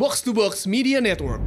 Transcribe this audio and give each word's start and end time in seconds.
Box 0.00 0.24
to 0.24 0.32
Box 0.32 0.64
Media 0.64 0.96
Network. 0.96 1.44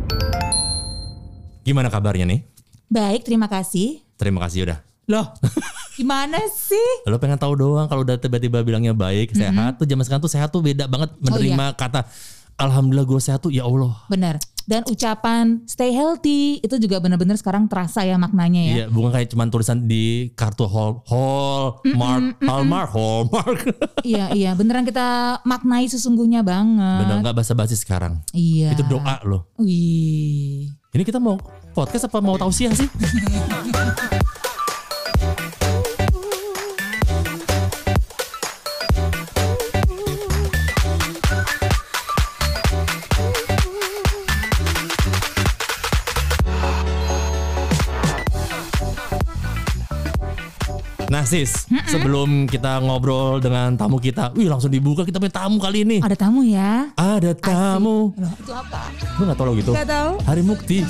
Gimana 1.65 1.89
kabarnya 1.89 2.29
nih? 2.29 2.45
Baik, 2.85 3.25
terima 3.25 3.49
kasih. 3.49 4.05
Terima 4.13 4.45
kasih 4.45 4.69
udah. 4.69 4.77
Loh, 5.09 5.33
gimana 5.97 6.37
sih? 6.53 7.01
Lo 7.09 7.17
pengen 7.17 7.41
tahu 7.41 7.57
doang 7.57 7.89
kalau 7.89 8.05
udah 8.05 8.13
tiba-tiba 8.21 8.61
bilangnya 8.61 8.93
baik, 8.93 9.33
sehat 9.33 9.81
tuh 9.81 9.89
zaman 9.89 10.05
sekarang 10.05 10.21
tuh 10.21 10.29
sehat 10.29 10.53
tuh 10.53 10.61
beda 10.61 10.85
banget 10.85 11.17
menerima 11.17 11.73
kata 11.73 12.05
Alhamdulillah 12.53 13.09
gue 13.09 13.17
sehat 13.25 13.41
tuh 13.41 13.49
ya 13.49 13.65
Allah. 13.65 13.97
Benar. 14.05 14.37
Dan 14.63 14.87
ucapan 14.87 15.63
stay 15.67 15.91
healthy 15.91 16.63
itu 16.63 16.75
juga 16.79 17.03
benar-benar 17.03 17.35
sekarang 17.35 17.67
terasa 17.67 18.07
ya 18.07 18.15
maknanya 18.15 18.61
ya. 18.63 18.73
Iya, 18.73 18.85
bukan 18.87 19.11
kayak 19.11 19.27
cuman 19.35 19.47
tulisan 19.51 19.83
di 19.85 20.31
kartu 20.33 20.63
hall 20.67 21.03
hall 21.07 21.83
mark 21.95 22.39
hallmark 22.39 22.89
hallmark. 22.95 23.59
iya, 24.07 24.31
iya, 24.31 24.51
beneran 24.55 24.87
kita 24.87 25.39
maknai 25.43 25.87
sesungguhnya 25.91 26.41
banget. 26.41 27.03
Bener 27.03 27.19
nggak 27.19 27.35
basa-basi 27.43 27.75
sekarang. 27.75 28.23
Iya. 28.31 28.71
Itu 28.75 28.87
doa 28.87 29.19
loh. 29.27 29.51
Wih. 29.59 30.71
Ini 30.93 31.03
kita 31.03 31.19
mau 31.19 31.35
podcast 31.73 32.07
apa 32.07 32.21
mau 32.23 32.37
tausiah 32.39 32.71
sih? 32.71 32.87
Nah 51.13 51.29
sis, 51.29 51.69
sebelum 51.93 52.49
kita 52.49 52.81
ngobrol 52.81 53.37
dengan 53.37 53.77
tamu 53.77 54.01
kita, 54.01 54.33
wih 54.33 54.49
langsung 54.49 54.73
dibuka 54.73 55.05
kita 55.05 55.21
punya 55.21 55.29
tamu 55.29 55.61
kali 55.61 55.85
ini. 55.85 56.01
Ada 56.01 56.17
tamu 56.17 56.41
ya? 56.41 56.89
Ada 56.97 57.37
tamu. 57.37 58.17
Loh, 58.17 58.33
itu 58.33 58.49
apa? 58.49 58.89
Lu 59.21 59.29
gak 59.29 59.37
tau 59.37 59.45
lo 59.45 59.53
gitu? 59.53 59.77
Gak 59.77 59.93
tahu. 59.93 60.11
Hari 60.25 60.41
Mukti. 60.41 60.81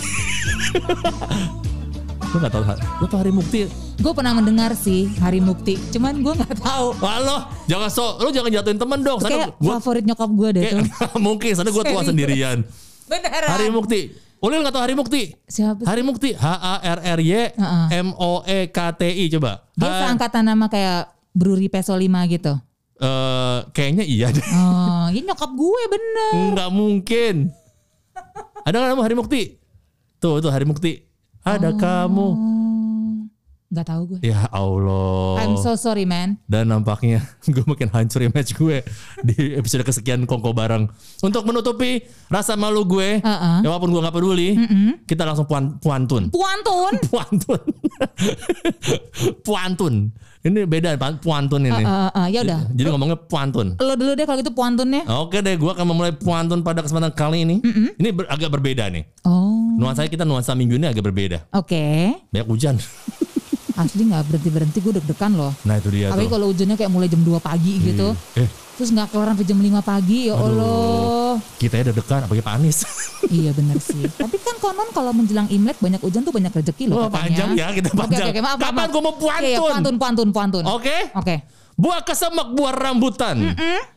Lu 2.31 2.39
gak 2.39 2.55
tau, 2.55 2.63
lu 2.63 3.05
tau 3.11 3.19
Hari 3.19 3.35
Mukti? 3.35 3.67
Gue 3.99 4.13
pernah 4.15 4.33
mendengar 4.33 4.71
sih 4.79 5.11
Hari 5.19 5.43
Mukti, 5.43 5.75
cuman 5.91 6.23
gue 6.23 6.33
nggak 6.33 6.55
tahu. 6.55 6.95
Lo, 7.03 7.37
jangan 7.67 7.89
so, 7.91 8.15
lu 8.23 8.31
jangan 8.31 8.49
jatuhin 8.49 8.79
temen 8.79 9.03
dong. 9.03 9.19
Kayak 9.19 9.59
gua, 9.59 9.77
favorit 9.77 10.07
nyokap 10.07 10.31
gue 10.31 10.49
deh 10.55 10.63
tuh. 10.65 10.81
kayak, 11.03 11.19
mungkin, 11.19 11.51
sana 11.51 11.67
gue 11.67 11.83
tua 11.83 12.01
sendirian. 12.01 12.63
Beneran. 13.11 13.49
Hari 13.53 13.67
Mukti. 13.69 14.01
Ulil 14.43 14.59
gak 14.59 14.75
tau 14.75 14.83
Hari 14.83 14.91
Mukti? 14.91 15.31
Siapa? 15.47 15.87
Hari 15.87 16.03
Mukti, 16.03 16.35
H 16.35 16.43
A 16.43 16.75
R 16.83 16.99
R 16.99 17.19
Y. 17.19 17.55
M 17.95 18.11
O 18.13 18.43
E 18.43 18.67
K 18.67 18.79
T 18.91 19.01
I 19.07 19.31
coba. 19.31 19.63
Dia 19.73 19.87
Ha- 19.87 19.99
seangkatan 20.03 20.43
nama 20.43 20.67
kayak 20.67 21.07
Bruri 21.31 21.71
Peso 21.71 21.95
5 21.95 22.03
gitu. 22.27 22.53
eh, 22.93 23.59
kayaknya 23.71 24.03
iya 24.03 24.27
deh. 24.29 24.43
Oh, 24.45 25.07
ini 25.09 25.23
nyokap 25.23 25.47
gue 25.49 25.81
bener. 25.89 26.31
Nggak 26.51 26.69
mungkin. 26.71 27.35
Ada 28.61 28.75
nggak 28.77 28.89
nama 28.91 29.01
Hari 29.01 29.15
Mukti? 29.15 29.41
Tuh, 30.19 30.39
tuh 30.39 30.47
Hari 30.47 30.63
Mukti. 30.63 31.03
Ada 31.39 31.71
kamu. 31.73 32.27
Gak 33.73 33.89
tahu 33.89 34.01
gue. 34.05 34.19
Ya 34.21 34.45
Allah. 34.53 35.41
I'm 35.41 35.57
so 35.57 35.73
sorry 35.73 36.05
man. 36.05 36.37
Dan 36.45 36.69
nampaknya 36.69 37.25
gue 37.53 37.65
makin 37.65 37.89
hancur 37.89 38.21
image 38.21 38.53
gue 38.53 38.85
di 39.25 39.57
episode 39.57 39.81
kesekian 39.81 40.29
Kongko 40.29 40.53
Bareng. 40.53 40.85
Untuk 41.19 41.41
menutupi 41.43 42.05
rasa 42.29 42.53
malu 42.53 42.85
gue, 42.85 43.17
Heeh. 43.17 43.55
ya 43.65 43.67
walaupun 43.67 43.89
gue 43.89 44.01
gak 44.01 44.13
peduli, 44.13 44.49
kita 45.03 45.25
langsung 45.25 45.49
puan, 45.49 45.81
puantun. 45.81 46.29
Puantun. 46.29 46.93
Puantun. 47.11 47.61
puantun. 49.41 49.93
Ini 50.43 50.67
beda 50.67 50.99
puantun 51.23 51.63
ini. 51.63 51.71
Eh, 51.71 51.87
eh, 51.87 52.09
eh, 52.13 52.27
ya 52.35 52.39
udah. 52.43 52.61
Jadi 52.75 52.87
ngomongnya 52.91 53.15
puantun. 53.15 53.79
Lo 53.79 53.95
dulu 53.95 54.11
deh 54.11 54.27
kalau 54.27 54.37
gitu 54.37 54.51
puantunnya. 54.51 55.01
Oke 55.23 55.39
deh, 55.39 55.55
gue 55.55 55.71
akan 55.71 55.85
memulai 55.87 56.11
puantun 56.11 56.59
pada 56.61 56.83
kesempatan 56.83 57.15
kali 57.15 57.47
ini. 57.47 57.57
Ini 57.95 58.09
ber- 58.11 58.27
agak 58.27 58.51
berbeda 58.51 58.91
nih. 58.91 59.07
Oh, 59.23 59.79
Nuansa 59.79 60.03
kita 60.05 60.27
nuansa 60.27 60.51
minggu 60.53 60.75
ini 60.75 60.85
agak 60.85 61.01
berbeda. 61.01 61.47
oke. 61.49 61.83
Banyak 62.29 62.47
hujan. 62.51 62.75
Asli 63.75 64.05
nggak 64.05 64.23
berhenti 64.25 64.49
berhenti 64.49 64.77
gue 64.79 64.93
deg-degan 64.93 65.31
loh. 65.33 65.51
Nah 65.63 65.75
itu 65.75 65.89
dia 65.89 66.09
tuh. 66.09 66.29
kalau 66.29 66.45
hujannya 66.47 66.75
kayak 66.75 66.89
mulai 66.89 67.07
jam 67.07 67.19
2 67.19 67.33
pagi 67.39 67.73
gitu. 67.81 68.13
Eh, 68.35 68.47
Terus 68.73 68.89
nggak 68.89 69.09
keluar 69.09 69.29
sampai 69.29 69.45
jam 69.45 69.57
5 69.57 69.69
pagi. 69.81 70.19
Ya 70.27 70.35
Allah. 70.35 71.37
kita 71.57 71.73
ya 71.75 71.83
deg-degan 71.89 72.25
apalagi 72.25 72.41
Pak 72.41 72.53
Anies. 72.55 72.79
iya 73.33 73.49
bener 73.49 73.77
sih. 73.77 74.05
Tapi 74.07 74.37
kan 74.37 74.55
konon 74.57 74.89
kalau 74.89 75.09
menjelang 75.11 75.45
Imlek 75.47 75.77
banyak 75.77 75.97
hujan 75.99 76.21
tuh 76.21 76.29
banyak 76.29 76.51
rezeki 76.51 76.83
loh 76.87 76.97
Wah, 76.97 77.05
katanya. 77.07 77.17
panjang 77.19 77.49
ya, 77.53 77.67
kita 77.71 77.89
panjang. 77.91 78.27
Oke, 78.27 78.31
oke, 78.31 78.41
maaf, 78.41 78.57
Kapan 78.57 78.73
maaf. 78.75 78.89
gua 78.89 79.01
mau 79.01 79.15
puantun? 79.15 79.41
Iya, 79.41 79.49
iya, 79.49 79.59
puantun, 79.59 79.95
puantun, 79.97 80.27
puantun. 80.29 80.63
Oke? 80.67 80.95
Oke. 81.13 81.35
Buah 81.73 82.05
kesemek, 82.05 82.53
buah 82.53 82.69
rambutan. 82.71 83.35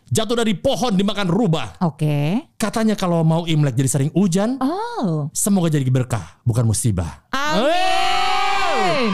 Jatuh 0.07 0.39
dari 0.39 0.57
pohon 0.57 0.97
dimakan 0.97 1.29
rubah. 1.29 1.77
Oke. 1.83 2.49
Katanya 2.57 2.95
kalau 2.95 3.21
mau 3.21 3.45
Imlek 3.45 3.75
jadi 3.75 3.91
sering 3.91 4.11
hujan, 4.13 4.57
Oh. 4.57 5.29
semoga 5.31 5.69
jadi 5.69 5.85
berkah, 5.85 6.41
bukan 6.41 6.65
musibah. 6.65 7.27
Amin. 7.29 8.06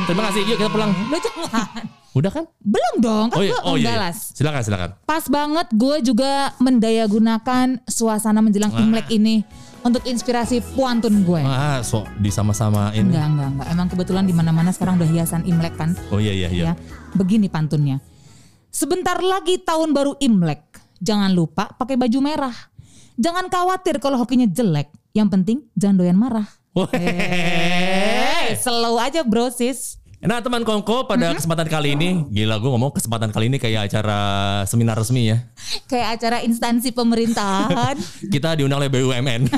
Terima 0.09 0.23
kasih. 0.31 0.41
Yuk 0.49 0.57
kita 0.61 0.71
pulang. 0.71 0.91
Jangan. 0.93 2.03
Udah 2.13 2.29
kan? 2.29 2.45
Belum 2.61 2.95
dong, 3.01 3.27
kan 3.33 3.41
Oh 3.41 3.45
iya, 3.45 3.57
gue 3.57 3.61
oh 3.65 3.77
iya. 3.81 3.89
menggalas. 3.89 4.37
Silakan, 4.37 4.61
silakan. 4.61 4.91
Pas 5.09 5.25
banget 5.33 5.67
gue 5.73 5.97
juga 6.13 6.53
mendaya 6.61 7.09
gunakan 7.09 7.81
suasana 7.89 8.45
menjelang 8.45 8.69
Imlek 8.77 9.09
ini 9.09 9.41
untuk 9.81 10.05
inspirasi 10.05 10.61
puantun 10.77 11.25
gue. 11.25 11.41
Ah, 11.41 11.81
so 11.81 12.05
disama-samain. 12.21 13.01
Enggak, 13.01 13.27
enggak, 13.33 13.49
enggak. 13.57 13.67
Emang 13.73 13.89
kebetulan 13.89 14.25
di 14.29 14.37
mana-mana 14.37 14.77
sekarang 14.77 15.01
udah 15.01 15.09
hiasan 15.09 15.49
Imlek 15.49 15.73
kan. 15.81 15.97
Oh 16.13 16.21
iya 16.21 16.37
iya 16.37 16.49
iya. 16.53 16.65
Ya. 16.73 16.73
Begini 17.17 17.49
pantunnya. 17.49 18.05
Sebentar 18.69 19.17
lagi 19.25 19.57
tahun 19.65 19.97
baru 19.97 20.13
Imlek. 20.21 20.85
Jangan 21.01 21.33
lupa 21.33 21.73
pakai 21.81 21.97
baju 21.97 22.19
merah. 22.21 22.57
Jangan 23.17 23.49
khawatir 23.49 23.97
kalau 24.05 24.21
hokinya 24.21 24.45
jelek. 24.53 24.93
Yang 25.17 25.29
penting 25.33 25.59
jangan 25.81 25.97
doyan 25.97 26.21
marah. 26.21 26.49
Slow 28.57 28.97
aja 28.97 29.21
bro 29.23 29.49
sis. 29.49 29.97
Nah 30.23 30.39
teman 30.39 30.63
Kongko 30.63 31.11
pada 31.11 31.35
kesempatan 31.35 31.67
kali 31.67 31.99
ini 31.99 32.23
Gila 32.31 32.63
gue 32.63 32.71
ngomong 32.71 32.95
kesempatan 32.95 33.35
kali 33.35 33.51
ini 33.51 33.59
kayak 33.59 33.91
acara 33.91 34.23
seminar 34.71 34.95
resmi 34.95 35.35
ya 35.35 35.51
Kayak 35.91 36.15
acara 36.15 36.47
instansi 36.47 36.95
pemerintahan. 36.95 37.99
Kita 38.33 38.55
diundang 38.55 38.79
oleh 38.79 38.87
BUMN 38.87 39.51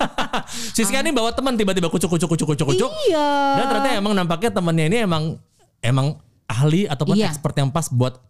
Siska 0.78 1.02
ini 1.02 1.10
bawa 1.10 1.34
teman 1.34 1.58
tiba-tiba 1.58 1.90
kucuk 1.90 2.06
kucuk 2.06 2.28
kucuk 2.30 2.54
kucuk 2.54 2.66
kucuk 2.70 2.90
iya. 3.10 3.58
Dan 3.58 3.66
ternyata 3.66 3.98
emang 3.98 4.14
nampaknya 4.14 4.54
temannya 4.54 4.86
ini 4.86 4.98
emang 5.02 5.42
Emang 5.82 6.22
ahli 6.46 6.86
ataupun 6.86 7.18
Iya. 7.18 7.26
expert 7.26 7.58
yang 7.58 7.74
pas 7.74 7.90
buat 7.90 8.22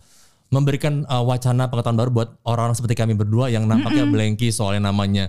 Memberikan 0.49 1.05
uh, 1.05 1.29
wacana 1.29 1.69
pengetahuan 1.69 2.01
baru 2.01 2.11
buat 2.11 2.29
orang-orang 2.41 2.73
seperti 2.73 2.97
kami 2.97 3.13
berdua 3.13 3.53
Yang 3.53 3.69
nampaknya 3.69 4.09
blanky 4.09 4.49
soalnya 4.49 4.89
namanya 4.89 5.29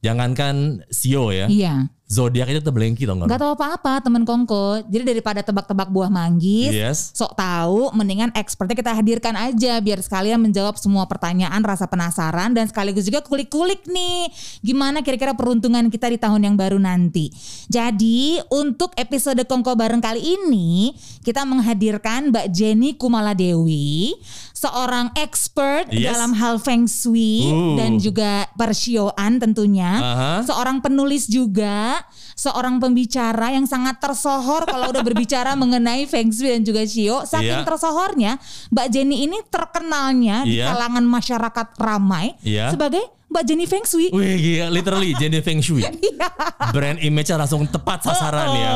Jangankan 0.00 0.88
Sio 0.88 1.28
ya 1.28 1.52
Iya. 1.52 1.92
Zodiak 2.06 2.46
itu 2.46 2.70
blanky 2.70 3.02
tau 3.02 3.18
gak? 3.18 3.26
Gak 3.34 3.40
tahu 3.42 3.52
apa-apa 3.58 3.98
temen 3.98 4.22
kongko. 4.22 4.86
Jadi 4.86 5.02
daripada 5.10 5.42
tebak-tebak 5.42 5.90
buah 5.90 6.06
manggis, 6.06 6.70
Yes. 6.70 7.10
sok 7.10 7.34
tahu, 7.34 7.90
mendingan 7.98 8.30
expertnya 8.30 8.78
kita 8.78 8.94
hadirkan 8.94 9.34
aja 9.34 9.82
biar 9.82 9.98
sekalian 9.98 10.38
menjawab 10.38 10.78
semua 10.78 11.10
pertanyaan, 11.10 11.58
rasa 11.66 11.90
penasaran 11.90 12.54
dan 12.54 12.70
sekaligus 12.70 13.10
juga 13.10 13.26
kulik-kulik 13.26 13.90
nih 13.90 14.30
gimana 14.62 15.02
kira-kira 15.02 15.34
peruntungan 15.34 15.82
kita 15.90 16.06
di 16.06 16.14
tahun 16.14 16.46
yang 16.46 16.54
baru 16.54 16.78
nanti. 16.78 17.34
Jadi 17.66 18.38
untuk 18.54 18.94
episode 18.94 19.42
kongko 19.42 19.74
bareng 19.74 19.98
kali 19.98 20.22
ini 20.22 20.94
kita 21.26 21.42
menghadirkan 21.42 22.30
Mbak 22.30 22.46
Jenny 22.54 22.94
Kumala 22.94 23.34
Dewi, 23.34 24.14
seorang 24.54 25.10
expert 25.18 25.90
Yes. 25.90 26.14
dalam 26.14 26.38
hal 26.38 26.62
feng 26.62 26.86
shui 26.86 27.50
Uh. 27.50 27.74
dan 27.74 27.98
juga 27.98 28.46
persioan 28.54 29.42
tentunya, 29.42 29.90
Aha. 29.98 30.32
seorang 30.46 30.78
penulis 30.78 31.26
juga, 31.26 31.95
seorang 32.32 32.76
pembicara 32.76 33.50
yang 33.50 33.64
sangat 33.64 33.96
tersohor 33.96 34.64
kalau 34.64 34.88
udah 34.88 35.00
berbicara 35.00 35.52
mengenai 35.58 36.04
Feng 36.04 36.28
Shui 36.28 36.50
dan 36.50 36.62
juga 36.62 36.82
Shio. 36.82 37.22
Saking 37.22 37.62
tersohornya, 37.62 38.36
Mbak 38.68 38.86
Jenny 38.88 39.24
ini 39.24 39.38
terkenalnya 39.46 40.42
di 40.42 40.56
Iya. 40.56 40.72
kalangan 40.72 41.04
masyarakat 41.04 41.66
ramai 41.76 42.36
Iya. 42.40 42.70
sebagai 42.70 43.00
Mbak 43.26 43.42
Jenny 43.42 43.66
Feng 43.66 43.82
Shui. 43.82 44.08
Wih 44.08 44.34
gila, 44.36 44.66
literally 44.70 45.10
Jenny 45.20 45.40
Feng 45.40 45.58
Shui. 45.58 45.82
Iya. 45.82 46.28
Brand 46.70 46.98
image-nya 46.98 47.36
langsung 47.36 47.66
tepat 47.66 48.02
sasaran 48.02 48.48
ya. 48.52 48.70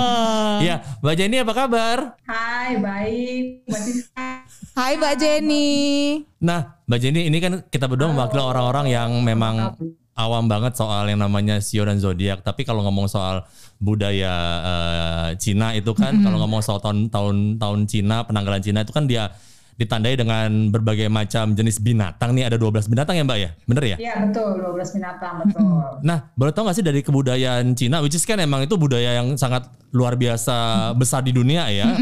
Ya, 0.61 0.75
Mbak 1.01 1.15
Jenny 1.15 1.37
apa 1.39 1.53
kabar? 1.55 1.99
Hai, 2.23 2.77
baik. 2.77 3.45
Mbak. 3.65 3.83
Hai 4.71 4.93
Mbak 4.95 5.15
Jenny. 5.17 5.69
Nah, 6.39 6.81
Mbak 6.85 6.99
Jenny 6.99 7.21
ini 7.27 7.39
kan 7.39 7.53
kita 7.65 7.87
berdua 7.87 8.09
mewakili 8.09 8.41
orang-orang 8.41 8.87
yang 8.87 9.11
memang 9.21 9.77
awam 10.27 10.45
banget 10.51 10.77
soal 10.77 11.09
yang 11.09 11.21
namanya 11.21 11.63
Sio 11.65 11.87
dan 11.89 11.97
zodiak. 11.97 12.45
Tapi 12.45 12.69
kalau 12.69 12.85
ngomong 12.85 13.09
soal 13.09 13.45
budaya 13.81 14.33
eh, 14.61 15.29
Cina 15.41 15.73
itu 15.73 15.97
kan, 15.97 16.21
kalau 16.21 16.37
ngomong 16.45 16.61
soal 16.61 16.79
tahun 16.79 17.09
tahun 17.09 17.57
tahun 17.57 17.81
Cina, 17.89 18.29
penanggalan 18.29 18.61
Cina 18.61 18.85
itu 18.85 18.93
kan 18.93 19.09
dia 19.09 19.33
ditandai 19.81 20.13
dengan 20.13 20.69
berbagai 20.69 21.09
macam 21.09 21.57
jenis 21.57 21.81
binatang 21.81 22.37
nih. 22.37 22.53
Ada 22.53 22.61
12 22.61 22.93
binatang 22.93 23.17
ya 23.17 23.25
Mbak 23.25 23.39
ya? 23.41 23.51
Bener 23.65 23.85
ya? 23.89 23.97
Iya 23.97 24.15
betul, 24.29 24.61
12 24.77 24.97
binatang 25.01 25.35
betul. 25.41 25.81
Nah, 26.05 26.19
boleh 26.37 26.53
tahu 26.53 26.69
gak 26.69 26.77
sih 26.77 26.85
dari 26.85 27.01
kebudayaan 27.01 27.73
Cina, 27.73 28.05
which 28.05 28.13
is 28.13 28.29
kan 28.29 28.37
emang 28.37 28.69
itu 28.69 28.77
budaya 28.77 29.17
yang 29.17 29.33
sangat 29.41 29.65
luar 29.97 30.21
biasa 30.21 30.93
besar 31.01 31.25
di 31.25 31.33
dunia 31.33 31.65
ya. 31.73 31.97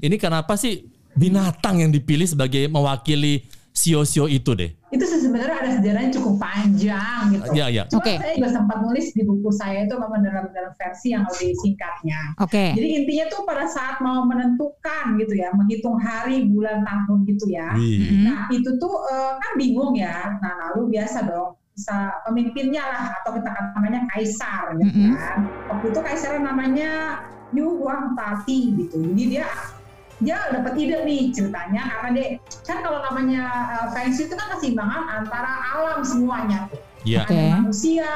Ini 0.00 0.16
kenapa 0.16 0.56
sih 0.56 0.88
binatang 1.12 1.84
yang 1.84 1.92
dipilih 1.92 2.24
sebagai 2.24 2.64
mewakili 2.72 3.44
sio-sio 3.72 4.28
itu 4.28 4.52
deh. 4.52 4.70
Itu 4.92 5.04
sebenarnya 5.08 5.56
ada 5.64 5.70
sejarahnya 5.80 6.12
cukup 6.12 6.36
panjang 6.36 7.32
gitu. 7.32 7.48
Ya, 7.56 7.72
ya. 7.72 7.88
Cuma 7.88 8.04
Oke. 8.04 8.20
saya 8.20 8.36
juga 8.36 8.50
sempat 8.52 8.76
nulis 8.84 9.06
di 9.16 9.22
buku 9.24 9.48
saya 9.48 9.88
itu 9.88 9.96
memang 9.96 10.20
dalam, 10.20 10.52
dalam 10.52 10.72
versi 10.76 11.16
yang 11.16 11.24
lebih 11.24 11.56
singkatnya. 11.64 12.20
Oke. 12.36 12.76
Jadi 12.76 12.88
intinya 13.00 13.24
tuh 13.32 13.48
pada 13.48 13.64
saat 13.64 14.04
mau 14.04 14.28
menentukan 14.28 15.16
gitu 15.16 15.32
ya, 15.32 15.48
menghitung 15.56 15.96
hari, 15.96 16.44
bulan, 16.44 16.84
tahun 16.84 17.24
gitu 17.24 17.48
ya. 17.48 17.72
Mm-mm. 17.72 18.28
Nah 18.28 18.52
itu 18.52 18.76
tuh 18.76 18.94
eh, 19.08 19.32
kan 19.40 19.52
bingung 19.56 19.96
ya. 19.96 20.36
Nah 20.44 20.52
lalu 20.68 20.92
biasa 20.92 21.24
dong 21.24 21.56
bisa 21.72 22.20
pemimpinnya 22.28 22.84
lah 22.84 23.04
atau 23.24 23.32
kita 23.32 23.48
kata 23.48 23.68
namanya 23.80 24.04
kaisar 24.12 24.76
gitu 24.76 24.92
Mm-mm. 24.92 25.16
kan. 25.16 25.38
Waktu 25.72 25.86
itu 25.88 26.00
kaisar 26.04 26.36
namanya 26.36 27.24
Yu 27.56 27.80
Huang 27.80 28.12
Tati 28.12 28.76
gitu. 28.76 29.00
Jadi 29.00 29.40
dia 29.40 29.48
dia 30.22 30.38
dapat 30.54 30.72
ide 30.78 31.02
nih 31.02 31.34
ceritanya 31.34 31.82
karena 31.90 32.08
dia 32.14 32.26
kan 32.64 32.78
kalau 32.80 32.98
namanya 33.02 33.42
eh, 33.74 33.86
Feng 33.90 34.10
Shui 34.14 34.30
itu 34.30 34.34
kan 34.38 34.48
keseimbangan 34.56 35.02
antara 35.22 35.52
alam 35.74 36.00
semuanya 36.06 36.70
tuh. 36.70 36.80
Ya. 37.02 37.26
Oke. 37.26 37.34
Ada 37.34 37.58
manusia, 37.58 38.10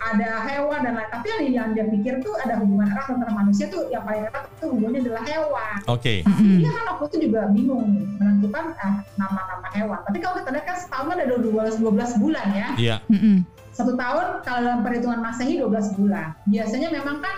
ada 0.00 0.30
hewan 0.48 0.80
dan 0.84 0.92
lain. 0.96 1.10
Tapi 1.12 1.26
yang, 1.28 1.44
yang 1.52 1.68
dia 1.76 1.86
pikir 1.88 2.24
tuh 2.24 2.36
ada 2.40 2.56
hubungan 2.60 2.88
erat 2.88 3.08
antara 3.08 3.32
manusia 3.32 3.68
tuh 3.68 3.88
yang 3.92 4.04
paling 4.04 4.28
erat 4.28 4.48
tuh 4.60 4.72
hubungannya 4.72 5.00
adalah 5.04 5.24
hewan. 5.24 5.76
Oke. 5.88 6.24
Mm-mm. 6.24 6.64
Dia 6.64 6.70
kan 6.72 6.84
waktu 6.96 7.04
itu 7.12 7.16
juga 7.28 7.40
bingung 7.52 7.84
nih, 7.88 8.04
menentukan 8.20 8.64
ah, 8.80 9.04
nama-nama 9.16 9.68
hewan. 9.76 10.00
Tapi 10.04 10.18
kalau 10.20 10.34
kita 10.40 10.48
lihat 10.56 10.66
kan 10.68 10.76
setahun 10.80 11.08
ada 11.16 11.24
12, 11.40 11.80
12 11.80 12.22
bulan 12.22 12.46
ya. 12.52 12.68
Iya. 12.76 12.96
Mm-mm. 13.08 13.36
Satu 13.70 13.96
tahun 13.96 14.44
kalau 14.44 14.60
dalam 14.60 14.80
perhitungan 14.84 15.20
Masehi 15.24 15.60
12 15.60 15.96
bulan. 15.96 16.36
Biasanya 16.48 16.88
memang 16.92 17.24
kan 17.24 17.36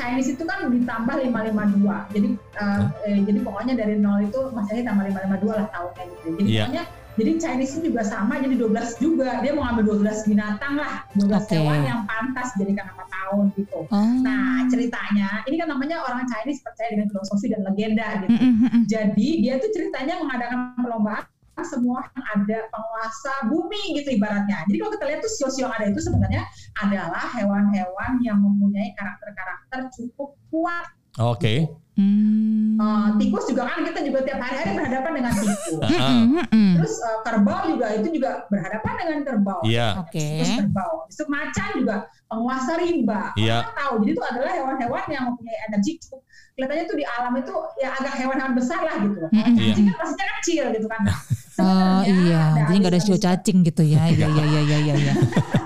Chinese 0.00 0.32
itu 0.32 0.44
kan 0.48 0.72
ditambah 0.72 1.14
552. 1.20 2.16
Jadi 2.16 2.28
eh, 2.56 2.80
eh, 3.04 3.18
jadi 3.28 3.38
pokoknya 3.44 3.74
dari 3.76 3.94
nol 4.00 4.24
itu 4.24 4.40
Masehi 4.56 4.80
tambah 4.80 5.04
552 5.12 5.52
lah 5.60 5.66
tahunnya 5.68 6.02
gitu. 6.08 6.26
Jadi 6.40 6.48
Iya. 6.48 6.64
pokoknya 6.64 6.84
jadi 7.20 7.32
Chinese 7.36 7.72
itu 7.76 7.92
juga 7.92 8.02
sama 8.06 8.40
jadi 8.40 8.56
12 8.56 8.96
juga. 8.96 9.44
Dia 9.44 9.52
mau 9.52 9.68
ngambil 9.68 10.00
12 10.00 10.24
binatang 10.24 10.80
lah, 10.80 11.04
12 11.12 11.44
Oke. 11.44 11.52
hewan 11.52 11.80
yang 11.84 12.00
pantas 12.08 12.48
jadikan 12.56 12.88
nama 12.88 13.04
tahun 13.12 13.44
gitu. 13.60 13.84
Oh. 13.92 14.14
Nah, 14.24 14.64
ceritanya 14.72 15.44
ini 15.44 15.60
kan 15.60 15.68
namanya 15.68 16.00
orang 16.00 16.24
Chinese 16.24 16.64
percaya 16.64 16.96
dengan 16.96 17.12
filosofi 17.12 17.52
dan 17.52 17.60
legenda 17.66 18.24
gitu. 18.24 18.32
Mm-mm, 18.32 18.52
mm-mm. 18.64 18.82
Jadi 18.88 19.28
dia 19.44 19.60
tuh 19.60 19.68
ceritanya 19.68 20.16
mengadakan 20.22 20.58
perlombaan 20.80 21.24
semua 21.64 22.04
yang 22.12 22.24
ada 22.36 22.58
penguasa 22.72 23.32
bumi 23.48 23.98
gitu 24.00 24.16
ibaratnya. 24.16 24.64
Jadi 24.68 24.76
kalau 24.80 24.92
kita 24.96 25.04
lihat 25.08 25.20
tuh 25.24 25.32
sio-sio 25.32 25.68
yang 25.68 25.72
ada 25.74 25.86
itu 25.88 26.00
sebenarnya 26.00 26.42
adalah 26.80 27.24
hewan-hewan 27.36 28.12
yang 28.24 28.38
mempunyai 28.40 28.92
karakter-karakter 28.96 29.92
cukup 29.94 30.36
kuat. 30.50 30.86
Oke. 31.18 31.68
Hmm. 32.00 32.80
Eh, 32.80 33.08
tikus 33.20 33.44
juga 33.44 33.68
kan 33.68 33.84
kita 33.84 34.00
juga 34.00 34.24
tiap 34.24 34.40
hari-hari 34.40 34.72
berhadapan 34.72 35.12
dengan 35.20 35.32
tikus. 35.36 35.74
Terus 36.80 36.94
eh, 36.96 37.18
kerbau 37.28 37.60
juga 37.68 37.86
itu 37.92 38.08
juga 38.16 38.30
berhadapan 38.48 38.92
dengan 39.04 39.18
kerbau. 39.28 39.60
Iya. 39.68 40.00
Oke. 40.00 40.26
Terus 40.40 40.54
kerbau. 40.64 40.94
Terus 41.12 41.28
macan 41.28 41.68
juga 41.76 41.96
penguasa 42.30 42.72
rimba. 42.80 43.36
Iya. 43.36 43.68
Orang 43.68 43.76
tahu. 43.76 43.94
Jadi 44.00 44.10
itu 44.16 44.22
adalah 44.24 44.50
hewan-hewan 44.56 45.04
yang 45.12 45.24
mempunyai 45.28 45.58
energi 45.68 45.92
cukup. 46.00 46.20
Kelihatannya 46.56 46.84
tuh 46.88 46.96
di 46.96 47.04
alam 47.04 47.32
itu 47.36 47.54
ya 47.82 47.88
agak 48.00 48.14
hewan-hewan 48.16 48.54
besar 48.56 48.80
lah 48.80 48.96
gitu. 49.02 49.20
Kalau 49.28 49.44
Mm-mm. 49.44 49.56
cacing 49.60 49.86
kan 49.90 49.96
pastinya 50.00 50.34
kecil 50.40 50.64
gitu 50.72 50.86
kan. 50.88 51.00
Oh 51.58 52.04
sebenarnya 52.06 52.14
iya, 52.30 52.42
jadi 52.70 52.76
nggak 52.78 52.92
ada 52.94 53.02
show 53.02 53.18
cacing 53.18 53.58
gitu 53.66 53.82
ya. 53.82 54.06
Iya 54.06 54.26
iya 54.30 54.44
iya 54.46 54.60
iya 54.62 54.78
iya. 54.78 54.94
iya. 54.94 55.14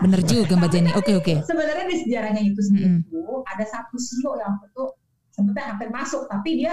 Bener 0.01 0.21
juga 0.31 0.57
Mbak 0.57 0.71
Jenny. 0.73 0.91
Oke 0.97 1.13
oke. 1.13 1.35
Sebenarnya 1.45 1.85
di 1.85 1.97
sejarahnya 2.01 2.41
itu 2.41 2.61
sendiri 2.65 3.05
itu 3.05 3.21
ada 3.45 3.65
satu 3.69 3.97
sio 4.01 4.33
yang 4.41 4.57
itu 4.65 4.83
sebetulnya 5.35 5.65
hampir 5.77 5.89
masuk, 5.93 6.25
tapi 6.31 6.65
dia 6.65 6.73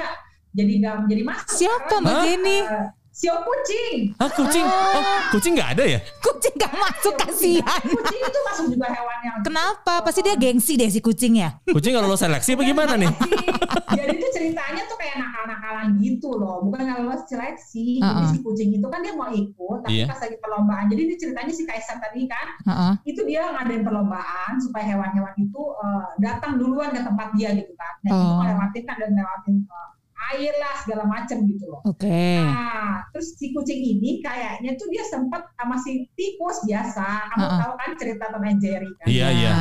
jadi 0.55 0.71
nggak 0.79 0.95
menjadi 1.07 1.23
masuk. 1.27 1.55
Siapa 1.59 1.99
karena, 1.99 2.07
Mbak? 2.07 2.23
Jenny? 2.23 2.57
eh, 2.63 2.87
sio 3.11 3.35
kucing. 3.43 3.95
Ah, 4.15 4.31
kucing. 4.31 4.63
Oh, 4.63 5.03
kucing 5.35 5.53
nggak 5.59 5.69
ada 5.75 5.83
ya? 5.83 5.99
Kucing 6.23 6.53
gak 6.55 6.73
masuk 6.73 7.13
kasihan. 7.19 7.81
Kucing 7.83 8.21
itu 8.23 8.39
masuk 8.47 8.65
juga 8.71 8.87
hewan 8.87 9.17
yang 9.21 9.37
Kenapa? 9.43 9.93
Pasti 10.01 10.19
dia 10.23 10.35
gengsi 10.39 10.79
deh 10.79 10.87
si 10.87 11.03
kucing 11.03 11.37
ya. 11.37 11.59
Kucing 11.67 11.91
kalau 11.91 12.07
lo 12.07 12.15
seleksi 12.15 12.55
apa 12.55 12.63
gimana 12.63 12.95
nih? 12.95 13.11
Jadi 13.99 14.20
ceritanya 14.41 14.81
tuh 14.89 14.97
kayak 14.97 15.15
nakal-nakalan 15.21 15.88
gitu 16.01 16.29
loh, 16.33 16.65
bukan 16.65 16.81
kalau 16.89 17.05
lolos 17.05 17.21
seleksi. 17.29 18.01
Jadi 18.01 18.21
Uh-uh. 18.25 18.31
si 18.33 18.38
kucing 18.41 18.69
itu 18.73 18.88
kan 18.89 19.05
dia 19.05 19.13
mau 19.13 19.29
ikut, 19.29 19.77
tapi 19.85 20.01
Iya. 20.01 20.05
pas 20.09 20.17
lagi 20.17 20.38
perlombaan. 20.41 20.85
Jadi 20.89 21.01
ini 21.05 21.15
ceritanya 21.21 21.53
si 21.53 21.63
kaisar 21.69 21.97
tadi 22.01 22.25
kan, 22.25 22.47
Heeh. 22.65 22.93
itu 23.05 23.21
dia 23.29 23.53
ngadain 23.53 23.85
perlombaan 23.85 24.53
supaya 24.57 24.83
hewan-hewan 24.97 25.33
itu 25.38 25.61
eh, 25.77 26.05
datang 26.25 26.57
duluan 26.57 26.89
ke 26.89 27.01
tempat 27.05 27.29
dia 27.38 27.53
gitu 27.53 27.73
kan. 27.77 27.93
Nah 28.01 28.09
itu 28.09 28.25
Oh. 28.25 28.38
ngelewatin 28.41 28.83
kan 28.89 28.95
dan 28.97 29.09
ngelewatin 29.13 29.55
eh, 29.69 29.89
air 30.31 30.53
lah 30.63 30.73
segala 30.85 31.03
macem 31.05 31.38
gitu 31.49 31.65
loh. 31.67 31.81
Oke. 31.83 32.39
Nah, 32.45 33.03
terus 33.11 33.35
si 33.35 33.51
kucing 33.51 33.81
ini 33.81 34.21
kayaknya 34.23 34.77
tuh 34.79 34.88
dia 34.88 35.03
sempat 35.09 35.43
sama 35.59 35.75
si 35.81 36.07
tikus 36.15 36.61
biasa. 36.63 37.29
Kamu 37.35 37.45
Uh-uh. 37.45 37.59
tahu 37.59 37.73
kan 37.77 37.89
cerita 37.99 38.25
and 38.31 38.59
Jerry 38.61 38.91
kan? 39.01 39.05
Iya, 39.09 39.27
iya. 39.33 39.53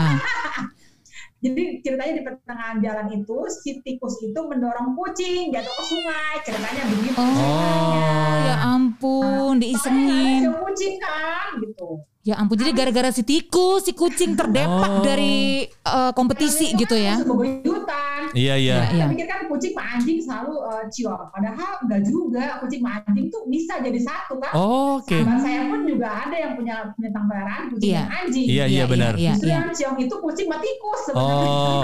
Jadi 1.41 1.81
ceritanya 1.81 2.13
di 2.15 2.23
pertengahan 2.23 2.77
jalan 2.79 3.07
itu 3.15 3.37
si 3.51 3.81
tikus 3.81 4.21
itu 4.21 4.37
mendorong 4.37 4.93
kucing 4.93 5.49
jatuh 5.49 5.73
ke 5.73 5.85
sungai. 5.87 6.35
Ceritanya 6.45 6.83
begitu. 6.87 7.17
Oh, 7.17 7.25
Oh. 7.25 8.45
ya 8.45 8.57
ampun, 8.69 9.57
Soalnya 9.57 9.57
diisengin. 9.59 10.41
ada 10.45 10.53
kucing 10.61 10.95
kan 10.97 11.49
gitu. 11.59 11.89
Ya 12.21 12.37
ampun, 12.37 12.53
jadi 12.55 12.77
gara-gara 12.77 13.09
si 13.09 13.25
tikus, 13.25 13.89
si 13.89 13.97
kucing 13.97 14.37
terdepak 14.37 14.93
Oh. 14.93 15.01
dari 15.01 15.65
eh, 15.65 16.13
kompetisi 16.13 16.77
gitu 16.77 16.93
ya. 16.93 17.17
Iya, 18.33 18.55
iya. 18.55 18.77
Iya. 18.81 18.87
Kita 18.91 19.07
pikir 19.09 19.27
kan 19.27 19.41
kucing 19.47 19.73
sama 19.73 19.85
anjing 19.91 20.19
selalu 20.19 20.55
uh, 20.57 20.85
ciong. 20.87 21.25
Padahal 21.29 21.71
enggak 21.83 22.01
juga. 22.05 22.45
Kucing 22.59 22.81
sama 22.81 23.03
anjing 23.03 23.27
tuh 23.27 23.43
bisa 23.47 23.75
jadi 23.79 24.01
satu 24.01 24.35
kan. 24.37 24.53
Oh, 24.53 24.99
Oke. 24.99 25.17
Sahabat 25.17 25.41
saya 25.41 25.61
pun 25.67 25.81
juga 25.85 26.09
ada 26.09 26.37
yang 26.37 26.53
punya 26.55 26.75
binatang 26.95 27.25
peliharaan 27.27 27.63
kucing 27.69 27.89
Iya. 27.89 28.01
dan 28.01 28.11
anjing. 28.17 28.45
Iya, 28.47 28.65
iya 28.67 28.85
benar. 28.85 29.13
Iya, 29.15 29.33
Justru 29.35 29.47
iya. 29.47 29.57
yang 29.57 29.69
ciong 29.71 29.97
itu 29.99 30.15
kucing 30.17 30.47
sama 30.47 30.59
tikus 30.59 31.01
sebenarnya. 31.05 31.49
Oh. 31.49 31.83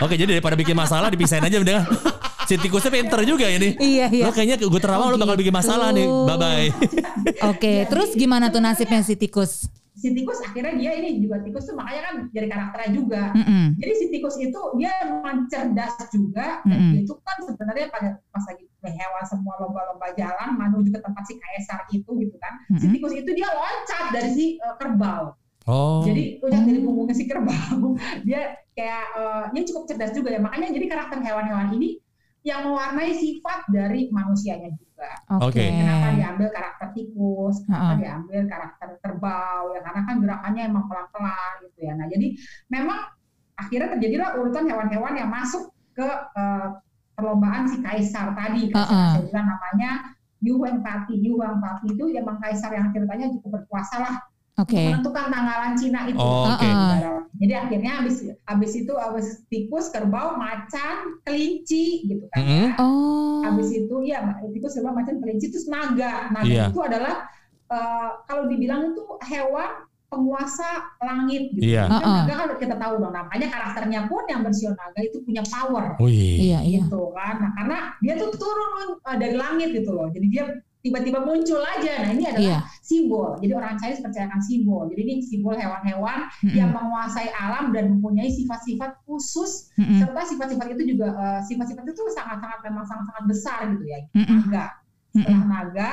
Oke, 0.00 0.14
jadi 0.14 0.30
daripada 0.32 0.56
bikin 0.56 0.74
masalah 0.74 1.08
dipisahin 1.08 1.44
aja 1.44 1.58
udah. 1.58 1.80
Si 2.42 2.54
tikusnya 2.58 2.90
pinter 2.90 3.20
juga 3.22 3.46
ini. 3.46 3.78
Iya, 3.78 4.06
iya. 4.10 4.24
Lo 4.26 4.30
kayaknya 4.30 4.56
gue 4.58 4.80
terawang 4.80 5.08
Oh, 5.08 5.14
lo 5.14 5.18
bakal 5.18 5.36
bikin 5.36 5.52
masalah 5.52 5.90
nih. 5.90 6.04
gitu. 6.04 6.26
Bye 6.26 6.36
bye. 6.36 6.68
Oke, 7.46 7.74
terus 7.86 8.10
gimana 8.12 8.48
tuh 8.48 8.58
nasibnya 8.58 9.00
si 9.00 9.14
tikus? 9.14 9.66
Si 10.02 10.10
tikus 10.10 10.42
akhirnya 10.42 10.74
dia 10.74 10.98
ini 10.98 11.22
juga 11.22 11.38
tikus 11.46 11.70
tuh 11.70 11.78
makanya 11.78 12.02
kan 12.10 12.14
jadi 12.34 12.46
karakternya 12.50 12.90
juga. 12.90 13.22
Mm-mm. 13.38 13.78
Jadi 13.78 13.92
si 13.94 14.04
tikus 14.10 14.34
itu 14.42 14.60
dia 14.74 14.90
memang 15.06 15.46
cerdas 15.46 15.94
juga 16.10 16.58
Mm-mm. 16.66 16.90
dia 16.90 17.00
itu 17.06 17.14
kan 17.22 17.38
sebenarnya 17.46 17.86
pada 17.94 18.18
pas 18.34 18.44
lagi 18.50 18.66
hewan 18.82 19.24
semua 19.30 19.54
lomba-lomba 19.62 20.10
jalan 20.18 20.58
menuju 20.58 20.90
ke 20.90 20.98
tempat 20.98 21.22
si 21.30 21.38
kaisar 21.38 21.86
itu 21.94 22.10
gitu 22.18 22.34
kan. 22.42 22.52
Si 22.74 22.90
Mm-mm. 22.90 22.94
tikus 22.98 23.14
itu 23.14 23.30
dia 23.30 23.46
loncat 23.46 24.04
dari 24.10 24.30
si 24.34 24.44
uh, 24.58 24.74
kerbau. 24.74 25.38
Oh. 25.70 26.02
Jadi 26.02 26.42
loncat 26.42 26.62
dari 26.66 26.80
punggungnya 26.82 27.14
si 27.14 27.24
kerbau. 27.30 27.94
Dia 28.26 28.58
kayak 28.74 29.04
uh, 29.14 29.44
dia 29.54 29.62
cukup 29.68 29.84
cerdas 29.86 30.10
juga 30.10 30.34
ya. 30.34 30.40
Makanya 30.42 30.74
jadi 30.74 30.86
karakter 30.90 31.22
hewan-hewan 31.22 31.76
ini 31.78 32.02
yang 32.42 32.66
mewarnai 32.66 33.14
sifat 33.14 33.70
dari 33.70 34.10
manusianya 34.10 34.74
juga. 34.74 34.91
Oke. 35.38 35.48
Oke. 35.52 35.64
Kenapa 35.64 36.06
diambil 36.14 36.48
karakter 36.52 36.88
tikus, 36.96 37.56
kenapa 37.64 37.84
Ha-ha. 37.94 38.00
diambil 38.00 38.40
karakter 38.48 38.88
kerbau, 39.02 39.62
ya 39.74 39.80
karena 39.82 40.00
kan 40.06 40.16
gerakannya 40.20 40.62
emang 40.68 40.84
pelan-pelan 40.90 41.52
gitu 41.66 41.78
ya. 41.82 41.92
Nah 41.96 42.06
jadi 42.08 42.26
memang 42.68 42.98
akhirnya 43.58 43.88
terjadilah 43.98 44.28
urutan 44.40 44.64
hewan-hewan 44.66 45.14
yang 45.14 45.30
masuk 45.30 45.70
ke 45.92 46.06
eh, 46.36 46.68
perlombaan 47.12 47.68
si 47.68 47.78
kaisar 47.84 48.32
tadi. 48.32 48.72
Kaisar 48.72 48.88
Ha-ha. 48.88 48.96
yang 48.96 49.12
saya 49.14 49.24
bilang 49.28 49.46
namanya 49.52 49.90
Yu 50.42 50.54
Pati. 50.58 51.14
Yu 51.22 51.38
Pati 51.38 51.86
itu 51.94 52.04
emang 52.16 52.42
kaisar 52.42 52.74
yang 52.74 52.90
ceritanya 52.90 53.30
cukup 53.38 53.62
berkuasa 53.62 53.96
lah 54.02 54.14
Oke. 54.62 54.78
menentukan 54.78 55.26
tanggalan 55.28 55.72
Cina 55.74 56.00
itu. 56.06 56.18
Oh. 56.18 56.46
Ibarat. 56.46 57.22
Jadi 57.42 57.52
akhirnya 57.58 57.92
habis 57.98 58.16
habis 58.46 58.72
itu 58.78 58.92
habis 58.94 59.26
tikus, 59.50 59.90
kerbau, 59.90 60.38
macan, 60.38 61.18
kelinci 61.26 62.06
gitu 62.06 62.24
kan. 62.30 62.38
Mm-mm. 62.38 62.66
ya. 62.70 62.78
Oh. 62.78 63.42
Habis 63.42 63.68
itu 63.74 63.96
ya 64.06 64.22
tikus 64.54 64.78
kerbau 64.78 64.94
macan 64.94 65.18
kelinci 65.18 65.50
terus 65.50 65.66
naga. 65.66 66.30
Naga 66.30 66.46
Iya. 66.46 66.64
itu 66.70 66.78
adalah 66.78 67.26
eh, 67.72 68.08
kalau 68.30 68.46
dibilang 68.46 68.94
itu 68.94 69.02
hewan 69.26 69.84
penguasa 70.12 70.92
langit 71.00 71.56
gitu. 71.56 71.72
Iya. 71.72 71.88
Kan 71.88 71.98
Uh-uh. 72.04 72.16
naga 72.28 72.34
kan 72.36 72.46
kita 72.60 72.76
tahu 72.76 72.94
dong 73.00 73.16
namanya 73.16 73.46
karakternya 73.48 74.00
pun 74.12 74.22
yang 74.28 74.44
bersio 74.44 74.70
naga 74.76 75.00
itu 75.00 75.24
punya 75.24 75.40
power 75.48 75.96
Wih. 76.04 76.52
Iya, 76.52 76.60
iya. 76.68 76.80
gitu 76.84 77.10
kan. 77.16 77.40
Nah, 77.40 77.50
karena 77.56 77.76
dia 78.04 78.14
tuh 78.20 78.28
turun 78.36 79.00
eh, 79.00 79.16
dari 79.16 79.36
langit 79.40 79.72
gitu 79.72 79.90
loh. 79.96 80.12
Jadi 80.12 80.26
dia 80.28 80.44
tiba-tiba 80.82 81.22
muncul 81.22 81.62
aja. 81.62 82.02
Nah, 82.02 82.10
ini 82.10 82.26
adalah 82.26 82.42
Iya. 82.42 82.58
simbol. 82.82 83.38
Jadi 83.38 83.52
orang 83.54 83.78
Chinese 83.78 84.02
percayakan 84.02 84.42
simbol. 84.42 84.90
Jadi 84.90 85.00
ini 85.00 85.14
simbol 85.22 85.54
hewan-hewan 85.54 86.26
Mm-mm. 86.42 86.52
yang 86.52 86.74
menguasai 86.74 87.30
alam 87.30 87.70
dan 87.70 87.96
mempunyai 87.96 88.26
sifat-sifat 88.26 88.98
khusus 89.02 89.70
Mm-mm. 89.74 90.02
serta 90.02 90.20
sifat-sifat 90.26 90.74
itu 90.74 90.92
juga 90.92 91.14
eh, 91.14 91.40
sifat-sifat 91.46 91.86
itu 91.86 92.02
sangat-sangat 92.10 92.60
memang 92.66 92.82
sangat-sangat 92.82 93.24
besar 93.24 93.58
gitu 93.70 93.84
ya. 93.86 93.98
Mm-mm. 94.12 94.38
Naga. 94.42 94.66
Setelah 95.12 95.44
naga 95.46 95.92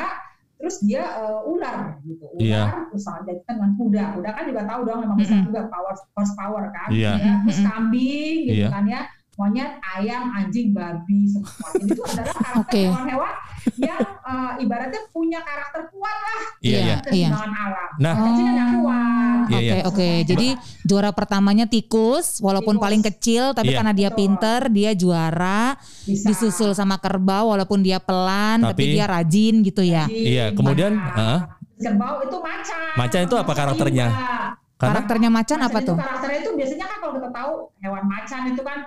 terus 0.60 0.76
dia 0.82 1.04
eh, 1.06 1.40
ular 1.46 1.78
gitu. 2.02 2.26
Ular 2.34 2.42
Iya. 2.42 2.64
terus 2.90 3.04
sangat 3.06 3.22
jadikan 3.30 3.54
dengan 3.62 3.72
kuda. 3.78 4.04
Kuda 4.18 4.30
kan 4.34 4.44
juga 4.44 4.62
tahu 4.66 4.82
dong 4.84 5.00
memang 5.06 5.18
besar 5.22 5.38
Mm-mm. 5.38 5.48
juga 5.54 5.62
power 5.70 5.94
horsepower 6.18 6.66
kan. 6.74 6.90
Iya. 6.90 7.12
Ya, 7.16 7.34
terus 7.46 7.60
kambing 7.62 8.38
gitu 8.50 8.66
Iya. 8.66 8.70
kan 8.74 8.86
ya. 8.90 9.02
monyet, 9.40 9.72
ayam, 9.96 10.36
anjing, 10.36 10.76
babi, 10.76 11.24
semua. 11.24 11.48
Jadi 11.72 11.96
itu 11.96 12.04
adalah 12.04 12.28
karakter 12.28 12.60
Oke. 12.60 12.82
hewan-hewan 12.92 13.34
yang 13.78 14.00
eh, 14.02 14.52
ibaratnya 14.60 15.02
punya 15.10 15.40
karakter 15.40 15.90
kuat 15.90 16.18
lah 16.18 16.42
Iya, 16.60 16.80
Iya. 16.80 16.84
iya. 16.84 17.00
keseimbangan 17.02 17.52
alam. 17.52 17.90
Nah. 17.98 18.16
kecilnya 18.16 18.52
nggak 18.54 18.70
kuat. 18.76 19.40
Iya, 19.50 19.58
Oke 19.58 19.64
iya. 19.66 19.84
oke. 19.86 20.10
Jadi 20.26 20.48
juara 20.84 21.10
pertamanya 21.10 21.66
tikus, 21.66 22.40
walaupun 22.40 22.76
Tikus. 22.76 22.86
paling 22.86 23.02
kecil, 23.04 23.44
tapi 23.52 23.72
Iya. 23.72 23.78
karena 23.80 23.94
dia 23.94 24.10
Betul. 24.10 24.20
pinter, 24.20 24.60
dia 24.70 24.92
juara. 24.94 25.62
Bisa. 26.04 26.26
Disusul 26.28 26.72
sama 26.72 26.98
kerbau, 26.98 27.50
walaupun 27.50 27.80
dia 27.80 27.98
pelan, 27.98 28.62
tapi, 28.64 28.84
Tapi- 28.84 28.94
dia 28.94 29.06
rajin 29.06 29.56
gitu 29.62 29.82
ya. 29.82 30.06
Jadi, 30.06 30.22
Iya, 30.30 30.46
kemudian, 30.54 30.94
nah, 30.94 31.16
hah? 31.16 31.40
kerbau 31.76 32.22
itu 32.22 32.38
macan. 32.38 32.80
Macan 32.96 33.22
itu 33.24 33.36
apa 33.36 33.54
karakternya? 33.54 34.08
Juga. 34.10 34.38
Karena 34.80 34.96
Karakternya 34.96 35.30
macan 35.30 35.60
apa 35.60 35.80
itu 35.80 35.88
tuh? 35.92 35.98
Karakternya 35.98 36.40
itu 36.40 36.52
biasanya 36.56 36.86
kan 36.88 36.98
kalau 37.00 37.14
kita 37.16 37.30
tahu 37.30 37.52
hewan 37.80 38.04
macan 38.06 38.42
itu 38.48 38.62
kan 38.64 38.78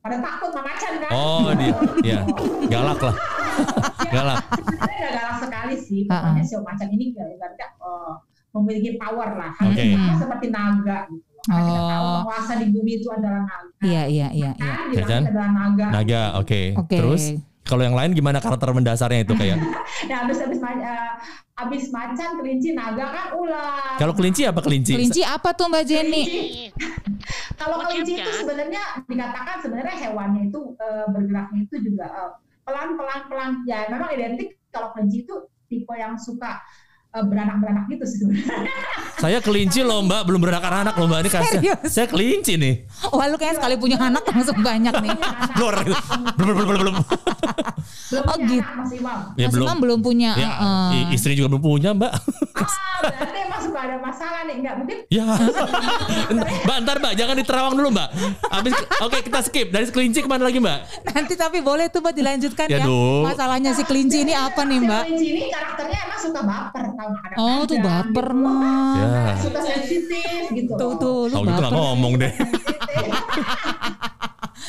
pada 0.00 0.16
takut 0.18 0.48
sama 0.50 0.64
macan 0.66 0.92
kan. 0.98 1.10
Oh, 1.12 1.48
dia, 1.52 1.74
ya. 2.00 2.18
Galak 2.66 3.00
lah. 3.00 3.14
Galak. 4.14 4.38
Sebenarnya 4.48 4.96
nggak 4.96 5.12
galak 5.12 5.36
sekali 5.38 5.74
sih. 5.76 6.02
Ah, 6.08 6.24
Pokoknya 6.24 6.42
si 6.42 6.54
macan 6.56 6.88
ini 6.90 7.04
nggak 7.12 7.26
ibaratnya 7.30 7.66
eh, 7.76 8.12
memiliki 8.50 8.90
power 8.96 9.28
lah. 9.36 9.50
Hanya 9.58 9.84
sama 9.92 10.14
seperti 10.16 10.46
naga 10.48 10.98
gitu. 11.06 11.28
Karena 11.40 11.62
kita 11.62 11.80
tahu 11.82 12.04
Oh. 12.04 12.16
penguasa 12.20 12.52
di 12.54 12.66
bumi 12.68 12.92
itu 12.96 13.08
adalah 13.08 13.42
naga. 13.42 13.72
Iya 13.80 14.02
iya 14.06 14.28
iya 14.30 14.50
iya. 14.54 14.72
Kan, 14.74 14.88
Ya 14.90 15.04
kan? 15.04 15.22
adalah 15.26 15.50
naga. 15.50 15.86
Naga, 15.90 16.22
oke. 16.36 16.60
Oke. 16.76 16.96
Terus 16.96 17.22
kalau 17.70 17.86
yang 17.86 17.94
lain 17.94 18.10
gimana 18.10 18.42
karakter 18.42 18.74
mendasarnya 18.74 19.22
itu 19.22 19.38
kayak? 19.38 19.62
Nah, 20.10 20.16
habis 20.26 20.42
habis 20.42 20.58
eh, 20.58 21.10
habis 21.54 21.84
macan, 21.94 22.42
kelinci, 22.42 22.74
naga 22.74 23.06
kan 23.14 23.26
ular. 23.38 23.94
Kalau 24.02 24.10
kelinci 24.18 24.42
apa 24.42 24.58
kelinci? 24.58 24.98
Kelinci 24.98 25.22
apa 25.22 25.54
tuh 25.54 25.70
Mbak 25.70 25.84
Jenny? 25.86 26.22
Kalau 27.60 27.86
kelinci 27.86 28.18
itu 28.18 28.30
sebenarnya 28.42 29.06
dikatakan 29.06 29.56
sebenarnya 29.62 29.96
hewannya 30.10 30.50
itu 30.50 30.60
eh, 30.82 31.06
bergeraknya 31.14 31.60
itu 31.70 31.76
juga 31.86 32.06
eh, 32.10 32.30
pelan-pelan 32.66 33.20
pelan. 33.30 33.50
Ya 33.70 33.86
memang 33.86 34.10
identik 34.10 34.58
kalau 34.74 34.90
kelinci 34.98 35.22
itu 35.22 35.46
tipe 35.70 35.94
yang 35.94 36.18
suka 36.18 36.58
eh, 37.10 37.24
beranak-beranak 37.24 37.84
gitu 37.88 38.04
sebenarnya. 38.04 38.54
Saya 39.22 39.38
kelinci 39.38 39.80
loh 39.80 40.00
mbak, 40.00 40.24
belum 40.24 40.40
beranak-anak 40.40 40.94
loh 40.94 41.06
mbak. 41.06 41.18
Ini 41.20 41.30
kasih. 41.30 41.58
Serius? 41.58 41.80
Saya 41.86 42.06
kelinci 42.06 42.56
nih. 42.56 42.74
Wah 43.06 43.26
lu 43.26 43.36
kayak 43.36 43.58
sekali 43.58 43.76
punya 43.76 43.98
anak 43.98 44.24
langsung 44.24 44.56
banyak 44.58 44.94
nih. 44.96 45.12
Blur. 45.56 45.74
Belum, 46.34 46.54
belum, 46.54 46.66
belum, 46.66 46.80
belum. 46.80 46.94
Belum 46.96 48.22
Oh, 48.22 48.34
punya 48.34 48.46
gitu. 48.48 48.60
anak, 48.60 48.74
Mas 48.76 48.90
Imam. 48.92 49.18
Ya 49.34 49.46
Mas 49.46 49.52
belum. 49.52 49.66
Imam 49.66 49.78
belum 49.78 49.98
punya. 50.00 50.30
Ya, 50.34 50.48
heeh. 50.50 50.88
i- 50.90 51.08
istri 51.12 51.32
juga 51.34 51.48
belum 51.48 51.62
punya 51.62 51.90
mbak. 51.92 52.10
Ah, 52.10 52.66
berarti 53.02 53.38
emang 53.40 53.60
suka 53.60 53.78
ada 53.80 53.96
masalah 53.98 54.40
nih. 54.44 54.54
Enggak 54.56 54.74
mungkin 54.76 54.96
Ya, 55.08 55.24
mbak 56.60 56.76
ntar 56.80 56.96
mbak 56.98 57.12
jangan 57.14 57.34
di 57.34 57.44
Terawang 57.44 57.74
dulu 57.74 57.88
mbak. 57.90 58.08
Abis, 58.50 58.72
oke 59.00 59.18
kita 59.20 59.40
skip 59.40 59.68
dari 59.68 59.86
kelinci 59.86 60.20
ke 60.20 60.28
mana 60.28 60.44
lagi 60.44 60.58
mbak? 60.58 60.78
Nanti 61.06 61.34
tapi 61.34 61.60
boleh 61.60 61.86
tuh 61.86 62.00
Mbak 62.00 62.14
dilanjutkan 62.14 62.66
Ya, 62.66 62.80
ya. 62.80 62.88
Masalahnya 63.22 63.70
si 63.72 63.82
kelinci 63.82 64.22
ini 64.22 64.32
apa 64.32 64.62
nih 64.62 64.78
si 64.78 64.86
Mbak? 64.86 65.02
kelinci 65.06 65.26
ini 65.28 65.42
karakternya 65.48 65.98
emang 66.02 66.20
suka 66.20 66.40
baper 66.42 66.84
kadang 67.10 67.38
Oh 67.38 67.60
tuh 67.64 67.78
baper 67.78 68.28
mah. 68.30 68.94
Ya. 68.94 69.34
Suka 69.38 69.60
sensitif 69.60 70.42
gitu. 70.50 70.72
Tuh 70.72 70.92
tuh 70.94 71.16
lu 71.26 71.34
Kalau 71.34 71.46
gitu 71.46 71.62
baper. 71.62 71.72
ngomong 71.72 72.12
deh. 72.16 72.32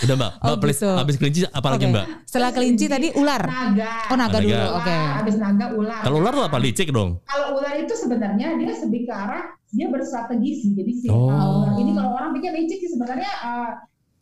Udah 0.02 0.16
mbak, 0.18 0.32
mbak 0.34 0.48
Oh, 0.48 0.58
please. 0.58 0.80
gitu. 0.80 0.90
Abis 0.92 1.16
kelinci 1.16 1.40
apa 1.46 1.68
lagi 1.70 1.86
Oke. 1.86 1.94
mbak? 1.94 2.06
Setelah 2.26 2.50
kelinci 2.52 2.86
tadi 2.88 3.08
ular. 3.14 3.44
Naga. 3.44 3.94
Oh 4.10 4.16
naga 4.16 4.34
Naga. 4.34 4.42
dulu. 4.42 4.68
Oke. 4.74 4.90
Ular, 4.90 5.14
Habis 5.16 5.36
naga 5.38 5.66
ular. 5.72 6.02
Kalau 6.02 6.18
ular 6.18 6.34
tuh 6.34 6.46
apa 6.48 6.58
licik 6.58 6.88
dong? 6.90 7.10
kalau 7.24 7.48
ular 7.54 7.74
itu 7.76 7.94
sebenarnya 7.94 8.48
dia 8.56 8.72
lebih 8.74 9.02
ke 9.04 9.14
arah 9.14 9.44
dia 9.70 9.88
berstrategi 9.88 10.50
sih. 10.58 10.70
Jadi 10.74 10.92
si 10.96 11.08
Oh. 11.08 11.30
uh, 11.30 11.50
ular 11.60 11.74
ini 11.78 11.92
kalau 11.94 12.12
orang 12.14 12.32
pikir 12.34 12.52
licik 12.52 12.80
sih 12.80 12.90
sebenarnya 12.90 13.30
uh, 13.42 13.70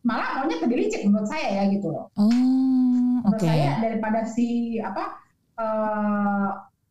malah 0.00 0.28
maunya 0.36 0.56
lebih 0.58 0.76
licik 0.80 1.00
menurut 1.02 1.26
saya 1.26 1.48
ya 1.48 1.64
gitu 1.70 1.88
loh. 1.88 2.12
Oh 2.14 2.28
Menurut 2.28 3.36
oke. 3.36 3.46
saya 3.46 3.80
daripada 3.80 4.20
si 4.26 4.48
apa 4.76 5.16
uh, 5.56 6.48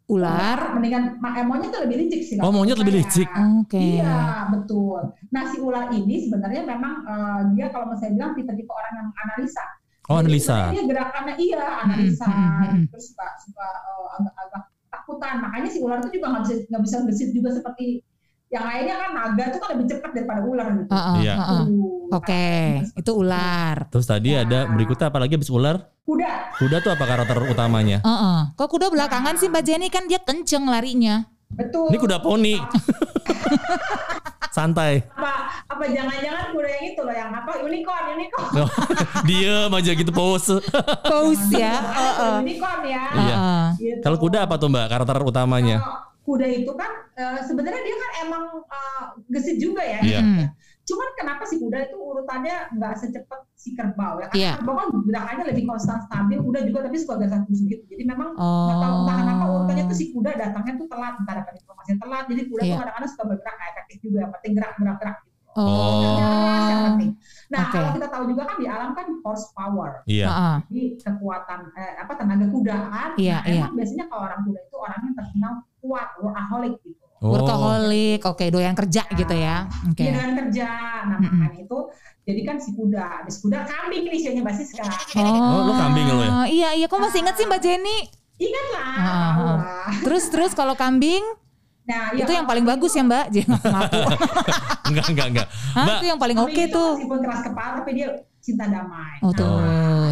Ular. 0.09 0.73
mendingan 0.73 1.21
ma- 1.21 1.37
eh, 1.37 1.45
monyet 1.45 1.69
tuh 1.69 1.85
lebih 1.85 1.97
licik 2.05 2.21
sih. 2.25 2.35
Oh, 2.41 2.49
monyet 2.49 2.81
lebih 2.81 2.97
licik. 2.97 3.29
Oke. 3.29 4.01
Iya 4.01 4.49
betul. 4.49 5.13
Nah 5.29 5.43
si 5.53 5.61
ular 5.61 5.93
ini 5.93 6.25
sebenarnya 6.25 6.65
memang 6.65 6.93
uh, 7.05 7.41
dia 7.53 7.69
kalau 7.69 7.93
saya 7.93 8.09
bilang 8.17 8.33
tipe-tipe 8.33 8.71
orang 8.73 8.93
yang 8.97 9.09
analisa. 9.13 9.65
Oh 10.09 10.17
Jadi 10.17 10.25
analisa. 10.25 10.57
Dia 10.73 10.83
gerakannya 10.89 11.35
iya 11.37 11.65
analisa, 11.85 12.25
Hmm, 12.25 12.33
hmm, 12.33 12.65
hmm, 12.65 12.83
terus 12.89 13.13
suka 13.13 13.27
suka 13.45 13.67
uh, 13.85 14.07
agak-agak 14.17 14.63
takutan. 14.89 15.35
Makanya 15.45 15.69
si 15.69 15.77
ular 15.77 16.01
itu 16.01 16.09
juga 16.17 16.27
nggak 16.33 16.43
bisa 16.49 16.55
nggak 16.65 16.83
bisa 16.89 16.95
gesit 17.05 17.29
juga 17.29 17.49
seperti 17.53 18.01
yang 18.49 18.65
lainnya 18.65 18.95
kan 18.97 19.09
naga 19.13 19.43
itu 19.45 19.57
kan 19.57 19.69
lebih 19.73 19.85
cepat 19.87 20.09
daripada 20.11 20.41
ular 20.41 20.67
gitu. 20.73 20.89
Heeh, 20.89 21.15
Iya. 21.21 21.33
heeh. 21.37 21.61
Tuh, 21.61 22.09
Oke, 22.09 22.47
itu 22.97 23.11
ular. 23.13 23.75
Terus 23.87 24.05
tadi 24.05 24.33
Ya. 24.33 24.41
ada 24.41 24.65
berikutnya 24.65 25.07
apa 25.07 25.21
lagi 25.21 25.37
abis 25.37 25.49
ular? 25.49 25.77
Kuda, 26.01 26.57
Kuda 26.57 26.81
tuh 26.81 26.89
apa 26.89 27.05
karakter 27.05 27.37
utamanya? 27.45 28.01
Heeh. 28.01 28.39
Kok 28.53 28.65
kuda 28.67 28.89
belakangan 28.89 29.37
sih 29.37 29.45
Mbak 29.47 29.63
Jenny 29.63 29.87
kan 29.87 30.05
dia 30.05 30.17
kenceng 30.17 30.65
larinya. 30.65 31.29
betul. 31.49 31.89
Ini 31.89 31.97
kuda 31.97 32.17
poni. 32.19 32.57
Santai. 34.49 35.05
Apa 35.07 35.33
apa 35.67 35.83
jangan-jangan 35.85 36.49
kuda 36.49 36.69
yang 36.71 36.85
itu 36.87 37.01
loh 37.01 37.13
yang 37.13 37.29
apa 37.31 37.51
unicorn 37.59 38.03
unicorn. 38.11 38.49
Oh, 38.59 38.69
Diem 39.29 39.69
aja 39.69 39.91
gitu 39.93 40.09
pose. 40.09 40.57
Pose 41.03 41.53
ya. 41.53 41.73
Heeh. 41.77 42.17
tuh 42.17 42.33
unicorn 42.41 42.81
ya. 42.83 43.03
Iya. 43.13 43.35
Heeh. 43.37 43.63
Gitu. 43.77 44.01
Kalau 44.01 44.17
kuda 44.17 44.45
apa 44.45 44.57
tuh 44.57 44.67
mbak 44.67 44.89
karakter 44.89 45.21
utamanya? 45.21 45.77
Kalau 45.79 46.08
kuda 46.29 46.45
itu 46.45 46.71
kan 46.77 46.91
eh, 47.17 47.39
sebenarnya 47.41 47.81
dia 47.81 47.97
kan 47.97 48.11
emang 48.29 48.43
eh, 48.61 49.03
gesit 49.33 49.57
juga 49.57 49.81
ya. 49.81 49.99
Iya. 50.05 50.21
Hmm. 50.21 50.45
Cuman 50.85 51.09
kenapa 51.17 51.43
si 51.45 51.57
kuda 51.57 51.89
itu 51.89 51.97
urutannya 51.97 52.55
nggak 52.77 52.93
secepat 52.97 53.45
si 53.53 53.73
kerbau 53.73 54.21
ya? 54.21 54.29
Karena 54.29 54.37
Iya. 54.41 54.51
kerbau 54.61 54.75
kan 54.77 54.87
gerakannya 55.05 55.45
lebih 55.49 55.63
konstan 55.65 55.97
stabil, 56.05 56.37
kuda 56.41 56.59
juga 56.65 56.79
tapi 56.85 56.97
suka 56.97 57.15
gasat 57.21 57.45
gitu. 57.49 57.81
Jadi 57.89 58.03
memang 58.05 58.33
nggak 58.37 58.77
tahu 58.77 58.93
Oh. 58.93 59.01
entah 59.05 59.15
kenapa 59.21 59.43
urutannya 59.49 59.83
tuh 59.89 59.97
si 59.97 60.05
kuda 60.13 60.31
datangnya 60.33 60.73
tuh 60.77 60.87
telat, 60.89 61.13
entah 61.17 61.33
dapat 61.41 61.53
informasi 61.57 61.91
telat. 61.97 62.23
Jadi 62.29 62.41
kuda 62.49 62.61
Iya. 62.61 62.69
tuh 62.69 62.79
kadang-kadang 62.81 63.09
suka 63.13 63.23
bergerak 63.29 63.53
nggak 63.57 63.69
efektif 63.73 63.97
juga. 64.05 64.17
Yang 64.21 64.31
penting 64.37 64.51
gerak 64.53 64.73
gerak 64.77 64.97
gerak. 65.01 65.17
Gitu. 65.25 65.37
Oh. 65.57 66.65
Yang 66.69 66.81
penting. 66.93 67.11
Nah 67.49 67.61
Oke. 67.65 67.73
kalau 67.73 67.89
kita 67.97 68.07
tahu 68.13 68.23
juga 68.29 68.41
kan 68.45 68.57
di 68.61 68.67
alam 68.69 68.89
kan 68.93 69.07
horsepower. 69.25 69.91
Iya. 70.05 70.27
Heeh. 70.29 70.55
Jadi 70.69 70.83
kekuatan 71.01 71.59
eh, 71.73 71.93
apa 72.01 72.13
tenaga 72.17 72.45
kuda 72.49 72.75
kan. 72.89 73.09
Iya, 73.17 73.37
nah, 73.41 73.49
iya. 73.49 73.61
emang 73.65 73.73
biasanya 73.77 74.05
kalau 74.09 74.21
orang 74.29 74.41
kuda 74.45 74.59
itu 74.65 74.77
orang 74.77 74.99
yang 75.05 75.15
terkenal 75.17 75.53
kuat, 75.79 76.07
workaholic 76.19 76.75
gitu. 76.83 77.03
Oh. 77.19 77.35
Workaholic, 77.35 78.21
oke 78.23 78.45
doyan 78.47 78.75
kerja 78.75 79.03
gitu 79.11 79.35
ya. 79.35 79.67
Oke. 79.91 80.07
Dia 80.07 80.15
dengan 80.15 80.31
kerja. 80.39 80.69
Nah, 81.07 81.17
makanya 81.19 81.59
itu 81.67 81.77
jadi 82.23 82.41
kan 82.45 82.55
si 82.61 82.71
kuda, 82.77 83.25
habis 83.25 83.41
kuda 83.43 83.65
kambing 83.65 84.07
nih 84.07 84.19
sionya 84.21 84.41
Mbak 84.45 84.55
Siska. 84.55 84.85
Oh, 85.19 85.67
lu 85.67 85.73
kambing 85.75 86.05
lo 86.07 86.23
ya? 86.23 86.31
Iya, 86.47 86.69
iya. 86.79 86.85
Kok 86.87 86.99
masih 87.01 87.19
ingat 87.25 87.35
sih 87.35 87.45
Mbak 87.49 87.59
Jenny? 87.59 87.97
Ingat 88.39 88.65
lah. 88.71 88.85
Ah, 88.87 89.03
ah, 89.03 89.11
ah. 89.11 89.33
lah. 89.35 89.91
Terus 90.05 90.23
terus 90.31 90.51
kalau 90.55 90.77
kambing 90.79 91.25
Nah, 91.89 92.13
iya, 92.13 92.21
itu 92.21 92.31
yang 92.37 92.45
paling 92.45 92.65
bagus 92.69 92.93
ya 92.93 93.01
Mbak? 93.01 93.25
Jangan 93.33 93.59
ngaku. 93.65 94.01
Enggak, 94.93 95.05
enggak, 95.09 95.27
enggak. 95.33 95.47
Hah, 95.73 95.85
Mbak, 95.89 95.97
itu 95.97 96.05
yang 96.05 96.19
paling 96.21 96.37
oke 96.37 96.53
itu 96.53 96.69
tuh. 96.69 96.91
Meskipun 96.93 97.19
keras 97.25 97.41
kepala 97.41 97.71
tapi 97.81 97.91
dia 97.97 98.09
cinta 98.49 98.65
damai. 98.65 99.15
Oh 99.21 99.31
tuh, 99.31 99.61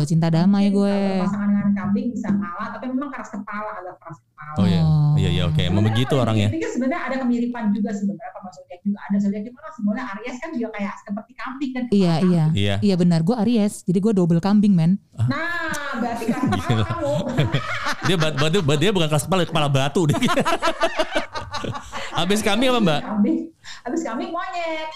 cinta 0.03 0.27
damai 0.27 0.69
gue. 0.69 0.99
Pasangan 1.19 1.49
dengan 1.49 1.69
kambing 1.73 2.07
bisa 2.09 2.29
kalah, 2.29 2.67
tapi 2.71 2.85
memang 2.87 3.09
keras 3.09 3.29
kepala 3.29 3.71
agak 3.75 3.95
keras 3.97 4.17
kepala. 4.19 4.51
Oh 4.55 4.65
iya, 4.65 4.81
Oh. 4.81 5.13
iya, 5.15 5.29
iya, 5.31 5.43
oke. 5.45 5.57
Emang 5.59 5.83
begitu 5.83 6.13
orangnya. 6.13 6.47
Ini 6.47 6.59
kan 6.59 6.71
sebenarnya 6.71 7.01
ada 7.03 7.15
kemiripan 7.19 7.63
juga 7.71 7.89
sebenarnya 7.91 8.31
sama 8.31 8.49
zodiak 8.49 8.79
juga. 8.81 8.99
Ada 9.03 9.17
zodiak 9.19 9.43
itu 9.43 9.57
kan 9.57 9.71
sebenarnya 9.73 10.03
Aries 10.07 10.37
kan 10.37 10.49
juga 10.51 10.69
kayak 10.71 10.93
seperti 10.99 11.31
kambing 11.33 11.71
kan. 11.71 11.83
Iya, 11.89 12.13
iya. 12.23 12.45
Iya. 12.53 12.75
Iya 12.79 12.95
benar, 12.95 13.19
gue 13.21 13.35
Aries. 13.37 13.73
Jadi 13.81 13.97
gue 13.97 14.13
double 14.13 14.39
kambing 14.39 14.71
men. 14.71 15.01
Nah, 15.11 15.73
berarti 15.97 16.23
keras 16.27 16.43
kepala 16.63 16.85
kamu. 16.85 17.13
Dia 18.07 18.15
bat, 18.15 18.33
bat- 18.39 18.79
dia 18.79 18.91
bukan 18.93 19.09
keras 19.09 19.25
kepala, 19.25 19.43
kepala 19.43 19.67
batu 19.67 20.07
dia. 20.07 20.15
Habis 22.15 22.39
kami 22.39 22.65
apa 22.65 22.79
mbak? 22.79 22.99
Kambing. 23.03 23.37
Habis 23.87 24.03
kambing 24.03 24.29
monyet. 24.29 24.89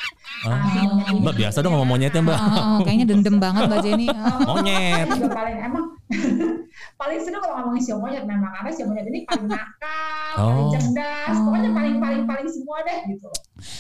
Ah, 0.44 0.58
monyet 0.60 1.08
ini 1.08 1.20
Mbak 1.22 1.36
biasa 1.38 1.58
dong 1.60 1.72
ngomong 1.72 1.90
monyetnya 1.90 2.20
mbak. 2.20 2.36
Oh, 2.36 2.80
kayaknya 2.84 3.06
dendam 3.08 3.36
banget 3.38 3.62
Mbak 3.66 3.80
Jenny. 3.82 4.08
Oh. 4.22 4.40
Monyet. 4.52 5.08
Juga 5.08 5.32
paling 5.32 5.58
emang 5.58 5.86
paling 7.00 7.18
seru 7.18 7.40
kalau 7.40 7.56
ngomongin 7.58 7.82
si 7.82 7.92
monyet 7.94 8.24
memang 8.26 8.52
karena 8.52 8.70
si 8.70 8.82
monyet 8.84 9.06
ini 9.08 9.20
paling 9.24 9.48
nakal, 9.48 10.36
paling 10.36 10.66
Oh. 10.68 10.72
cerdas, 10.72 11.36
pokoknya 11.40 11.70
paling 11.72 11.96
paling 11.98 12.22
paling 12.26 12.48
semua 12.48 12.78
deh 12.84 13.00
gitu. 13.08 13.30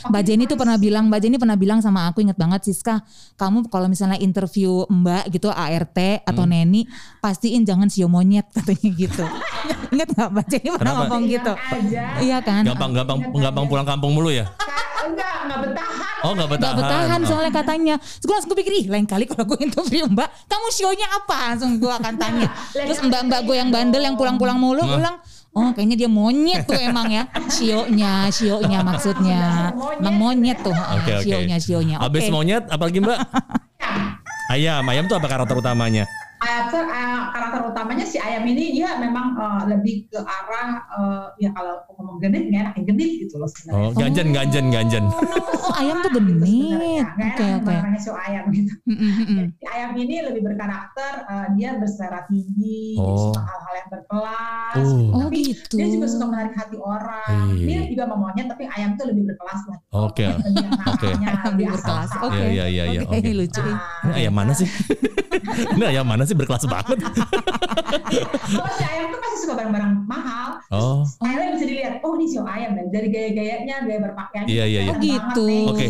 Mbak 0.08 0.22
Jenny 0.24 0.44
tuh 0.46 0.56
pernah 0.56 0.78
bilang, 0.78 1.10
Mbak 1.10 1.20
Jenny 1.20 1.36
pernah 1.36 1.58
bilang 1.58 1.80
sama 1.80 2.06
aku 2.06 2.22
inget 2.22 2.38
banget 2.38 2.62
Siska, 2.64 3.02
kamu 3.36 3.68
kalau 3.68 3.88
misalnya 3.88 4.16
interview 4.16 4.86
Mbak 4.86 5.28
gitu 5.30 5.50
ART 5.50 5.98
atau 6.22 6.44
Hmm. 6.44 6.52
Neni, 6.52 6.88
pastiin 7.20 7.66
jangan 7.66 7.90
sio 7.90 8.08
monyet 8.08 8.48
katanya 8.56 8.90
gitu. 8.94 9.26
inget 9.92 10.08
gak 10.14 10.30
Mbak 10.30 10.46
Jenny 10.48 10.70
pernah 10.72 10.80
Kenapa? 10.94 11.02
ngomong 11.04 11.24
gitu? 11.28 11.54
aja. 11.54 12.04
Iya 12.18 12.38
kan? 12.40 12.64
Gampang, 12.64 12.92
gampang, 12.94 13.20
gampang 13.34 13.66
pulang 13.68 13.86
kampung 13.86 14.12
mulu 14.14 14.30
ya? 14.30 14.46
Enggak 15.12 15.36
enggak 15.44 15.60
bertahan. 15.68 16.16
Oh 16.22 16.32
nggak 16.32 16.48
Gak 16.48 16.54
bertahan. 16.54 16.78
bertahan 16.78 17.20
Oh. 17.22 17.28
soalnya 17.28 17.54
katanya. 17.54 17.96
Terus 17.98 18.26
gue 18.26 18.36
langsung 18.36 18.52
kepikir, 18.54 18.74
ih 18.78 18.86
lain 18.88 19.06
kali 19.06 19.24
kalau 19.26 19.44
gue 19.44 19.60
interview 19.60 20.04
mbak, 20.08 20.30
kamu 20.46 20.68
sionya 20.72 21.08
apa? 21.12 21.38
Langsung 21.54 21.72
gue 21.78 21.92
akan 21.92 22.14
tanya. 22.16 22.48
Terus 22.88 23.00
mbak-mbak 23.02 23.42
gue 23.44 23.56
yang 23.58 23.70
bandel 23.70 24.02
yang 24.02 24.16
pulang-pulang 24.16 24.56
mulu, 24.56 24.86
bilang, 24.86 25.18
oh 25.52 25.70
kayaknya 25.74 26.06
dia 26.06 26.10
monyet 26.10 26.64
tuh 26.64 26.78
emang 26.78 27.10
ya. 27.10 27.26
Sionya, 27.58 28.30
sionya 28.30 28.80
maksudnya. 28.82 29.74
Emang 29.98 30.16
monyet 30.16 30.62
tuh, 30.62 30.72
oke. 30.72 31.26
sionya, 31.26 31.58
sionya. 31.58 31.96
Oke. 32.00 32.06
Habis 32.08 32.26
monyet, 32.30 32.64
apalagi 32.70 33.02
mbak? 33.02 33.20
Ayam, 34.52 34.84
ayam 34.84 35.08
tuh 35.08 35.16
apa 35.16 35.28
karakter 35.28 35.56
utamanya? 35.56 36.04
Karakter 36.42 36.84
uh, 36.90 37.22
karakter 37.30 37.62
utamanya 37.70 38.06
si 38.06 38.18
ayam 38.18 38.42
ini 38.50 38.74
dia 38.74 38.98
memang 38.98 39.38
uh, 39.38 39.64
lebih 39.70 40.10
ke 40.10 40.18
arah 40.18 40.82
uh, 40.90 41.26
ya 41.38 41.54
kalau 41.54 41.86
ngomong 42.02 42.18
genit 42.18 42.50
nggak 42.50 42.62
enak 42.66 42.76
genit 42.82 43.12
gitu 43.22 43.38
loh 43.38 43.46
sebenarnya. 43.46 43.78
Oh, 43.78 43.92
ganjen, 43.94 44.28
ganjen, 44.34 44.66
ganjen. 44.74 45.06
Oh, 45.62 45.74
ayam 45.78 46.02
tuh 46.02 46.12
genit. 46.18 47.06
Oke, 47.06 47.46
oke. 47.62 47.76
Makanya 47.78 48.00
show 48.02 48.18
ayam 48.18 48.50
gitu. 48.50 48.74
Si 49.62 49.66
ayam 49.70 49.94
ini 49.94 50.16
lebih 50.26 50.42
berkarakter, 50.42 51.30
uh, 51.30 51.48
dia 51.54 51.78
berselera 51.78 52.26
tinggi, 52.26 52.98
Oh. 52.98 53.30
suka 53.30 53.42
hal-hal 53.46 53.74
yang 53.78 53.90
berkelas. 53.94 54.76
Oh. 54.76 54.82
gitu. 54.82 55.14
Oh 55.14 55.22
Tapi 55.30 55.40
gitu. 55.46 55.74
dia 55.78 55.88
juga 55.94 56.06
suka 56.10 56.26
menarik 56.26 56.54
hati 56.58 56.78
orang. 56.82 57.46
Iya. 57.54 57.68
Dia 57.70 57.80
juga 57.94 58.04
mau 58.10 58.18
maunya, 58.26 58.44
tapi 58.50 58.64
ayam 58.66 58.98
tuh 58.98 59.06
lebih 59.14 59.24
berkelas 59.30 59.62
lah. 59.70 59.78
Oke. 60.10 60.26
Oke. 60.98 61.10
Ayam 61.22 61.42
lebih 61.54 61.66
berkelas. 61.78 62.10
Oke. 62.18 62.34
Iya, 62.34 62.66
iya, 62.66 62.66
iya, 62.68 62.84
iya. 62.98 63.02
Oke, 63.06 63.30
lucu. 63.30 63.62
Ini 63.62 64.14
ayam 64.26 64.34
mana 64.34 64.52
sih? 64.58 64.66
Ini 65.52 65.84
ayam 65.84 66.06
mana 66.06 66.24
sih 66.24 66.31
berkelas 66.36 66.64
banget? 66.68 66.98
Kalau 67.02 68.72
si 68.76 68.84
ayam 68.86 69.06
tuh 69.12 69.20
pasti 69.20 69.38
suka 69.44 69.54
barang-barang 69.58 69.94
mahal. 70.06 70.50
Oh. 70.72 71.04
Style 71.04 71.56
bisa 71.56 71.66
dilihat, 71.68 71.94
oh 72.04 72.16
ini 72.16 72.26
show 72.32 72.48
ayam 72.48 72.76
dan 72.76 72.88
dari 72.90 73.08
gaya-gayanya, 73.12 73.84
gaya 73.86 74.00
berpakaian. 74.00 74.46
Iya, 74.48 74.64
iya, 74.68 74.80
iya. 74.88 74.92
Oh, 74.92 75.00
gitu. 75.00 75.48
Oke. 75.72 75.86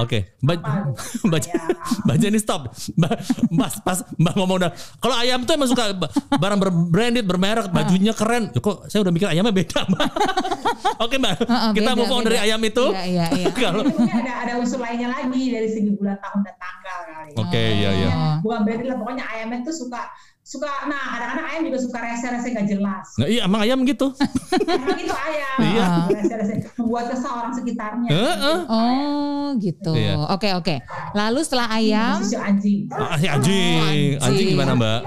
Oke, 0.00 0.18
Mbak 0.40 0.56
Apa? 0.60 0.70
Mbak 1.28 1.40
Ayam. 1.46 1.66
Mbak 2.06 2.16
Jenny 2.20 2.38
stop. 2.40 2.62
Mbak 2.96 3.12
pas 3.58 3.74
pas 3.82 3.98
Mbak 4.16 4.34
ngomong 4.38 4.56
udah 4.62 4.70
kalau 5.02 5.16
ayam 5.18 5.44
tuh 5.44 5.52
emang 5.58 5.68
suka 5.68 5.92
ba- 5.92 6.12
barang 6.38 6.58
berbranded, 6.60 7.24
bermerek, 7.26 7.66
bajunya 7.70 8.12
keren. 8.16 8.54
Ya, 8.54 8.60
kok 8.62 8.88
saya 8.88 9.00
udah 9.04 9.12
mikir 9.12 9.28
ayamnya 9.28 9.52
beda, 9.52 9.80
Mbak. 9.88 10.08
Oke, 11.04 11.16
Mbak. 11.16 11.34
Kita 11.76 11.90
move 11.96 12.12
on 12.12 12.22
dari 12.24 12.38
ayam 12.40 12.60
itu. 12.64 12.84
Iya, 12.92 13.04
iya, 13.06 13.26
iya. 13.36 13.48
Kalau 13.60 13.84
Ini 13.84 14.12
ada 14.12 14.32
ada 14.46 14.52
unsur 14.60 14.80
lainnya 14.80 15.08
lagi 15.12 15.42
dari 15.52 15.68
segi 15.68 15.90
bulan 15.96 16.16
tahun 16.20 16.40
dan 16.44 16.56
tanggal 16.60 16.98
kali. 17.08 17.32
Oke, 17.36 17.62
iya, 17.76 17.90
iya. 17.96 18.10
Bukan 18.40 18.60
berarti 18.64 18.84
lah 18.88 18.96
pokoknya 19.00 19.24
ayamnya 19.24 19.58
tuh 19.64 19.74
suka 19.80 20.00
suka 20.40 20.90
nah 20.90 21.14
kadang-kadang 21.14 21.46
ayam 21.46 21.62
juga 21.70 21.78
suka 21.78 21.98
rese-rese 22.02 22.48
gak 22.50 22.66
jelas. 22.66 23.06
Nah, 23.16 23.26
iya 23.30 23.40
emang 23.46 23.60
ayam 23.62 23.78
gitu. 23.86 24.10
Emang 24.66 24.98
itu 24.98 25.14
ayam. 25.14 25.56
Iya. 25.62 25.86
Rese-rese 26.10 26.54
membuat 26.74 27.04
kesal 27.14 27.32
orang 27.38 27.54
sekitarnya. 27.54 28.10
Heeh. 28.10 28.58
Oh 28.66 29.46
gitu. 29.62 29.92
Iya. 29.94 30.14
Oke 30.28 30.50
oke. 30.58 30.74
Lalu 31.14 31.40
setelah 31.46 31.68
ayam, 31.70 32.18
Khusus 32.18 32.34
anjing. 32.34 32.90
Ah, 32.90 33.14
si 33.14 33.26
anjing. 33.30 33.78
Oh, 33.78 33.86
anjing. 33.88 34.10
Anjing 34.20 34.46
gimana, 34.52 34.72
Mbak? 34.74 35.00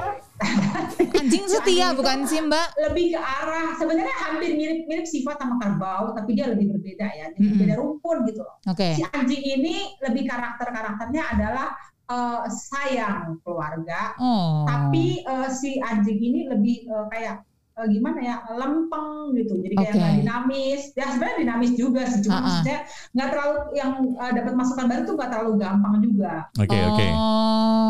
anjing 1.24 1.46
setia 1.48 1.96
bukan 1.96 2.28
sih 2.28 2.40
Mbak? 2.44 2.68
lebih 2.90 3.16
ke 3.16 3.20
arah 3.20 3.72
sebenarnya 3.80 4.16
hampir 4.28 4.60
mirip-mirip 4.60 5.08
sifat 5.08 5.40
sama 5.40 5.56
kerbau 5.62 6.12
tapi 6.12 6.36
dia 6.36 6.52
lebih 6.52 6.76
berbeda 6.76 7.08
ya 7.08 7.26
jadi 7.32 7.48
Mm-mm. 7.48 7.62
beda 7.64 7.76
rumpun 7.80 8.18
gitu 8.28 8.44
loh 8.44 8.60
Oke. 8.68 8.92
si 8.98 9.04
anjing 9.08 9.44
ini 9.44 9.96
lebih 10.04 10.28
karakter 10.28 10.68
karakternya 10.68 11.24
adalah 11.38 11.72
eh, 12.10 12.42
sayang 12.50 13.40
keluarga 13.44 14.16
Oh. 14.20 14.66
tapi 14.68 15.24
eh, 15.24 15.50
si 15.52 15.80
anjing 15.80 16.20
ini 16.20 16.40
lebih 16.52 16.78
eh, 16.88 17.06
kayak 17.12 17.36
eh, 17.74 17.88
gimana 17.90 18.20
ya 18.20 18.36
lempeng 18.52 19.08
gitu 19.34 19.54
jadi 19.60 19.74
kayak 19.76 19.94
nggak 19.94 20.14
dinamis 20.20 20.82
ya 20.94 21.06
sebenarnya 21.08 21.38
dinamis 21.40 21.72
juga 21.74 22.02
sih 22.06 22.20
cuma 22.22 22.34
Ha-ha. 22.36 22.46
maksudnya 22.46 22.78
nggak 23.12 23.28
terlalu 23.30 23.56
yang 23.74 23.92
eh, 24.14 24.32
dapat 24.34 24.54
masukan 24.54 24.86
baru 24.86 25.02
tuh 25.04 25.14
nggak 25.14 25.30
terlalu 25.30 25.52
gampang 25.58 25.94
juga 26.00 26.34
Oke, 26.56 26.78
oke. 26.78 27.08
Oh, 27.12 27.42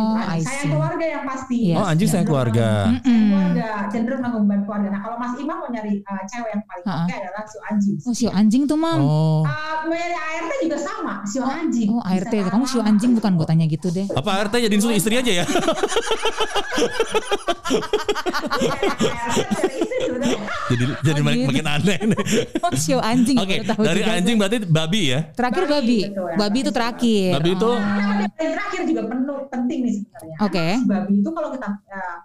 Gitu. 0.03 0.45
Sayang 0.45 0.71
keluarga 0.71 1.05
yang 1.05 1.23
pasti 1.23 1.57
Yes. 1.65 1.77
Oh, 1.77 1.85
anjing 1.85 2.07
sayang 2.07 2.27
keluarga. 2.27 2.67
sayang 2.85 3.01
Mm-mm. 3.01 3.23
keluarga 3.29 3.67
cenderung 3.87 4.21
mengumbar 4.21 4.59
keluarga 4.63 4.87
nah 4.89 5.01
kalau 5.01 5.15
Mas 5.15 5.33
Imam 5.35 5.57
mau 5.57 5.69
nyari 5.69 5.93
eh, 5.97 6.23
cewek 6.25 6.49
yang 6.49 6.63
paling 6.63 6.85
Ha-ha. 6.85 7.03
oke 7.03 7.13
adalah 7.13 7.43
si 7.43 7.57
anjing 7.63 7.95
Oh, 8.03 8.13
sio 8.13 8.29
anjing 8.31 8.63
tuh, 8.65 8.75
Mam. 8.75 8.99
Oh. 8.99 9.43
Eh, 9.43 9.51
mau 9.83 9.93
nyari 9.93 10.15
ART 10.15 10.51
juga 10.59 10.77
sama 10.77 11.13
si 11.23 11.37
anjing 11.37 11.87
Oh, 11.89 12.01
ART. 12.01 12.31
Bisa 12.31 12.49
Kamu 12.49 12.65
sio 12.65 12.79
lama. 12.79 12.89
anjing 12.89 13.11
bukan 13.13 13.31
gue 13.33 13.45
tanya 13.45 13.65
gitu 13.65 13.87
deh. 13.89 14.05
Apa 14.09 14.29
RT 14.43 14.53
jadiin 14.61 14.81
suami 14.81 14.95
istri 14.95 15.15
aja 15.15 15.31
ya? 15.33 15.45
Jadi 20.63 20.83
jadi 21.03 21.19
Oh, 21.19 21.25
makin, 21.25 21.39
gitu. 21.39 21.49
makin 21.51 21.65
aneh 21.67 21.99
nih. 22.09 22.21
Oh, 22.65 22.71
sio 22.73 22.97
anjing. 22.99 23.37
Oke, 23.37 23.55
tahu 23.63 23.81
dari 23.83 24.01
juga 24.01 24.11
anjing 24.15 24.35
berarti 24.39 24.57
babi 24.63 25.01
ya? 25.11 25.19
Terakhir 25.35 25.63
Babi, 25.63 25.73
babi. 25.75 25.97
betul 26.07 26.25
ya. 26.25 26.35
Babi 26.39 26.57
itu 26.59 26.71
terakhir. 26.71 27.29
Babi 27.35 27.49
itu 27.51 27.67
Oh. 27.67 27.79
Terakhir 28.33 28.81
juga 28.85 29.01
penuh 29.07 29.39
penting 29.49 29.79
nih 29.83 29.93
sebenarnya. 29.99 30.35
Oke. 30.39 30.65
Karena 30.65 30.79
si 30.79 30.87
babi 30.87 31.13
itu 31.19 31.29
kalau 31.29 31.49
kita 31.51 31.67
eh, 31.89 32.17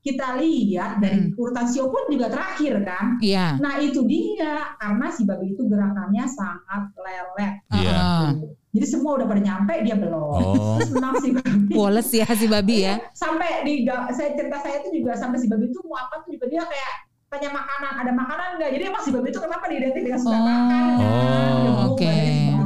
kita 0.00 0.26
lihat 0.38 0.90
dari 1.02 1.18
Hmm. 1.18 1.34
urutan 1.34 1.66
sio 1.66 1.90
pun 1.90 2.02
juga 2.06 2.30
terakhir 2.30 2.78
kan. 2.86 3.18
Iya. 3.18 3.58
Nah 3.58 3.74
itu 3.80 4.06
dia 4.06 4.52
karena 4.78 5.06
si 5.10 5.26
babi 5.26 5.50
itu 5.50 5.62
gerakannya 5.66 6.24
sangat 6.26 6.82
lelet. 6.94 7.54
Iya. 7.72 7.90
Ah. 7.92 8.30
Jadi 8.70 8.86
semua 8.86 9.16
udah 9.16 9.24
pada 9.24 9.40
nyampe 9.40 9.72
dia 9.82 9.96
belum. 9.96 10.20
Oh. 10.20 10.76
Terus 10.78 10.90
menang 10.92 11.14
si 11.18 11.28
babi. 11.32 11.72
Woles 11.72 12.08
ya 12.12 12.28
si 12.28 12.46
babi 12.46 12.76
ya. 12.84 12.94
Sampai 13.10 13.64
di 13.64 13.82
saya 14.12 14.30
cerita 14.36 14.60
saya 14.60 14.78
itu 14.78 15.00
juga 15.00 15.16
sampai 15.16 15.40
si 15.40 15.48
babi 15.48 15.66
itu 15.66 15.80
mau 15.82 15.96
apa 15.96 16.22
tuh 16.22 16.30
juga 16.30 16.46
dia 16.46 16.62
kayak 16.62 16.92
tanya 17.36 17.50
makanan 17.52 17.92
ada 18.00 18.12
makanan 18.12 18.48
nggak 18.56 18.70
jadi 18.72 18.84
emang 18.88 19.02
si 19.04 19.10
babi 19.12 19.28
itu 19.28 19.36
kenapa 19.36 19.64
diidentik 19.68 20.02
dengan 20.02 20.16
suka 20.18 20.32
Oh. 20.32 20.40
makan 20.40 20.64
kan? 20.64 20.96
Oh. 20.96 21.76
Oke. 21.92 22.16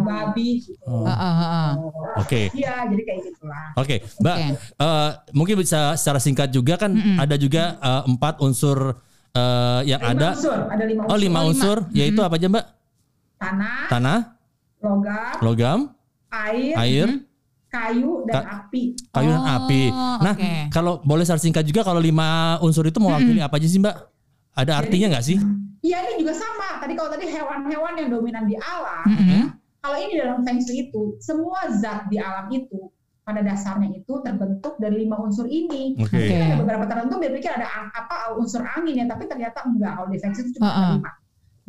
babi 0.01 0.49
gitu. 0.61 0.85
Oh. 0.87 1.05
Ah, 1.05 1.13
ah, 1.13 1.35
ah, 1.35 1.51
ah. 1.51 1.71
Oke. 2.17 2.51
Iya 2.53 2.87
jadi 2.87 3.03
kayak 3.05 3.21
gitulah. 3.27 3.67
Oke, 3.75 3.97
Mbak, 4.17 4.37
Oke. 4.37 4.47
eh, 4.81 5.11
mungkin 5.33 5.55
bisa 5.59 5.79
secara 5.95 6.19
singkat 6.19 6.49
juga 6.49 6.75
kan 6.77 6.91
Mm-mm. 6.91 7.19
ada 7.19 7.35
juga 7.35 7.77
eh, 7.77 8.03
empat 8.07 8.39
unsur 8.39 8.95
eh, 9.31 9.81
yang 9.87 10.01
Lima 10.01 10.11
ada. 10.13 10.29
unsur, 10.33 10.59
ada 10.67 10.85
lima 10.85 11.03
unsur. 11.03 11.11
Oh, 11.11 11.19
lima 11.19 11.31
Oh, 11.31 11.43
lima. 11.43 11.51
unsur, 11.51 11.77
yaitu 11.91 12.21
apa 12.21 12.35
aja, 12.35 12.47
Mbak? 12.49 12.67
Tanah, 13.37 13.79
Tanah, 13.89 14.19
logam, 14.79 15.35
logam, 15.41 15.79
air, 16.29 16.75
air, 16.77 17.09
kayu, 17.67 18.27
dan 18.27 18.43
api. 18.45 18.83
kayu 19.09 19.31
dan 19.31 19.41
Oh, 19.41 19.57
api. 19.57 19.83
Nah, 20.21 20.35
oke. 20.35 20.53
kalau 20.69 20.93
boleh 21.01 21.23
secara 21.23 21.41
singkat 21.41 21.63
juga 21.63 21.81
kalau 21.81 21.99
lima 21.99 22.29
unsur 22.61 22.85
itu 22.85 22.99
mewakili 22.99 23.39
apa 23.39 23.57
aja 23.57 23.65
sih, 23.65 23.79
Mbak? 23.79 23.97
Ada 24.55 24.83
artinya 24.83 25.17
nggak 25.17 25.27
sih? 25.27 25.39
Iya 25.81 25.99
ini 26.05 26.27
juga 26.27 26.37
sama. 26.37 26.83
Tadi 26.83 26.93
kalau 26.99 27.11
tadi 27.13 27.27
hewan-hewan 27.31 27.95
yang 27.97 28.09
dominan 28.13 28.45
di 28.45 28.57
alam, 28.61 29.07
Mm-mm. 29.09 29.43
kalau 29.81 29.97
ini 29.97 30.21
dalam 30.21 30.45
feng 30.45 30.61
shui 30.61 30.91
itu 30.91 31.17
semua 31.25 31.73
zat 31.73 32.09
di 32.13 32.21
alam 32.21 32.53
itu 32.53 32.93
pada 33.25 33.41
dasarnya 33.47 33.95
itu 33.95 34.13
terbentuk 34.27 34.77
dari 34.77 35.07
lima 35.07 35.17
unsur 35.23 35.49
ini. 35.49 35.97
Oke. 35.97 36.19
Oke. 36.19 36.37
Ada 36.37 36.57
beberapa 36.61 36.85
tertentu 36.85 37.15
berpikir 37.17 37.53
ada 37.55 37.69
apa 37.97 38.37
unsur 38.37 38.61
angin 38.61 39.01
ya, 39.01 39.07
tapi 39.09 39.25
ternyata 39.31 39.65
enggak. 39.65 39.93
Kalau 39.97 40.09
di 40.13 40.19
feng 40.21 40.35
shui 40.37 40.45
itu 40.45 40.61
cuma 40.61 40.69
Uh-uh. 40.69 40.77
ada 40.77 40.95
lima. 40.99 41.11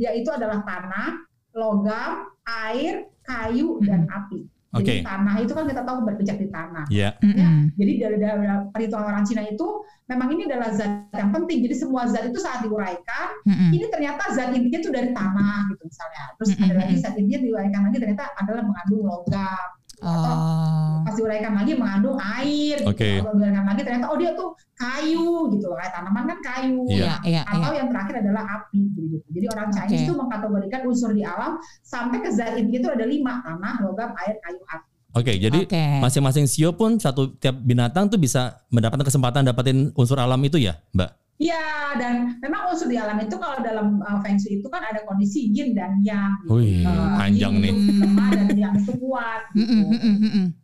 Yaitu 0.02 0.30
adalah 0.34 0.60
tanah, 0.66 1.10
logam, 1.56 2.12
air, 2.50 3.06
kayu, 3.22 3.78
dan 3.86 4.10
api. 4.10 4.44
Oke. 4.72 4.88
Jadi 4.88 5.04
tanah 5.04 5.36
itu 5.44 5.52
kan 5.52 5.66
kita 5.68 5.82
tahu 5.84 5.98
berpijak 6.08 6.38
di 6.40 6.48
tanah. 6.48 6.88
Ya. 6.88 7.12
Mm-mm. 7.20 7.76
Jadi 7.76 7.94
dari, 8.00 8.18
dari 8.24 8.48
ritual 8.80 9.04
orang 9.04 9.28
Cina 9.28 9.44
itu 9.44 9.68
memang 10.08 10.32
ini 10.32 10.48
adalah 10.48 10.72
zat 10.72 11.12
yang 11.12 11.32
penting. 11.36 11.60
Jadi 11.68 11.76
semua 11.76 12.08
zat 12.08 12.32
itu 12.32 12.40
saat 12.40 12.64
diuraikan, 12.64 13.28
Mm-mm. 13.44 13.70
ini 13.76 13.86
ternyata 13.92 14.32
zat 14.32 14.56
intinya 14.56 14.80
itu 14.80 14.92
dari 14.92 15.12
tanah 15.12 15.68
gitu 15.76 15.84
misalnya. 15.84 16.24
Terus 16.40 16.50
ada 16.56 16.64
Mm-mm. 16.64 16.80
lagi 16.88 16.96
zat 17.04 17.16
intinya 17.20 17.40
diuraikan 17.44 17.82
lagi 17.92 17.98
ternyata 18.00 18.24
adalah 18.40 18.64
mengandung 18.64 19.04
logam. 19.04 19.68
Atau 20.02 20.34
Oh. 20.34 21.06
pas 21.06 21.14
diuraikan 21.14 21.54
lagi 21.54 21.78
mengandung 21.78 22.18
air. 22.18 22.82
Oke. 22.90 23.22
Gitu. 23.22 23.22
Kalau 23.22 23.38
diuraikan 23.38 23.66
lagi 23.70 23.82
ternyata 23.86 24.06
oh 24.10 24.18
dia 24.18 24.32
tuh 24.34 24.50
kayu 24.74 25.30
gitu. 25.54 25.68
Kayak 25.78 25.92
tanaman 25.94 26.24
kan 26.26 26.40
kayu. 26.42 26.82
Iya. 26.90 26.98
Iya, 26.98 27.14
iya. 27.22 27.42
Atau 27.46 27.72
yang 27.78 27.88
terakhir 27.94 28.16
adalah 28.26 28.44
api 28.50 28.82
gitu. 28.98 29.18
Jadi 29.30 29.46
orang 29.54 29.68
Chinese 29.70 30.02
Oke. 30.02 30.06
itu 30.10 30.14
mengkategorikan 30.18 30.82
unsur 30.90 31.12
di 31.14 31.22
alam 31.22 31.62
sampai 31.86 32.18
ke 32.26 32.30
zat 32.34 32.58
itu 32.58 32.88
ada 32.90 33.06
lima 33.06 33.46
tanah, 33.46 33.86
logam, 33.86 34.10
air, 34.26 34.42
kayu, 34.42 34.58
api. 34.66 34.90
Oke, 35.12 35.36
jadi 35.36 35.68
Oke. 35.68 35.84
masing-masing 36.00 36.48
sio 36.48 36.72
pun 36.72 36.96
satu 36.96 37.36
tiap 37.36 37.60
binatang 37.60 38.08
tuh 38.08 38.16
bisa 38.16 38.64
mendapatkan 38.72 39.04
kesempatan 39.04 39.44
dapetin 39.44 39.92
unsur 39.94 40.16
alam 40.16 40.40
itu 40.40 40.56
ya, 40.56 40.80
Mbak? 40.96 41.21
Iya, 41.42 41.66
dan 41.98 42.38
memang 42.38 42.70
unsur 42.70 42.86
di 42.86 42.96
alam 42.96 43.18
itu 43.18 43.34
kalau 43.34 43.58
dalam 43.60 43.98
uh, 43.98 44.22
feng 44.22 44.38
shui 44.38 44.62
itu 44.62 44.70
kan 44.70 44.86
ada 44.86 45.02
kondisi 45.02 45.50
yin 45.50 45.74
dan 45.74 45.98
yang. 46.06 46.38
Gitu. 46.46 46.54
Wih, 46.54 46.86
Uh, 46.86 47.18
panjang 47.18 47.58
yin 47.58 47.62
nih. 47.62 47.74
itu 47.74 47.94
lemah 47.98 48.30
dan 48.30 48.48
yang 48.54 48.74
itu 48.78 48.94
kuat. 48.96 49.42
Gitu. 49.52 49.74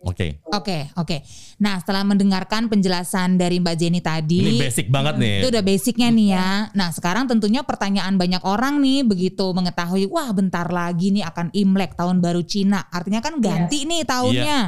Oke. 0.06 0.28
Oke, 0.48 0.78
oke. 0.94 1.18
Nah, 1.58 1.82
setelah 1.82 2.06
mendengarkan 2.06 2.70
penjelasan 2.70 3.36
dari 3.36 3.58
Mbak 3.58 3.76
Jenny 3.76 4.00
tadi, 4.00 4.38
Ini 4.40 4.62
basic 4.62 4.88
banget 4.88 5.18
nih. 5.18 5.36
itu 5.42 5.48
udah 5.50 5.64
basicnya 5.66 6.08
nih 6.08 6.28
ya. 6.30 6.50
Nah, 6.72 6.90
sekarang 6.94 7.26
tentunya 7.26 7.66
pertanyaan 7.66 8.14
banyak 8.14 8.46
orang 8.46 8.78
nih 8.78 9.02
begitu 9.02 9.50
mengetahui, 9.50 10.06
wah 10.08 10.30
bentar 10.30 10.70
lagi 10.70 11.10
nih 11.10 11.26
akan 11.26 11.50
Imlek 11.52 11.98
tahun 11.98 12.22
baru 12.22 12.46
Cina. 12.46 12.86
Artinya 12.88 13.20
kan 13.20 13.42
ganti 13.42 13.82
nih 13.84 14.06
tahunnya, 14.06 14.60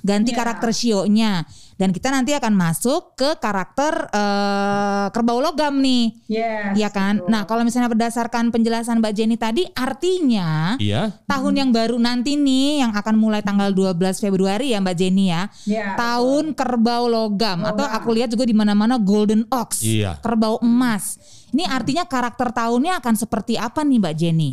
ganti 0.00 0.30
Iya. 0.30 0.38
karakter 0.38 0.70
sionya. 0.70 1.42
Dan 1.76 1.92
kita 1.92 2.08
nanti 2.08 2.32
akan 2.32 2.52
masuk 2.52 3.12
ke 3.14 3.36
karakter 3.36 4.08
eh, 4.08 5.06
kerbau 5.12 5.38
logam 5.38 5.76
nih, 5.76 6.16
Yes, 6.24 6.72
ya 6.74 6.88
kan? 6.88 7.20
betul. 7.20 7.28
Nah, 7.28 7.42
kalau 7.44 7.62
misalnya 7.62 7.92
berdasarkan 7.92 8.48
penjelasan 8.48 8.98
Mbak 8.98 9.12
Jenny 9.12 9.36
tadi, 9.36 9.68
artinya 9.70 10.80
Iya. 10.80 11.12
tahun 11.24 11.52
yang 11.54 11.70
baru 11.70 11.96
nanti 11.96 12.34
nih 12.34 12.80
yang 12.80 12.92
akan 12.92 13.14
mulai 13.14 13.40
tanggal 13.40 13.70
12 13.70 13.92
Februari 14.16 14.72
ya 14.72 14.80
Mbak 14.80 14.96
Jenny 14.96 15.28
ya. 15.28 15.52
Ya, 15.64 15.92
Tahun 15.94 16.52
kerbau 16.52 17.06
logam 17.06 17.36
Logam. 17.36 17.58
atau 17.68 17.84
aku 17.84 18.08
lihat 18.14 18.30
juga 18.30 18.44
di 18.44 18.54
mana-mana 18.54 18.96
golden 18.96 19.44
ox. 19.50 19.84
Iya. 19.84 20.16
Kerbau 20.20 20.56
emas. 20.62 21.20
Ini 21.52 21.68
artinya 21.68 22.04
karakter 22.04 22.50
tahunnya 22.50 23.00
akan 23.00 23.14
seperti 23.14 23.56
apa 23.56 23.82
nih 23.82 23.98
Mbak 24.00 24.14
Jenny? 24.14 24.50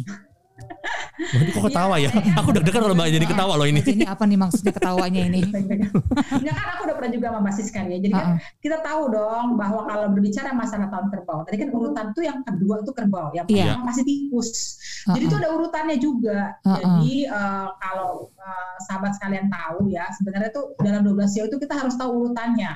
Ini 1.14 1.52
kok 1.56 1.64
ketawa 1.72 1.96
ya? 1.96 2.12
Aku 2.42 2.50
deg-degan 2.52 2.84
kalau 2.84 2.96
Mbak 2.98 3.08
Jenny 3.16 3.28
ketawa 3.30 3.54
loh 3.56 3.68
ini. 3.70 3.80
Jenny 3.80 4.04
apa 4.04 4.24
nih 4.28 4.36
maksudnya 4.36 4.74
ketawanya 4.76 5.22
ini? 5.32 5.42
Ya 6.44 6.52
kan 6.52 6.66
aku 6.76 6.82
udah 6.90 6.96
pernah 7.00 7.12
juga 7.14 7.28
sama 7.32 7.52
kan 7.54 7.86
ya. 7.88 7.98
Jadi 8.02 8.14
kan 8.14 8.28
kita 8.60 8.78
tahu 8.84 9.04
dong 9.14 9.56
bahwa 9.56 9.88
kalau 9.88 10.12
berbicara 10.12 10.52
masalah 10.52 10.92
tahun 10.92 11.08
kerbau, 11.14 11.40
tadi 11.48 11.58
kan 11.62 11.70
urutan 11.72 12.06
tuh 12.12 12.24
yang 12.26 12.40
kedua 12.44 12.84
itu 12.84 12.92
kerbau, 12.92 13.32
yang 13.32 13.46
Iya. 13.48 13.80
pertama 13.80 13.94
masih 13.94 14.04
tikus. 14.04 14.50
Jadi 15.08 15.24
itu 15.24 15.36
ada 15.40 15.50
urutannya 15.56 15.98
juga. 16.02 16.40
Uh-uh. 16.66 16.76
Jadi 16.76 17.14
eh, 17.30 17.68
kalau 17.80 18.28
eh, 18.36 18.76
sahabat 18.90 19.12
sekalian 19.16 19.48
tahu 19.48 19.88
ya, 19.94 20.04
sebenarnya 20.20 20.52
tuh 20.52 20.76
dalam 20.84 21.06
12 21.06 21.32
sio 21.32 21.46
itu 21.48 21.58
kita 21.62 21.80
harus 21.80 21.96
tahu 21.96 22.28
urutannya. 22.28 22.74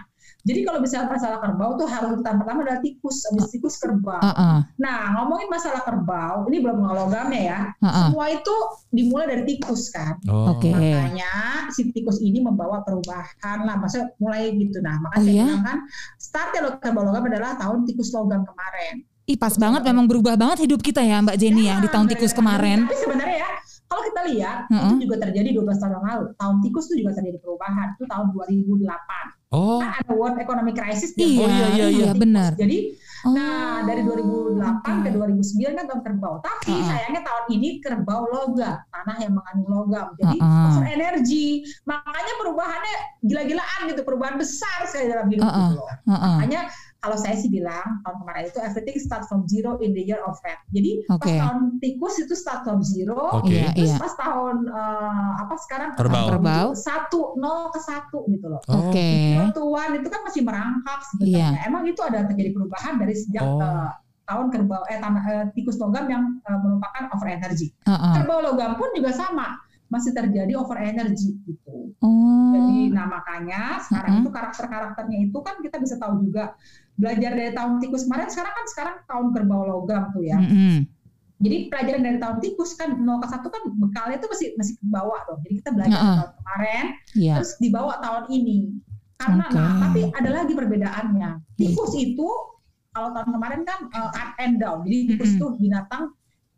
Jadi 0.48 0.60
kalau 0.64 0.80
misalnya 0.80 1.12
masalah 1.12 1.38
kerbau 1.44 1.76
tuh 1.76 1.88
harus 1.92 2.08
urutan 2.16 2.40
pertama 2.40 2.64
adalah 2.64 2.80
tikus, 2.80 3.28
habis 3.28 3.52
tikus 3.52 3.76
kerbau. 3.76 4.24
Heeh, 4.24 4.58
Nah, 4.80 5.00
ngomongin 5.20 5.52
masalah 5.52 5.84
kerbau, 5.84 6.48
ini 6.48 6.64
belum 6.64 6.80
logamnya 6.88 7.42
ya. 7.44 7.60
heeh. 7.84 8.08
Semua 8.08 8.26
itu 8.32 8.56
dimulai 8.96 9.28
dari 9.28 9.44
tikus 9.44 9.92
kan. 9.92 10.16
Oh. 10.32 10.56
Oke. 10.56 10.72
Makanya 10.72 11.32
si 11.76 11.92
tikus 11.92 12.24
ini 12.24 12.40
membawa 12.40 12.80
perubahan 12.88 13.68
lah, 13.68 13.76
maksudnya 13.76 14.16
mulai 14.24 14.56
gitu. 14.56 14.80
Nah, 14.80 14.96
makanya 15.04 15.20
Oh, 15.20 15.26
saya 15.28 15.44
bilang 15.44 15.66
kan, 15.68 15.78
startnya 16.16 16.62
logam 16.64 16.94
logam 16.96 17.24
adalah 17.28 17.52
tahun 17.60 17.84
tikus 17.84 18.10
logam 18.16 18.48
kemarin. 18.48 19.04
Ih 19.28 19.36
pas 19.36 19.52
banget 19.60 19.84
memang 19.84 20.08
berubah 20.08 20.40
banget 20.40 20.64
hidup 20.64 20.80
kita 20.80 21.04
ya 21.04 21.20
Mbak 21.20 21.36
Jenny 21.36 21.68
ya 21.68 21.84
di 21.84 21.92
tahun 21.92 22.08
tikus 22.08 22.32
kemarin. 22.32 22.88
Tapi 22.88 22.96
sebenarnya 22.96 23.38
ya, 23.44 23.50
kalau 23.92 24.04
kita 24.08 24.22
lihat, 24.32 24.58
Heeh. 24.72 24.88
itu 24.96 24.96
juga 25.04 25.16
terjadi 25.28 25.50
12 25.52 25.76
tahun 25.84 25.94
yang 26.00 26.06
lalu. 26.08 26.26
Tahun 26.40 26.56
tikus 26.64 26.86
itu 26.88 26.96
juga 27.04 27.12
terjadi 27.20 27.38
perubahan. 27.44 27.88
Itu 28.00 28.08
tahun 28.08 28.32
2008. 28.32 29.37
Oh. 29.48 29.80
Kan 29.80 29.96
ada 30.04 30.12
World 30.12 30.38
Economic 30.38 30.76
Crisis. 30.76 31.16
Iya, 31.16 31.40
Oh, 31.40 31.48
iya, 31.48 31.48
iya, 31.48 31.68
iya, 31.72 31.88
iya. 31.88 32.12
benar. 32.14 32.52
Jadi 32.60 33.00
Oh, 33.26 33.34
Nah, 33.34 33.82
dari 33.82 34.06
2008 34.06 35.02
ke 35.02 35.10
2009 35.10 35.74
kan 35.74 35.86
tahun 35.90 36.02
kerbau. 36.06 36.38
Tapi 36.38 36.70
Uh-uh. 36.70 36.86
sayangnya 36.86 37.26
tahun 37.26 37.46
ini 37.50 37.70
kerbau 37.82 38.30
logam, 38.30 38.78
tanah 38.94 39.18
yang 39.18 39.34
mengandung 39.34 39.70
logam. 39.74 40.08
Jadi 40.22 40.38
over 40.38 40.86
energi. 40.86 41.66
Makanya 41.90 42.34
perubahannya 42.38 42.96
gila-gilaan 43.26 43.80
gitu, 43.90 44.02
perubahan 44.06 44.38
besar 44.38 44.86
sekali 44.86 45.10
dalam 45.10 45.28
hidup 45.34 45.44
Uh-uh. 45.44 45.58
gitu 45.66 45.76
loh. 45.82 45.90
Heeh. 46.14 46.36
Makanya 46.38 46.62
kalau 47.08 47.16
saya 47.16 47.40
sih 47.40 47.48
bilang 47.48 48.04
tahun 48.04 48.18
kemarin 48.20 48.44
itu 48.52 48.60
everything 48.60 49.00
start 49.00 49.24
from 49.32 49.48
zero 49.48 49.80
in 49.80 49.96
the 49.96 50.04
year 50.04 50.20
of 50.28 50.36
rat. 50.44 50.60
Jadi 50.76 51.08
pas 51.08 51.16
Oke. 51.24 51.40
tahun 51.40 51.58
tikus 51.80 52.20
itu 52.20 52.36
start 52.36 52.68
from 52.68 52.84
zero. 52.84 53.32
Oke. 53.32 53.56
Iya, 53.56 53.72
Terus 53.72 53.96
iya. 53.96 54.00
pas 54.04 54.14
tahun 54.20 54.56
eh, 54.68 55.32
apa 55.40 55.56
sekarang 55.56 55.90
Kerbau. 55.96 56.28
Kerbau. 56.36 56.68
satu 56.76 57.40
nol 57.40 57.72
ke 57.72 57.80
satu 57.80 58.28
gitu 58.28 58.52
loh. 58.52 58.60
Oh. 58.68 58.92
Oke. 58.92 59.40
To 59.56 59.64
one 59.72 60.04
itu 60.04 60.08
kan 60.12 60.22
masih 60.28 60.44
merangkak 60.44 61.00
sebenarnya. 61.16 61.64
Emang 61.64 61.88
itu 61.88 62.02
ada 62.04 62.28
terjadi 62.28 62.52
perubahan 62.52 63.00
dari 63.00 63.16
sejak 63.16 63.40
Oh. 63.48 63.64
eh, 63.64 63.90
tahun 64.28 64.52
kerbau 64.52 64.84
eh 64.92 65.00
tanah 65.00 65.24
eh, 65.32 65.46
tikus 65.56 65.80
logam 65.80 66.12
yang 66.12 66.44
eh, 66.44 66.60
merupakan 66.60 67.08
over 67.16 67.32
energy. 67.32 67.72
Heeh. 67.88 68.14
Kerbau 68.20 68.44
logam 68.44 68.76
pun 68.76 68.92
juga 68.92 69.16
sama 69.16 69.56
masih 69.88 70.12
terjadi 70.12 70.52
over 70.60 70.76
energy 70.76 71.40
gitu. 71.48 71.96
Oh. 72.04 72.52
Jadi 72.52 72.92
nah 72.92 73.08
makanya 73.08 73.80
sekarang 73.80 74.20
Mm-mm. 74.20 74.24
itu 74.28 74.30
karakter-karakternya 74.36 75.32
itu 75.32 75.38
kan 75.40 75.56
kita 75.64 75.80
bisa 75.80 75.96
tahu 75.96 76.28
juga 76.28 76.60
belajar 76.98 77.32
dari 77.34 77.52
tahun 77.54 77.78
tikus 77.78 78.10
kemarin 78.10 78.28
sekarang 78.28 78.54
kan 78.54 78.66
sekarang 78.74 78.96
tahun 79.06 79.26
kerbau 79.34 79.64
logam 79.64 80.04
tuh 80.12 80.24
ya. 80.26 80.38
Mm-mm. 80.38 80.86
Jadi 81.38 81.70
pelajaran 81.70 82.02
dari 82.02 82.18
tahun 82.18 82.38
tikus 82.42 82.74
kan 82.74 82.98
0 82.98 83.22
ke 83.22 83.28
1 83.30 83.46
kan 83.46 83.64
bekalnya 83.78 84.16
itu 84.18 84.28
masih 84.28 84.48
masih 84.58 84.74
ke 84.82 84.86
bawah 84.90 85.22
dong. 85.30 85.40
Jadi 85.46 85.54
kita 85.62 85.70
belajar 85.70 85.94
Heeh. 86.02 86.16
tahun 86.18 86.32
kemarin 86.34 86.86
Iya. 87.14 87.34
terus 87.38 87.52
dibawa 87.62 87.94
tahun 88.02 88.24
ini. 88.34 88.58
Karena 89.18 89.46
Oke. 89.46 89.54
nah, 89.54 89.74
tapi 89.86 90.00
ada 90.10 90.30
lagi 90.34 90.54
perbedaannya. 90.58 91.30
Tikus 91.56 91.94
itu 91.94 92.28
kalau 92.90 93.14
tahun 93.14 93.30
kemarin 93.30 93.62
kan 93.62 93.80
uh, 93.94 94.10
up 94.10 94.32
and 94.42 94.58
down. 94.58 94.82
Jadi 94.82 95.14
tikus 95.14 95.30
Mm-mm. 95.30 95.38
itu 95.38 95.46
binatang 95.62 96.04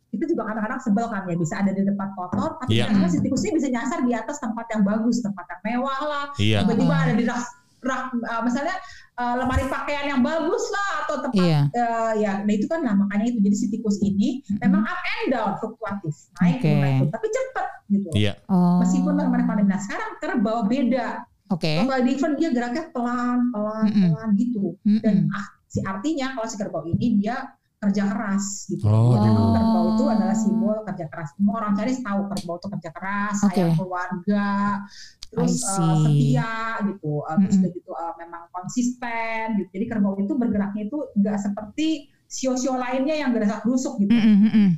itu 0.09 0.25
juga 0.25 0.41
kadang-kadang 0.49 0.81
sebel 0.81 1.05
kan 1.05 1.21
ya 1.29 1.35
bisa 1.37 1.53
ada 1.61 1.69
di 1.69 1.85
tempat 1.85 2.09
kotor 2.17 2.57
tapi 2.57 2.81
Iya. 2.81 2.89
kadang-kadang 2.89 3.13
si 3.13 3.19
tikusnya 3.21 3.51
bisa 3.53 3.67
nyasar 3.69 3.99
di 4.01 4.13
atas 4.17 4.41
tempat 4.41 4.65
yang 4.73 4.81
bagus 4.81 5.21
tempat 5.21 5.45
yang 5.45 5.61
mewah 5.61 6.01
lah 6.01 6.25
Iya. 6.41 6.65
tiba-tiba 6.65 6.95
ada 6.97 7.13
di 7.13 7.23
rak, 7.29 7.45
rak 7.85 8.03
uh, 8.17 8.41
misalnya 8.41 8.73
uh, 9.19 9.35
lemari 9.35 9.67
pakaian 9.67 10.05
yang 10.07 10.21
bagus 10.23 10.63
lah 10.71 10.87
atau 11.03 11.15
tempat 11.27 11.43
Iya. 11.43 11.61
uh, 11.69 12.11
ya 12.15 12.31
nah 12.41 12.53
itu 12.55 12.65
kan 12.65 12.79
nah 12.81 12.95
makanya 12.95 13.25
itu 13.29 13.39
jadi 13.43 13.55
si 13.55 13.65
tikus 13.67 13.99
ini 13.99 14.39
Mm-mm. 14.47 14.63
memang 14.63 14.81
up 14.87 15.01
and 15.03 15.25
down 15.29 15.51
fluktuatif 15.59 16.15
naik 16.39 16.57
Oke. 16.57 16.71
turun, 16.71 17.09
tapi 17.11 17.27
cepet 17.27 17.67
gitu 17.89 18.09
Iya. 18.15 18.33
Oh. 18.47 18.79
meskipun 18.79 19.13
kemarin 19.19 19.45
pandemi 19.45 19.69
nah 19.69 19.81
sekarang 19.83 20.11
kerbau 20.17 20.63
beda 20.65 21.27
Oke. 21.51 21.83
kalau 21.83 22.01
di 22.01 22.11
event 22.15 22.35
dia 22.39 22.49
geraknya 22.49 22.83
pelan 22.95 23.51
pelan 23.51 23.85
Mm-mm. 23.91 24.09
pelan 24.15 24.29
gitu 24.39 24.63
Mm-mm. 24.87 25.01
dan 25.03 25.15
ah, 25.35 25.45
si 25.67 25.79
artinya 25.83 26.33
kalau 26.33 26.47
si 26.47 26.55
kerbau 26.55 26.81
ini 26.87 27.19
dia 27.19 27.58
kerja 27.79 28.03
keras 28.11 28.67
gitu. 28.67 28.83
Oh, 28.83 29.15
Memang 29.15 29.31
gitu. 29.31 29.55
kerbau 29.55 29.85
itu 29.95 30.05
adalah 30.11 30.35
simbol 30.35 30.77
kerja 30.83 31.05
keras. 31.07 31.29
Semua 31.39 31.53
orang 31.63 31.71
cari 31.79 31.91
tahu 31.95 32.21
kerbau 32.27 32.55
itu 32.59 32.67
kerja 32.75 32.89
keras, 32.91 33.35
Oke. 33.39 33.55
sayang 33.55 33.75
keluarga, 33.79 34.47
terus 35.31 35.53
uh, 35.63 35.95
setia 36.03 36.53
gitu, 36.91 37.23
Uh, 37.23 37.35
terus 37.39 37.55
Mm-mm. 37.55 37.63
udah 37.63 37.71
gitu 37.79 37.91
uh, 37.95 38.13
memang 38.19 38.43
konsisten 38.51 39.43
gitu. 39.63 39.69
Jadi 39.79 39.85
kerbau 39.87 40.13
itu 40.19 40.33
bergeraknya 40.35 40.91
itu 40.91 40.97
nggak 41.15 41.37
seperti 41.39 42.11
sio-sio 42.27 42.75
lainnya 42.75 43.15
yang 43.15 43.31
gerasak 43.31 43.63
gerusuk 43.63 43.95
gitu. 44.03 44.11
Mm-mm, 44.11 44.37
mm-mm. 44.51 44.69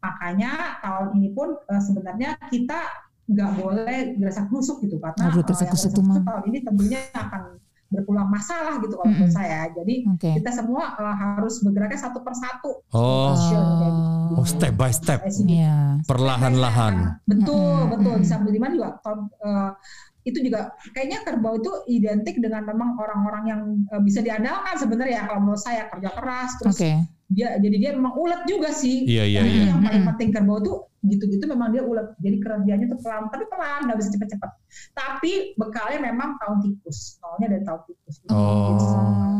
Makanya 0.00 0.80
tahun 0.80 1.08
ini 1.20 1.28
pun 1.36 1.52
uh, 1.52 1.82
sebenarnya 1.84 2.40
kita 2.48 2.80
nggak 3.28 3.50
boleh 3.60 4.16
gerasak 4.16 4.48
gerusuk 4.48 4.80
gitu 4.88 4.96
karena 4.96 5.28
Aduh, 5.28 5.44
uh, 5.44 5.52
yang 5.52 5.68
gerasak 5.68 5.92
tahun 6.00 6.42
ini 6.48 6.58
tentunya 6.64 7.00
akan 7.12 7.60
berulang 7.88 8.28
masalah 8.28 8.76
gitu 8.84 9.00
kalau 9.00 9.08
menurut 9.08 9.32
saya. 9.32 9.72
Jadi 9.72 10.04
Oke. 10.12 10.30
kita 10.36 10.50
semua 10.52 10.92
uh, 11.00 11.16
harus 11.16 11.64
bergeraknya 11.64 12.00
satu 12.00 12.20
persatu. 12.20 12.84
Oh. 12.92 13.32
Oh. 13.32 14.36
Oh, 14.38 14.46
step 14.46 14.76
by 14.76 14.92
step. 14.92 15.24
Iya. 15.24 16.04
Perlahan-lahan. 16.04 17.24
Betul, 17.24 17.88
Mm-mm, 17.88 17.92
betul. 17.96 18.12
mm-mm. 18.14 18.22
Di 18.22 18.28
samping 18.28 18.46
Budiman 18.52 18.70
juga 18.76 18.88
tahun, 19.00 19.20
eh, 19.40 19.70
itu 20.28 20.38
juga 20.44 20.76
kayaknya 20.92 21.24
kerbau 21.24 21.56
itu 21.56 21.72
identik 21.88 22.36
dengan 22.36 22.68
memang 22.68 23.00
orang-orang 23.00 23.44
yang 23.48 23.60
eh, 23.88 24.02
bisa 24.04 24.20
diandalkan 24.20 24.76
sebenarnya 24.76 25.14
ya 25.14 25.22
kalau 25.24 25.40
menurut 25.48 25.62
saya 25.64 25.88
kerja 25.88 26.10
keras 26.12 26.50
terus 26.60 26.76
Oke. 26.76 26.92
dia 27.32 27.48
jadi 27.56 27.76
dia 27.80 27.90
memang 27.96 28.14
ulet 28.16 28.44
juga 28.44 28.68
sih. 28.72 29.08
Iya, 29.08 29.24
iya, 29.24 29.40
Jadi 29.40 29.50
iya. 29.52 29.64
Yang 29.72 29.80
paling 29.84 30.04
penting 30.14 30.28
kerbau 30.36 30.58
tuh 30.60 30.76
gitu-gitu 31.04 31.44
memang 31.46 31.70
dia 31.70 31.82
ulet. 31.86 32.10
Jadi 32.18 32.36
kerjanya 32.42 32.86
tuh 32.90 32.98
pelan, 32.98 33.30
tapi 33.30 33.44
pelan, 33.46 33.86
nggak 33.86 33.98
bisa 34.02 34.10
cepet-cepet. 34.14 34.50
Tapi 34.92 35.32
bekalnya 35.54 36.10
memang 36.10 36.34
tahun 36.42 36.58
tikus, 36.60 37.22
nolnya 37.22 37.46
dari 37.56 37.64
tahun 37.64 37.80
tikus. 37.86 38.14
Gitu. 38.22 38.30
Oh. 38.34 38.76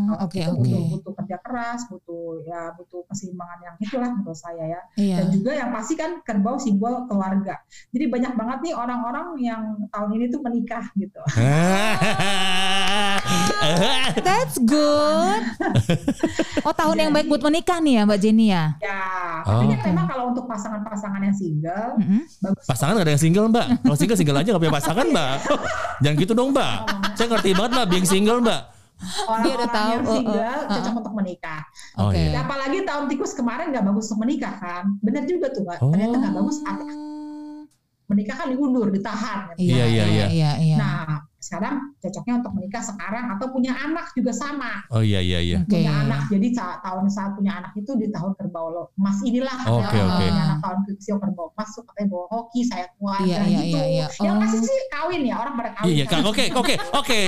Tahun 0.08 0.24
Oke, 0.24 0.40
itu 0.40 0.48
oke. 0.48 0.64
Butuh, 0.64 0.82
butuh 0.96 1.12
kerja 1.20 1.36
keras, 1.44 1.80
butuh 1.92 2.40
ya 2.48 2.72
butuh 2.74 3.04
keseimbangan 3.12 3.58
yang 3.60 3.74
itulah 3.76 4.08
menurut 4.08 4.40
saya 4.40 4.64
ya. 4.64 4.80
Iya. 4.96 5.16
Dan 5.20 5.26
juga 5.36 5.50
yang 5.52 5.68
pasti 5.68 5.94
kan 6.00 6.24
kerbau 6.24 6.56
simbol 6.56 7.04
keluarga. 7.06 7.60
Jadi 7.92 8.04
banyak 8.08 8.32
banget 8.32 8.58
nih 8.70 8.74
orang-orang 8.74 9.36
yang 9.36 9.62
tahun 9.92 10.10
ini 10.16 10.24
tuh 10.32 10.40
menikah 10.40 10.84
gitu. 10.96 11.20
That's 14.24 14.56
good. 14.64 15.42
Oh 16.64 16.72
tahun 16.72 16.96
yang 17.08 17.12
baik 17.12 17.28
buat 17.28 17.44
menikah 17.44 17.78
nih 17.78 18.00
ya 18.00 18.02
Mbak 18.08 18.20
Jenny 18.20 18.46
ya. 18.48 18.64
Ya, 18.80 19.00
Oh. 19.48 19.62
tapi 19.62 19.70
kan 19.70 19.78
Oke. 19.80 19.88
memang 19.94 20.06
kalau 20.10 20.24
untuk 20.34 20.44
pasangan-pasangan 20.50 21.20
yang 21.24 21.32
single, 21.58 21.90
bagus. 22.42 22.64
Pasangan 22.66 22.92
gak 22.98 23.06
ada 23.06 23.12
yang 23.12 23.22
single 23.22 23.46
mbak 23.50 23.66
Kalau 23.82 23.96
single 23.98 24.18
single 24.18 24.38
aja 24.38 24.48
gak 24.54 24.62
punya 24.62 24.74
pasangan 24.74 25.06
mbak 25.10 25.36
Jangan 26.02 26.16
gitu 26.22 26.32
dong 26.32 26.50
mbak 26.54 26.76
Saya 27.18 27.26
ngerti 27.34 27.50
banget 27.54 27.70
mbak 27.74 27.86
Being 27.90 28.08
single 28.08 28.40
mbak 28.40 28.62
Orang-orang 28.98 29.44
Dia 29.46 29.54
udah 29.54 29.70
tahu, 29.70 29.90
yang 29.94 30.02
oh, 30.02 30.10
oh, 30.10 30.16
single 30.18 30.42
uh-uh. 30.42 30.74
cocok 30.74 30.94
untuk 30.98 31.14
menikah. 31.14 31.62
Oh, 31.94 32.10
Oke. 32.10 32.18
iya. 32.18 32.30
Ya, 32.34 32.40
apalagi 32.42 32.78
tahun 32.82 33.04
tikus 33.06 33.32
kemarin 33.38 33.66
nggak 33.70 33.84
bagus 33.86 34.10
untuk 34.10 34.20
menikah 34.26 34.54
kan? 34.58 34.84
Bener 34.98 35.22
juga 35.22 35.46
tuh, 35.54 35.62
Mbak. 35.62 35.78
Oh. 35.78 35.90
Ternyata 35.94 36.16
nggak 36.18 36.34
bagus. 36.34 36.56
Ah, 36.66 36.78
Menikah 38.08 38.36
kan 38.40 38.48
diundur, 38.48 38.88
ditahan. 38.88 39.52
Iya, 39.60 39.84
iya, 39.84 40.04
iya. 40.08 40.26
iya, 40.32 40.52
iya. 40.58 40.76
Nah, 40.80 41.27
sekarang 41.38 41.94
cocoknya 42.02 42.34
untuk 42.42 42.52
menikah 42.58 42.82
sekarang 42.82 43.30
atau 43.38 43.46
punya 43.54 43.70
anak 43.70 44.10
juga 44.12 44.34
sama. 44.34 44.82
Oh 44.90 45.02
iya 45.02 45.22
iya 45.22 45.38
iya 45.38 45.58
punya 45.62 45.92
anak 46.02 46.26
jadi 46.26 46.48
saat 46.50 46.78
tahun 46.82 47.06
saat 47.08 47.32
punya 47.38 47.62
anak 47.62 47.72
itu 47.78 47.94
di 47.94 48.10
tahun 48.10 48.34
kerbau 48.34 48.66
lo 48.68 48.82
emas 48.98 49.22
inilah 49.22 49.54
Oke, 49.70 49.94
ya, 49.94 50.02
oke. 50.02 50.18
punya 50.18 50.42
anak 50.50 50.58
tahun 50.60 50.78
sio 50.98 51.16
kerbau 51.22 51.54
emas 51.54 51.68
tuh 51.72 51.82
katanya 51.86 52.08
bawa 52.10 52.26
hoki 52.34 52.60
saya 52.66 52.86
kuat 52.98 53.22
Iya, 53.22 53.36
dan 53.38 53.46
iya, 53.46 53.58
gitu 53.62 53.78
iya, 53.78 53.86
iya. 53.86 54.06
Oh. 54.10 54.24
yang 54.26 54.36
pasti 54.42 54.58
sih 54.66 54.78
kawin 54.90 55.22
ya 55.22 55.34
orang 55.38 55.54
pada 55.54 55.70
kawin 55.78 55.86
Iya, 55.88 55.94
iya, 55.94 56.04
Kak. 56.10 56.20
Oke, 56.26 56.44
oke, 56.52 56.74
oke. 56.92 57.20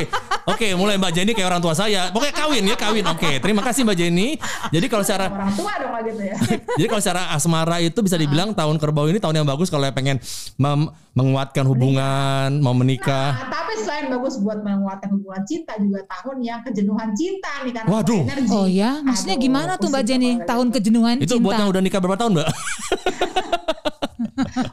Oke, 0.50 0.66
mulai 0.74 0.98
Mbak 0.98 1.12
Jenny 1.14 1.32
kayak 1.32 1.48
orang 1.48 1.62
tua 1.62 1.74
saya. 1.78 2.10
Pokoknya 2.10 2.34
kawin 2.34 2.64
ya, 2.66 2.76
kawin. 2.76 3.04
Oke, 3.06 3.38
terima 3.38 3.62
kasih 3.62 3.86
Mbak 3.86 3.96
Jenny. 3.96 4.28
Jadi 4.74 4.86
kalau 4.90 5.04
secara 5.06 5.30
orang 5.30 5.52
tua 5.54 5.72
dong 5.78 5.92
kayak 5.92 6.04
gitu 6.10 6.22
ya 6.24 6.36
jadi 6.80 6.86
kalau 6.88 7.02
secara 7.02 7.22
asmara 7.34 7.76
itu 7.80 8.00
bisa 8.00 8.16
dibilang 8.16 8.56
tahun 8.56 8.76
kerbau 8.80 9.06
ini 9.06 9.18
tahun 9.20 9.42
yang 9.42 9.48
bagus 9.48 9.68
kalau 9.68 9.84
pengen 9.92 10.16
mem- 10.56 10.88
menguatkan 11.10 11.66
hubungan, 11.66 12.62
mau 12.62 12.70
menikah. 12.70 13.34
Nah, 13.34 13.50
tapi 13.50 13.72
selain 13.82 13.99
bagus 14.08 14.38
buat 14.38 14.58
menguatkan 14.60 15.10
hubungan 15.10 15.42
cinta 15.44 15.76
juga 15.76 16.00
tahun 16.06 16.36
yang 16.40 16.60
kejenuhan 16.62 17.10
cinta 17.12 17.52
nih 17.60 17.72
kan 17.74 17.84
Waduh. 17.84 18.22
energi. 18.24 18.48
Oh 18.48 18.64
ya, 18.64 19.02
maksudnya 19.02 19.36
Aduh, 19.36 19.44
gimana 19.44 19.72
tuh 19.76 19.88
Mbak 19.88 20.04
Jenny? 20.04 20.30
Tahun 20.40 20.66
kejenuhan 20.70 21.14
Itu 21.18 21.36
cinta. 21.36 21.44
buat 21.44 21.54
yang 21.58 21.68
udah 21.68 21.82
nikah 21.82 22.00
berapa 22.00 22.16
tahun, 22.16 22.32
Mbak? 22.34 22.48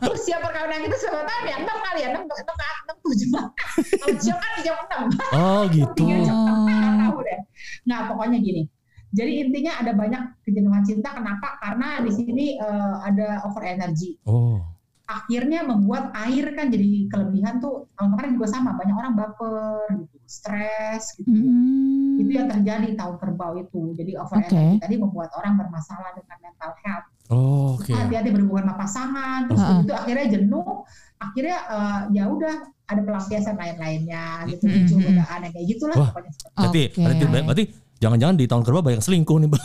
Usia 0.07 0.37
perkawinan 0.39 0.79
kita 0.81 0.95
seberapa 0.97 1.25
tahun 1.25 1.43
ya? 1.45 1.55
6 1.59 1.85
kali 1.85 1.99
ya? 1.99 2.09
6, 2.13 2.23
6, 2.23 2.31
6, 2.31 3.03
7 3.03 3.99
Kalau 3.99 4.15
jam 4.17 4.37
kan 4.37 4.51
jam 4.65 4.75
6 4.79 5.35
Oh, 5.35 5.61
gitu. 5.67 6.03
Oh. 6.07 7.19
deh. 7.19 7.39
Nah 7.85 8.07
pokoknya 8.07 8.39
gini, 8.39 8.63
Jadi 9.07 9.39
intinya 9.39 9.79
ada 9.79 9.91
banyak 9.91 10.19
kejenuhan 10.43 10.83
cinta. 10.83 11.15
Kenapa? 11.15 11.55
Karena 11.57 12.03
di 12.03 12.11
sini 12.11 12.59
eh, 12.59 12.95
ada 13.01 13.39
over 13.47 13.63
energy. 13.63 14.19
Oh. 14.27 14.59
Akhirnya 15.07 15.63
membuat 15.63 16.11
air 16.27 16.51
kan 16.51 16.67
jadi 16.67 17.07
kelebihan 17.07 17.63
tuh. 17.63 17.87
Tahun 17.95 18.11
kemarin 18.11 18.31
juga 18.35 18.47
sama. 18.51 18.75
Banyak 18.75 18.95
orang 18.95 19.13
baper, 19.15 19.87
gitu, 20.03 20.17
stres, 20.27 21.15
gitu. 21.15 21.31
Hmm. 21.31 22.19
Itu 22.19 22.31
yang 22.35 22.51
terjadi 22.51 22.91
tahun 22.99 23.15
kerbau 23.15 23.55
itu. 23.55 23.95
Jadi 23.95 24.11
over 24.19 24.43
energy 24.43 24.83
tadi 24.83 24.95
membuat 24.99 25.31
orang 25.39 25.55
bermasalah 25.55 26.11
dengan 26.11 26.37
mental 26.43 26.71
health. 26.83 27.07
Oh, 27.31 27.79
oke. 27.79 27.91
Hati-hati 27.91 28.35
berhubungan 28.35 28.67
sama 28.67 28.75
pasangan. 28.75 29.39
Terus 29.47 29.63
Heeh. 29.63 29.79
itu 29.87 29.93
akhirnya 29.95 30.27
jenuh. 30.27 30.71
Akhirnya 31.17 31.57
eh, 31.71 31.99
ya 32.11 32.23
udah 32.27 32.55
ada 32.87 33.01
pelampiasan 33.03 33.55
lain-lainnya 33.55 34.43
gitu. 34.51 34.67
Mm-mm. 34.67 34.91
Muncul 34.91 34.97
godaan 35.07 35.39
kayak 35.55 35.65
gitulah 35.71 35.95
Wah. 35.95 36.09
pokoknya. 36.11 36.31
seperti 36.35 36.51
Berarti, 36.55 36.81
Oke. 36.83 36.99
berarti, 36.99 37.23
berarti 37.47 37.63
jangan-jangan 38.03 38.35
di 38.35 38.45
tahun 38.47 38.63
kerbau 38.67 38.83
banyak 38.83 39.01
selingkuh 39.03 39.37
nih, 39.39 39.47
Mbak. 39.51 39.63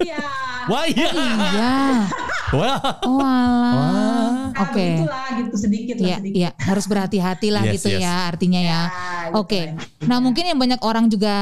Iya. 0.00 0.24
Wah, 0.68 0.84
iya. 0.88 1.08
Iya. 1.12 1.72
Wah. 2.50 2.78
Oh. 3.04 3.20
Wah. 3.20 4.29
Oke. 4.56 4.86
Itulah 5.00 5.26
gitu 5.38 5.54
sedikit 5.56 5.96
lah 5.98 6.08
Iya, 6.08 6.16
sedikit. 6.18 6.36
iya, 6.36 6.50
harus 6.58 6.84
berhati-hati 6.86 7.48
lah 7.50 7.62
Yes, 7.68 7.74
gitu 7.78 7.88
yes. 7.94 8.02
ya 8.02 8.14
artinya 8.26 8.60
ya. 8.60 8.80
gitu 9.30 9.36
Oke. 9.38 9.60
kan. 9.70 10.08
Nah 10.08 10.18
mungkin 10.18 10.44
yang 10.46 10.58
banyak 10.58 10.80
orang 10.82 11.06
juga 11.06 11.34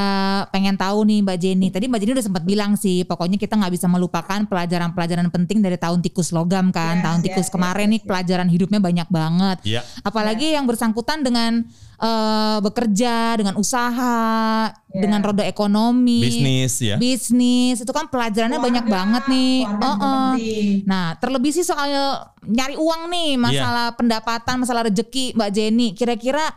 pengen 0.51 0.77
tahu 0.77 1.07
nih 1.07 1.19
Mbak 1.25 1.39
Jenny. 1.39 1.69
Tadi 1.71 1.85
Mbak 1.89 1.99
Jenny 2.03 2.13
udah 2.19 2.27
sempat 2.27 2.43
bilang 2.45 2.73
sih, 2.75 3.07
pokoknya 3.07 3.39
kita 3.39 3.55
nggak 3.57 3.73
bisa 3.73 3.87
melupakan 3.87 4.41
pelajaran-pelajaran 4.45 5.29
penting 5.31 5.59
dari 5.63 5.79
tahun 5.79 6.03
tikus 6.03 6.31
logam 6.31 6.69
kan. 6.69 7.01
Yes, 7.01 7.05
tahun 7.05 7.19
yes, 7.21 7.27
tikus 7.31 7.47
yes, 7.49 7.53
kemarin 7.55 7.87
yes, 7.87 7.93
nih 7.95 8.01
yes. 8.01 8.09
pelajaran 8.09 8.49
hidupnya 8.49 8.81
banyak 8.83 9.09
banget. 9.09 9.59
Iya. 9.65 9.81
Apalagi 10.03 10.53
yang 10.53 10.67
bersangkutan 10.67 11.23
dengan 11.23 11.65
eh, 11.99 12.59
bekerja, 12.63 13.35
dengan 13.35 13.59
usaha, 13.59 14.71
Ya. 14.89 15.05
dengan 15.05 15.21
roda 15.21 15.45
ekonomi, 15.45 16.25
Bisnis 16.25 16.81
ya. 16.81 16.97
bisnis. 16.97 17.85
Itu 17.85 17.93
kan 17.93 18.09
pelajarannya 18.09 18.57
banyak 18.57 18.85
Keluarga, 18.89 19.05
banget 19.05 19.23
nih. 19.29 19.57
Oh, 19.69 19.97
oh. 20.01 20.31
Nah, 20.89 21.13
terlebih 21.21 21.53
sih 21.53 21.61
soal 21.61 21.93
nyari 22.49 22.75
uang 22.81 23.13
nih, 23.13 23.31
masalah 23.37 23.93
pendapatan, 23.93 24.65
masalah 24.65 24.83
rezeki, 24.89 25.37
Mbak 25.37 25.51
Jenny. 25.53 25.89
Kira-kira 25.93 26.49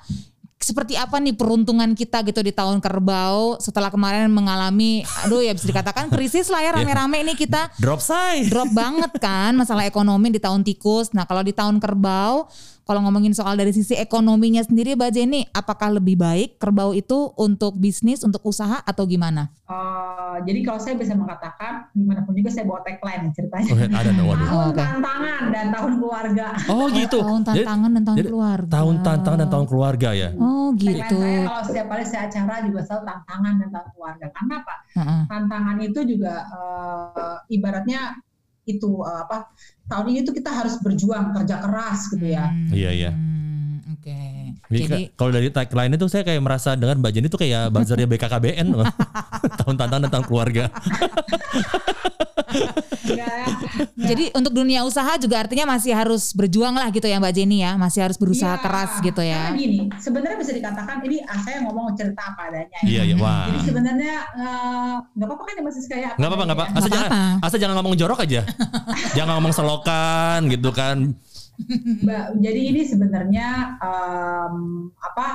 seperti 0.62 0.94
apa 0.94 1.18
nih 1.18 1.34
peruntungan 1.34 1.90
kita 1.98 2.22
gitu 2.22 2.46
di 2.46 2.54
tahun 2.54 2.78
kerbau 2.80 3.58
setelah 3.58 3.90
kemarin 3.90 4.30
mengalami, 4.30 5.02
aduh 5.26 5.42
ya 5.42 5.58
bisa 5.58 5.66
dikatakan 5.66 6.14
krisis 6.14 6.54
lah 6.54 6.62
ya 6.62 6.72
rame-rame 6.78 7.26
nih 7.34 7.38
kita 7.38 7.74
Drop 7.82 7.98
say. 7.98 8.46
drop 8.46 8.70
banget 8.70 9.10
kan 9.18 9.58
masalah 9.58 9.90
ekonomi 9.90 10.30
di 10.30 10.38
tahun 10.38 10.62
tikus. 10.62 11.18
Nah 11.18 11.26
kalau 11.26 11.42
di 11.42 11.52
tahun 11.52 11.82
kerbau, 11.82 12.46
kalau 12.82 13.00
ngomongin 13.02 13.32
soal 13.32 13.54
dari 13.54 13.70
sisi 13.70 13.94
ekonominya 13.94 14.62
sendiri, 14.62 14.94
Mbak 14.94 15.12
Jenny, 15.12 15.42
apakah 15.50 15.94
lebih 15.94 16.16
baik 16.16 16.58
kerbau 16.58 16.92
itu 16.92 17.32
untuk 17.36 17.76
bisnis, 17.76 18.22
untuk 18.22 18.42
usaha 18.44 18.82
atau 18.82 19.06
gimana? 19.06 19.54
Eh, 19.66 20.38
jadi 20.44 20.60
kalau 20.62 20.80
saya 20.80 20.96
bisa 20.96 21.14
mengatakan 21.14 21.88
di 21.92 22.04
mana 22.04 22.22
pun 22.22 22.34
juga 22.34 22.52
saya 22.52 22.68
bawa 22.68 22.84
tagline 22.84 23.32
ceritanya. 23.32 23.72
Oh, 23.72 23.80
ada 23.80 24.10
dong, 24.12 24.28
waduh. 24.28 24.44
Tahun 24.44 24.60
Oh, 24.62 24.72
tantangan 24.74 25.44
dan 25.50 25.66
tahun 25.72 25.94
keluarga. 25.96 26.48
Oh, 26.68 26.86
gitu. 26.90 27.18
Tahun 27.20 27.42
Jadi, 27.42 27.58
tantangan 27.64 27.90
dan 27.92 28.04
tahun 28.04 28.18
jadi 28.18 28.30
keluarga. 28.30 28.72
tahun 28.72 28.96
tantangan 29.02 29.40
dan 29.40 29.50
tahun 29.50 29.66
keluarga 29.68 30.10
ya. 30.12 30.30
Oh 30.36 30.70
Tagline 30.72 30.98
gitu. 31.04 31.18
saya 31.20 31.40
kalau 31.46 31.64
setiap 31.68 31.86
kali 31.92 32.04
saya 32.08 32.22
acara 32.28 32.56
juga 32.64 32.80
selalu 32.82 33.04
tantangan 33.08 33.54
dan 33.60 33.70
tahun 33.70 33.88
keluarga. 33.92 34.26
Karena 34.32 34.54
apa? 34.60 34.76
Heeh. 34.96 35.22
Tantangan 35.28 35.78
itu 35.80 36.00
juga 36.08 36.34
eh, 36.48 37.36
ibaratnya 37.52 38.02
itu 38.66 38.90
eh, 39.04 39.20
apa? 39.28 39.48
Tahun 39.90 40.06
ini 40.08 40.20
tuh 40.24 40.34
kita 40.36 40.52
harus 40.54 40.80
berjuang 40.80 41.36
kerja 41.36 41.56
keras 41.60 42.00
gitu 42.14 42.26
ya. 42.32 42.48
Hmm, 42.48 42.72
Iya, 42.72 42.90
iya. 42.96 43.12
Oke. 43.92 44.31
Jadi, 44.72 44.80
Jadi 44.82 45.02
ka- 45.06 45.14
kalau 45.18 45.32
dari 45.32 45.50
tagline 45.50 45.94
itu 45.94 46.08
saya 46.08 46.24
kayak 46.24 46.40
merasa 46.40 46.74
dengan 46.74 46.96
Mbak 46.98 47.12
Jenny 47.12 47.28
itu 47.28 47.36
kayak 47.36 47.68
buzzernya 47.70 48.08
BKKBN. 48.08 48.68
loh. 48.72 48.88
tahun 49.60 49.76
tantangan 49.76 50.02
dan 50.02 50.12
tahun 50.12 50.26
keluarga. 50.26 50.64
Ya, 53.02 53.48
jadi 53.98 54.32
untuk 54.32 54.52
dunia 54.54 54.84
usaha 54.84 55.16
juga 55.18 55.40
artinya 55.40 55.66
masih 55.70 55.92
harus 55.92 56.32
berjuang 56.32 56.72
lah 56.72 56.88
gitu 56.90 57.04
ya 57.04 57.18
Mbak 57.18 57.34
Jenny 57.34 57.60
ya, 57.60 57.76
masih 57.76 58.00
harus 58.02 58.16
berusaha 58.16 58.54
Iya, 58.54 58.62
keras 58.62 58.92
gitu 59.00 59.22
ya. 59.22 59.42
Karena 59.46 59.58
gini, 59.58 59.80
sebenarnya 59.98 60.38
bisa 60.38 60.52
dikatakan 60.52 60.96
ini 61.02 61.18
ah, 61.22 61.38
saya 61.38 61.60
ngomong 61.62 61.92
cerita 61.94 62.22
apa 62.26 62.48
adanya. 62.48 62.78
ya. 62.78 62.88
Iya, 62.88 63.02
iya. 63.06 63.16
Wah. 63.18 63.48
Jadi 63.48 63.60
sebenarnya 63.66 64.16
eh, 64.34 64.94
nggak 65.12 65.28
apa-apa 65.28 65.44
kan 65.44 65.54
ya 65.54 65.64
masih 65.64 65.82
kayak 65.86 66.12
Nggak 66.16 66.30
apa-apa, 66.30 66.44
nggak 66.44 66.58
apa. 66.58 66.66
adanya 66.66 66.78
Asal 66.78 66.90
jangan, 66.90 67.10
apa-apa. 67.10 67.46
asal 67.46 67.58
jangan 67.60 67.76
ngomong 67.80 67.96
jorok 67.96 68.20
aja. 68.22 68.42
jangan 69.18 69.32
ngomong 69.38 69.54
selokan 69.54 70.40
gitu 70.48 70.70
kan. 70.72 70.98
Mbak, 72.06 72.26
jadi 72.42 72.62
ini 72.74 72.82
sebenarnya 72.86 73.78
em, 73.80 74.56
apa? 74.98 75.28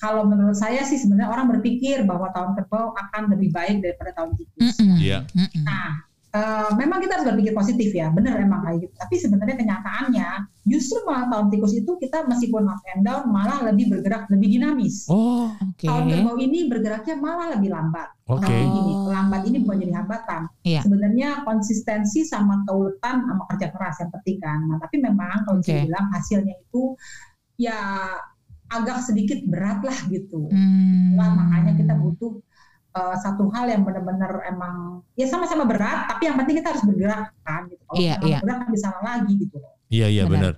Kalau 0.00 0.24
menurut 0.24 0.56
saya 0.56 0.80
sih 0.88 0.96
sebenarnya 0.96 1.28
orang 1.28 1.52
berpikir 1.52 2.08
bahwa 2.08 2.32
tahun 2.32 2.56
kerbau 2.56 2.96
akan 2.96 3.36
lebih 3.36 3.52
baik 3.52 3.84
daripada 3.84 4.16
tahun 4.16 4.32
tikus. 4.32 4.80
Iya. 4.80 5.28
Mm-mm. 5.36 5.60
Nah, 5.60 6.08
eh, 6.30 6.70
memang 6.78 7.02
kita 7.02 7.18
harus 7.18 7.26
berpikir 7.26 7.50
positif 7.50 7.90
ya, 7.90 8.06
benar 8.08 8.38
emang 8.38 8.62
kayak 8.62 8.86
gitu. 8.86 8.94
Tapi 8.94 9.14
sebenarnya 9.18 9.56
kenyataannya 9.58 10.28
justru 10.62 11.02
malah 11.02 11.26
tahun 11.26 11.50
tikus 11.50 11.74
itu 11.74 11.90
kita 11.98 12.22
meskipun 12.24 12.70
up 12.70 12.78
and 12.94 13.02
down 13.02 13.26
malah 13.28 13.58
lebih 13.66 13.90
bergerak 13.90 14.30
lebih 14.30 14.48
dinamis. 14.54 15.10
Oh, 15.10 15.50
Oke. 15.58 15.90
Tahun 15.90 16.06
kerbau 16.06 16.38
ini 16.38 16.70
bergeraknya 16.70 17.18
malah 17.18 17.58
lebih 17.58 17.74
lambat. 17.74 18.08
oke. 18.30 18.46
Tapi 18.46 18.62
Oh. 18.62 18.70
gini, 18.70 18.92
lambat 19.10 19.42
ini 19.50 19.56
bukan 19.60 19.76
jadi 19.82 19.94
hambatan. 19.98 20.42
Iya. 20.62 20.80
Sebenarnya 20.86 21.28
konsistensi 21.42 22.22
sama 22.22 22.62
keuletan 22.62 23.26
sama 23.26 23.42
kerja 23.50 23.66
keras 23.74 23.96
yang 23.98 24.10
penting 24.14 24.36
kan. 24.38 24.58
Nah, 24.70 24.78
tapi 24.78 24.96
memang 25.02 25.42
kalau 25.42 25.58
saya 25.60 25.82
Oke. 25.82 25.86
bilang 25.90 26.06
hasilnya 26.14 26.54
itu 26.54 26.82
ya 27.58 27.78
agak 28.70 29.02
sedikit 29.02 29.42
berat 29.50 29.82
lah 29.82 29.98
gitu. 30.06 30.46
Hmm. 30.46 31.18
Lah 31.18 31.34
makanya 31.34 31.74
kita 31.74 31.98
butuh 31.98 32.38
uh, 32.94 33.16
satu 33.18 33.50
hal 33.54 33.66
yang 33.70 33.82
benar-benar 33.82 34.42
emang 34.46 35.04
ya 35.14 35.26
sama-sama 35.26 35.66
berat, 35.66 36.10
tapi 36.10 36.26
yang 36.30 36.36
penting 36.38 36.58
kita 36.62 36.74
harus 36.74 36.84
bergerak 36.86 37.30
kan 37.42 37.66
gitu. 37.70 37.82
Kalau 37.86 37.98
Iya, 37.98 38.14
kita 38.14 38.18
nggak 38.18 38.30
iya. 38.30 38.38
bergerak 38.42 38.58
kan 38.58 38.68
bisa 38.70 38.88
lagi 39.02 39.32
gitu 39.38 39.56
loh. 39.58 39.72
Iya, 39.90 40.06
iya 40.06 40.22
Benar. 40.22 40.54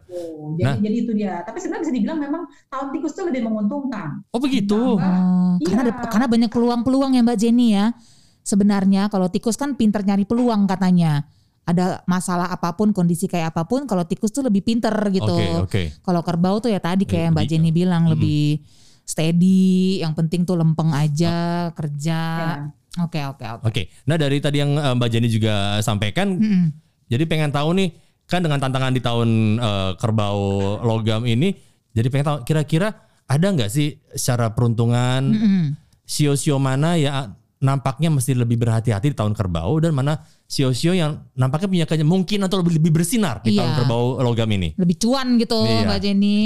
jadi 0.60 0.60
Nah. 0.60 0.76
jadi 0.76 0.96
itu 1.08 1.12
dia. 1.16 1.40
Tapi 1.40 1.56
sebenarnya 1.56 1.88
bisa 1.88 1.94
dibilang 1.96 2.18
memang 2.20 2.42
tahun 2.68 2.86
tikus 2.92 3.12
itu 3.16 3.22
lebih 3.24 3.42
menguntungkan. 3.48 4.20
Oh 4.28 4.36
begitu. 4.36 5.00
Iya. 5.00 5.64
karena 5.64 5.80
ada, 5.88 5.92
karena 6.12 6.26
banyak 6.28 6.50
peluang-peluang 6.52 7.16
ya 7.16 7.20
Mbak 7.24 7.38
Jenny 7.40 7.68
ya. 7.72 7.96
Sebenarnya 8.44 9.08
kalau 9.08 9.32
tikus 9.32 9.56
kan 9.56 9.72
pinter 9.72 10.04
nyari 10.04 10.28
peluang 10.28 10.68
katanya. 10.68 11.24
Ada 11.62 12.02
masalah 12.10 12.50
apa 12.50 12.74
pun, 12.74 12.90
kondisi 12.90 13.30
kayak 13.30 13.54
apa 13.54 13.62
pun, 13.64 13.86
kalau 13.86 14.02
tikus 14.02 14.34
tuh 14.34 14.42
lebih 14.42 14.66
pinter 14.66 14.90
gitu. 15.14 15.62
Oke, 15.62 15.62
oke. 15.62 15.82
Kalau 16.02 16.20
kerbau 16.26 16.58
tuh 16.58 16.74
ya 16.74 16.82
tadi 16.82 17.06
kayak 17.06 17.32
Mbak 17.32 17.46
Jenny 17.46 17.70
bilang 17.70 18.04
Mm-mm. 18.04 18.12
lebih 18.18 18.66
steady, 19.12 20.00
yang 20.00 20.16
penting 20.16 20.48
tuh 20.48 20.56
lempeng 20.56 20.88
aja 20.90 21.68
kerja. 21.76 22.20
Ya. 22.56 23.04
Oke 23.04 23.20
oke 23.20 23.44
oke. 23.44 23.64
Oke. 23.68 23.82
Nah, 24.04 24.16
dari 24.16 24.40
tadi 24.40 24.60
yang 24.60 24.72
eh, 24.74 24.92
Mbak 24.96 25.08
Jenny 25.08 25.28
juga 25.28 25.80
sampaikan, 25.80 26.36
Mm-mm. 26.36 26.72
jadi 27.08 27.24
pengen 27.28 27.52
tahu 27.52 27.76
nih 27.76 27.92
kan 28.24 28.40
dengan 28.40 28.56
tantangan 28.56 28.92
di 28.92 29.00
tahun 29.00 29.28
eh, 29.56 29.90
kerbau 29.96 30.40
logam 30.80 31.24
ini, 31.24 31.52
jadi 31.92 32.08
pengen 32.08 32.26
tahu 32.26 32.38
kira-kira 32.44 32.88
ada 33.24 33.46
nggak 33.48 33.68
sih 33.68 33.96
secara 34.12 34.52
peruntungan 34.52 35.20
Mm-mm. 35.24 35.64
sio-sio 36.04 36.56
mana 36.56 36.96
ya 36.96 37.32
nampaknya 37.62 38.10
mesti 38.10 38.34
lebih 38.34 38.58
berhati-hati 38.58 39.14
di 39.14 39.16
tahun 39.16 39.38
kerbau 39.38 39.78
dan 39.78 39.94
mana 39.94 40.18
sio-sio 40.44 40.92
yang 40.92 41.22
nampaknya 41.32 41.68
punya 41.70 41.84
kayaknya 41.86 42.08
mungkin 42.10 42.38
atau 42.42 42.58
lebih, 42.60 42.76
lebih 42.82 42.92
bersinar 43.00 43.38
di 43.40 43.54
Iya. 43.54 43.62
tahun 43.62 43.72
kerbau 43.78 44.04
logam 44.20 44.50
ini. 44.50 44.74
Lebih 44.74 44.96
cuan 44.98 45.38
gitu 45.38 45.62
Iya. 45.62 45.86
Mbak 45.86 45.98
Jenny. 46.02 46.38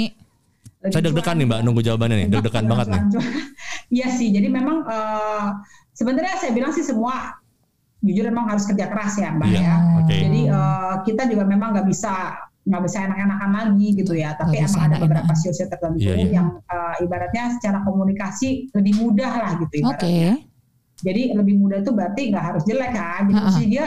Saya 0.91 1.03
deg-degan 1.07 1.35
nih 1.37 1.47
Mbak 1.47 1.59
nunggu 1.63 1.81
jawabannya 1.83 2.15
nih, 2.23 2.27
deg-degan 2.31 2.65
banget 2.65 2.87
nih. 2.93 3.01
Iya 3.87 4.11
sih, 4.11 4.35
jadi 4.35 4.51
memang 4.51 4.83
eh, 4.83 5.47
sebenarnya 5.95 6.35
saya 6.43 6.51
bilang 6.51 6.75
sih 6.75 6.83
semua 6.83 7.39
jujur 8.03 8.27
memang 8.27 8.51
harus 8.51 8.67
kerja 8.67 8.91
keras 8.91 9.15
ya 9.15 9.31
Mbak 9.31 9.47
Iya, 9.47 9.61
ya. 9.63 9.75
oke. 10.03 10.11
Jadi 10.27 10.41
eh, 10.51 10.95
kita 11.07 11.23
juga 11.31 11.43
memang 11.47 11.71
nggak 11.71 11.87
bisa 11.87 12.35
nggak 12.67 12.83
bisa 12.83 12.97
enak-enakan 13.07 13.51
lagi 13.55 13.87
gitu 13.95 14.11
ya. 14.11 14.35
Tapi 14.35 14.59
bisa 14.59 14.75
emang 14.75 14.83
ada 14.91 14.95
beberapa 14.99 15.31
sio-sio 15.39 15.71
tertentu 15.71 16.03
Iya, 16.03 16.13
iya. 16.19 16.27
yang 16.35 16.47
eh, 16.67 16.95
ibaratnya 17.07 17.43
secara 17.55 17.79
komunikasi 17.87 18.75
lebih 18.75 18.93
mudah 18.99 19.31
lah 19.39 19.51
gitu 19.55 19.73
Oke. 19.79 20.03
ibaratnya. 20.03 20.33
Jadi 20.97 21.21
lebih 21.31 21.55
mudah 21.61 21.77
itu 21.79 21.91
berarti 21.95 22.21
nggak 22.33 22.43
harus 22.43 22.63
jelek 22.67 22.91
kan. 22.91 23.23
Jadi 23.23 23.33
Ha-ha. 23.39 23.45
maksudnya 23.47 23.69
dia 23.71 23.85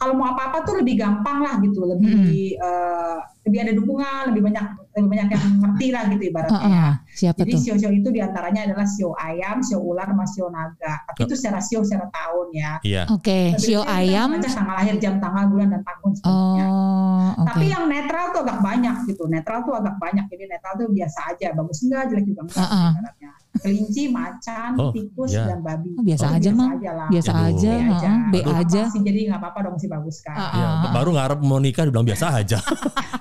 kalau 0.00 0.14
mau 0.16 0.32
apa-apa 0.32 0.64
tuh 0.64 0.80
lebih 0.80 0.96
gampang 1.04 1.44
lah 1.44 1.60
gitu, 1.60 1.84
lebih 1.84 2.56
eh, 2.56 3.16
lebih 3.44 3.58
ada 3.60 3.72
dukungan, 3.76 4.22
lebih 4.32 4.42
banyak 4.48 4.66
banyak 4.96 5.26
yang 5.28 5.42
ngerti 5.58 5.86
lah 5.90 6.02
gitu 6.06 6.22
ibaratnya. 6.30 6.54
ya. 6.54 6.62
Heeh, 6.62 6.92
Siapa 7.14 7.38
Jadi 7.42 7.50
tuh? 7.50 7.60
sio-sio 7.60 7.90
itu 7.90 8.08
di 8.10 8.20
antaranya 8.20 8.60
adalah 8.64 8.86
sio 8.86 9.10
ayam, 9.14 9.58
sio 9.58 9.78
ular, 9.78 10.06
sama 10.06 10.22
sio 10.24 10.46
naga. 10.46 10.94
Tapi 11.04 11.18
itu 11.24 11.34
secara 11.34 11.58
sio 11.58 11.82
secara 11.82 12.06
tahun 12.10 12.46
ya. 12.50 12.72
Iya. 12.82 13.02
Oke, 13.10 13.54
Tapi 13.54 13.62
sio 13.62 13.80
kita 13.80 13.94
ayam. 13.96 14.28
baca 14.30 14.48
tanggal 14.48 14.76
lahir, 14.76 14.94
jam, 14.98 15.14
tanggal, 15.18 15.44
bulan, 15.46 15.68
dan 15.68 15.82
tahun 15.82 16.10
sebenarnya. 16.14 16.66
Oh, 16.66 17.28
oke. 17.34 17.46
Tapi 17.50 17.64
yang 17.66 17.84
netral 17.86 18.26
tuh 18.30 18.40
agak 18.42 18.58
banyak 18.60 18.96
gitu. 19.06 19.24
Netral 19.26 19.58
tuh 19.62 19.74
agak 19.74 19.94
banyak. 19.96 20.24
Jadi 20.26 20.44
netral 20.46 20.72
tuh 20.76 20.86
biasa 20.88 21.18
aja. 21.28 21.46
Bagus 21.50 21.78
enggak, 21.82 22.02
jelek 22.08 22.24
juga 22.24 22.40
enggak. 22.44 22.60
Uh-uh. 22.60 22.90
ibaratnya. 22.92 23.30
Kelinci, 23.54 24.02
macan, 24.10 24.70
Oh, 24.76 24.90
tikus, 24.90 25.30
ya. 25.30 25.46
dan 25.46 25.62
babi. 25.62 25.94
Oh, 25.94 26.02
biasa 26.02 26.24
Oh, 26.24 26.34
aja, 26.34 26.50
Mang. 26.50 26.74
lah. 26.76 27.08
Biasa 27.08 27.30
aja, 27.32 27.70
B 27.70 27.86
aja. 27.86 28.10
heeh, 28.10 28.18
B 28.26 28.34
aja. 28.44 28.82
sih, 28.90 29.00
jadi 29.00 29.18
nggak 29.30 29.40
apa-apa 29.40 29.58
dong 29.64 29.76
sih 29.78 29.86
bagus 29.86 30.18
kan. 30.20 30.34
Ah, 30.34 30.50
Ya, 30.52 30.66
ah. 30.66 30.90
baru 30.90 31.14
ngarep 31.14 31.38
mau 31.40 31.58
nikah 31.58 31.86
bilang 31.86 32.02
biasa 32.02 32.34
aja. 32.34 32.58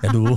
Aduh. 0.10 0.36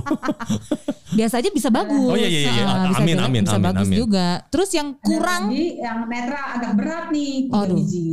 Biasa 1.11 1.39
aja 1.39 1.49
bisa 1.51 1.69
bagus. 1.69 2.11
Oh, 2.11 2.15
iya, 2.15 2.27
iya, 2.27 2.39
iya. 2.45 2.51
Heeh, 2.53 2.85
bisa 2.91 3.01
Amin, 3.01 3.15
jelek, 3.15 3.27
amin, 3.27 3.41
bisa 3.43 3.57
amin, 3.57 3.67
bagus 3.67 3.87
amin. 3.87 3.97
juga. 3.97 4.27
Terus 4.47 4.69
yang 4.71 4.87
kurang 4.99 5.43
lagi 5.49 5.67
yang 5.77 5.97
netral 6.05 6.45
agak 6.55 6.71
berat 6.75 7.05
nih, 7.11 7.33
tiga 7.47 7.63
Aduh. 7.63 7.77
biji. 7.77 8.11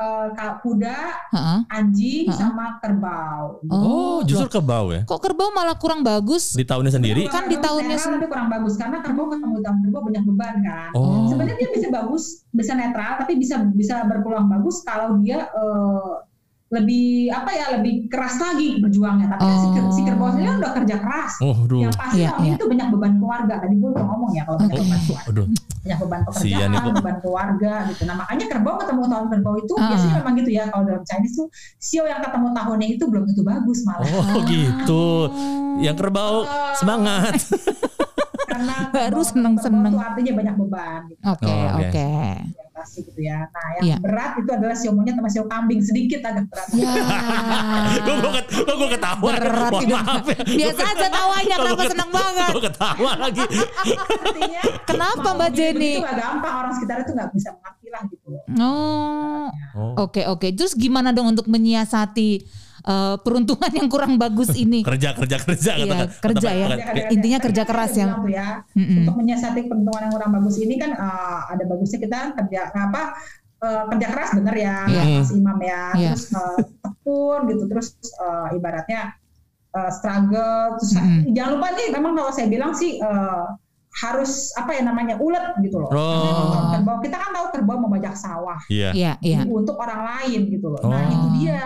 eh, 0.00 0.28
kuda, 0.64 0.98
Heeh. 1.28 1.58
anjing, 1.68 2.24
Ha-ha. 2.32 2.40
sama 2.40 2.80
kerbau. 2.80 3.60
Oh, 3.68 4.24
justru 4.24 4.48
loh. 4.48 4.54
kebau 4.56 4.84
ya. 4.96 5.04
Kok 5.04 5.20
kerbau 5.20 5.52
malah 5.52 5.76
kurang 5.76 6.00
bagus? 6.00 6.56
Di 6.56 6.64
tahunnya 6.64 6.96
sendiri. 6.96 7.28
Kan 7.28 7.52
di 7.52 7.60
tahunnya 7.60 8.00
tapi 8.00 8.24
kurang 8.24 8.48
bagus 8.48 8.80
karena 8.80 9.04
kerbau 9.04 9.28
ketemu 9.28 9.60
tahun 9.60 9.78
kerbau 9.84 10.00
banyak 10.08 10.24
beban 10.24 10.56
kan. 10.64 10.90
Oh. 10.96 11.28
Sebenarnya 11.28 11.56
dia 11.60 11.68
bisa 11.76 11.88
bagus, 11.92 12.48
bisa 12.48 12.72
netral, 12.72 13.20
tapi 13.20 13.36
bisa 13.36 13.60
bisa 13.76 14.00
berpeluang 14.08 14.48
bagus 14.48 14.80
kalau 14.88 15.20
dia 15.20 15.52
eh, 15.52 16.12
lebih 16.70 17.06
apa 17.28 17.50
ya 17.50 17.66
lebih 17.74 18.06
keras 18.06 18.38
lagi 18.38 18.78
berjuangnya. 18.78 19.26
Tapi 19.28 19.42
kan 19.42 19.58
si, 19.58 19.68
si 19.90 20.00
kerbau 20.02 20.30
sendiri 20.30 20.46
kan 20.46 20.58
udah 20.58 20.72
kerja 20.78 20.96
keras. 20.96 21.32
Oh, 21.42 21.54
aduh. 21.58 21.82
Yang 21.82 21.94
pasti 21.98 22.16
Iya, 22.16 22.28
tahun 22.30 22.46
iya. 22.46 22.54
itu 22.54 22.64
banyak 22.64 22.88
beban 22.90 23.12
keluarga. 23.18 23.54
Tadi 23.58 23.74
gue 23.74 23.90
udah 23.90 24.04
ngomong 24.06 24.30
ya 24.30 24.42
kalau 24.44 24.58
banyak 24.60 24.76
beban 24.78 25.00
keluarga, 25.02 25.30
Aduh. 25.34 25.46
banyak 25.82 25.98
beban 25.98 26.20
Sian 26.20 26.30
pekerjaan, 26.30 26.70
itu. 26.70 26.90
beban 26.94 27.16
keluarga 27.18 27.72
gitu. 27.90 28.02
Nah 28.04 28.14
makanya 28.16 28.46
kerbau 28.46 28.74
ketemu 28.78 29.02
tahun 29.04 29.26
kerbau 29.28 29.54
itu 29.58 29.74
Ah. 29.74 29.88
biasanya 29.90 30.14
memang 30.16 30.34
gitu 30.36 30.50
ya. 30.52 30.64
Kalau 30.66 30.84
dalam 30.84 31.02
Chinese 31.04 31.34
tuh 31.34 31.46
sio 31.76 32.02
yang 32.04 32.20
ketemu 32.20 32.46
tahunnya 32.52 32.86
itu 32.88 33.04
belum 33.04 33.22
tentu 33.26 33.42
bagus 33.42 33.78
malah. 33.82 34.06
Oh, 34.06 34.40
gitu. 34.46 35.04
Yang 35.78 35.96
kerbau 35.98 36.34
Oh. 36.40 36.74
semangat. 36.76 37.34
Karena 38.50 38.90
Baru 38.90 39.22
seneng-seneng. 39.22 39.90
kerbau 39.90 39.98
tuh 39.98 40.06
artinya 40.06 40.32
banyak 40.36 40.54
beban. 40.56 41.00
Gitu. 41.08 41.20
Oke, 41.24 41.46
Oh, 41.46 41.66
oke. 41.72 41.82
oke. 41.82 42.08
yang 42.50 42.69
pasti 42.80 42.98
gitu 43.02 43.20
ya. 43.20 43.44
Nah, 43.44 43.66
yang 43.76 43.84
Iya. 43.84 43.96
berat 44.00 44.32
itu 44.36 44.50
adalah 44.50 44.72
sio 44.72 44.90
monyet 44.90 45.12
sama 45.12 45.28
sio 45.28 45.44
kambing 45.44 45.80
sedikit 45.80 46.20
agak 46.22 46.48
berat. 46.48 46.68
Ya. 46.72 46.88
Gue 48.00 48.14
kok 48.16 48.44
gue 48.70 48.88
ketawa. 48.90 49.20
Berat 49.22 49.70
Mohon 49.70 49.82
hidup. 49.84 49.98
maaf 50.00 50.24
ya. 50.26 50.40
Biasa 50.60 50.82
aja 50.88 51.06
tawanya, 51.08 51.56
kenapa 51.56 51.82
seneng 51.84 52.10
banget? 52.10 52.50
Gue 52.50 52.64
ketawa 52.64 53.10
lagi. 53.18 53.42
Artinya 53.44 54.62
Kenapa, 54.90 55.28
Mbak 55.32 55.50
Jenny? 55.52 55.92
Itu 55.94 56.02
gak 56.02 56.18
gampang 56.18 56.54
orang 56.56 56.72
sekitar 56.72 56.96
itu 57.00 57.12
nggak 57.12 57.30
bisa 57.30 57.48
mengerti 57.52 57.86
lah 57.88 58.02
gitu. 58.06 58.28
Oh, 58.56 59.46
Oh. 59.70 59.94
oke 60.02 60.22
oke. 60.26 60.48
Terus 60.50 60.72
gimana 60.72 61.10
dong 61.10 61.28
untuk 61.28 61.46
menyiasati 61.46 62.42
eh, 62.90 63.16
peruntungan 63.20 63.70
yang 63.70 63.86
kurang 63.86 64.14
bagus 64.16 64.50
ini? 64.54 64.82
Kerja 64.90 65.14
kerja 65.14 65.36
kerja 65.38 65.72
Iya, 65.72 65.86
kata- 65.86 66.10
kerja 66.20 66.48
kata- 66.48 66.58
ya. 66.58 66.66
kata- 66.66 67.08
Intinya 67.08 67.38
kadang-kadang 67.38 67.44
kerja 67.46 67.62
saya 67.62 67.70
keras 67.70 67.90
ya. 67.90 68.04
bilang 68.04 68.20
tuh 68.20 68.32
ya. 68.32 68.48
Mm-mm. 68.74 68.98
Untuk 69.00 69.14
menyiasati 69.16 69.60
peruntungan 69.64 70.00
yang 70.02 70.12
kurang 70.12 70.32
bagus 70.34 70.56
ini 70.58 70.74
kan 70.74 70.90
eh, 70.92 71.40
ada 71.48 71.64
bagusnya 71.64 71.98
kita 71.98 72.18
kerja 72.34 72.60
apa 72.68 73.02
eh, 73.60 73.82
kerja 73.88 74.06
keras 74.08 74.30
bener 74.34 74.54
ya, 74.56 74.76
Iya. 74.84 75.02
Mas 75.20 75.30
Imam 75.30 75.58
ya. 75.60 75.82
Iya. 75.94 76.10
Terus 76.12 76.24
eh, 76.32 76.58
tekun 76.80 77.40
gitu, 77.46 77.62
terus 77.66 77.86
eh, 78.16 78.56
ibaratnya 78.56 79.00
eh, 79.70 79.90
struggle. 79.90 80.76
Terus 80.76 80.92
Mm-mm. 80.96 81.30
jangan 81.30 81.50
lupa 81.54 81.68
nih, 81.72 81.86
memang 81.90 82.12
kalau 82.14 82.30
saya 82.30 82.46
bilang 82.46 82.72
sih 82.72 82.96
eh, 82.96 83.44
harus 83.90 84.54
apa 84.54 84.78
ya 84.78 84.86
namanya 84.86 85.18
ulet 85.18 85.50
gitu 85.66 85.82
loh. 85.82 85.90
Oh. 85.90 86.70
Kerbau 86.70 87.02
kita 87.02 87.18
kan 87.18 87.30
tahu 87.34 87.46
kerbau 87.50 87.78
membajak 87.82 88.14
sawah. 88.14 88.56
Iya. 88.70 88.94
Iya 88.94 89.12
iya. 89.20 89.42
Jadi 89.42 89.50
untuk 89.50 89.74
orang 89.76 90.06
lain 90.06 90.40
gitu 90.46 90.66
loh. 90.70 90.80
Nah 90.86 91.02
Oh. 91.02 91.10
itu 91.10 91.26
dia. 91.42 91.60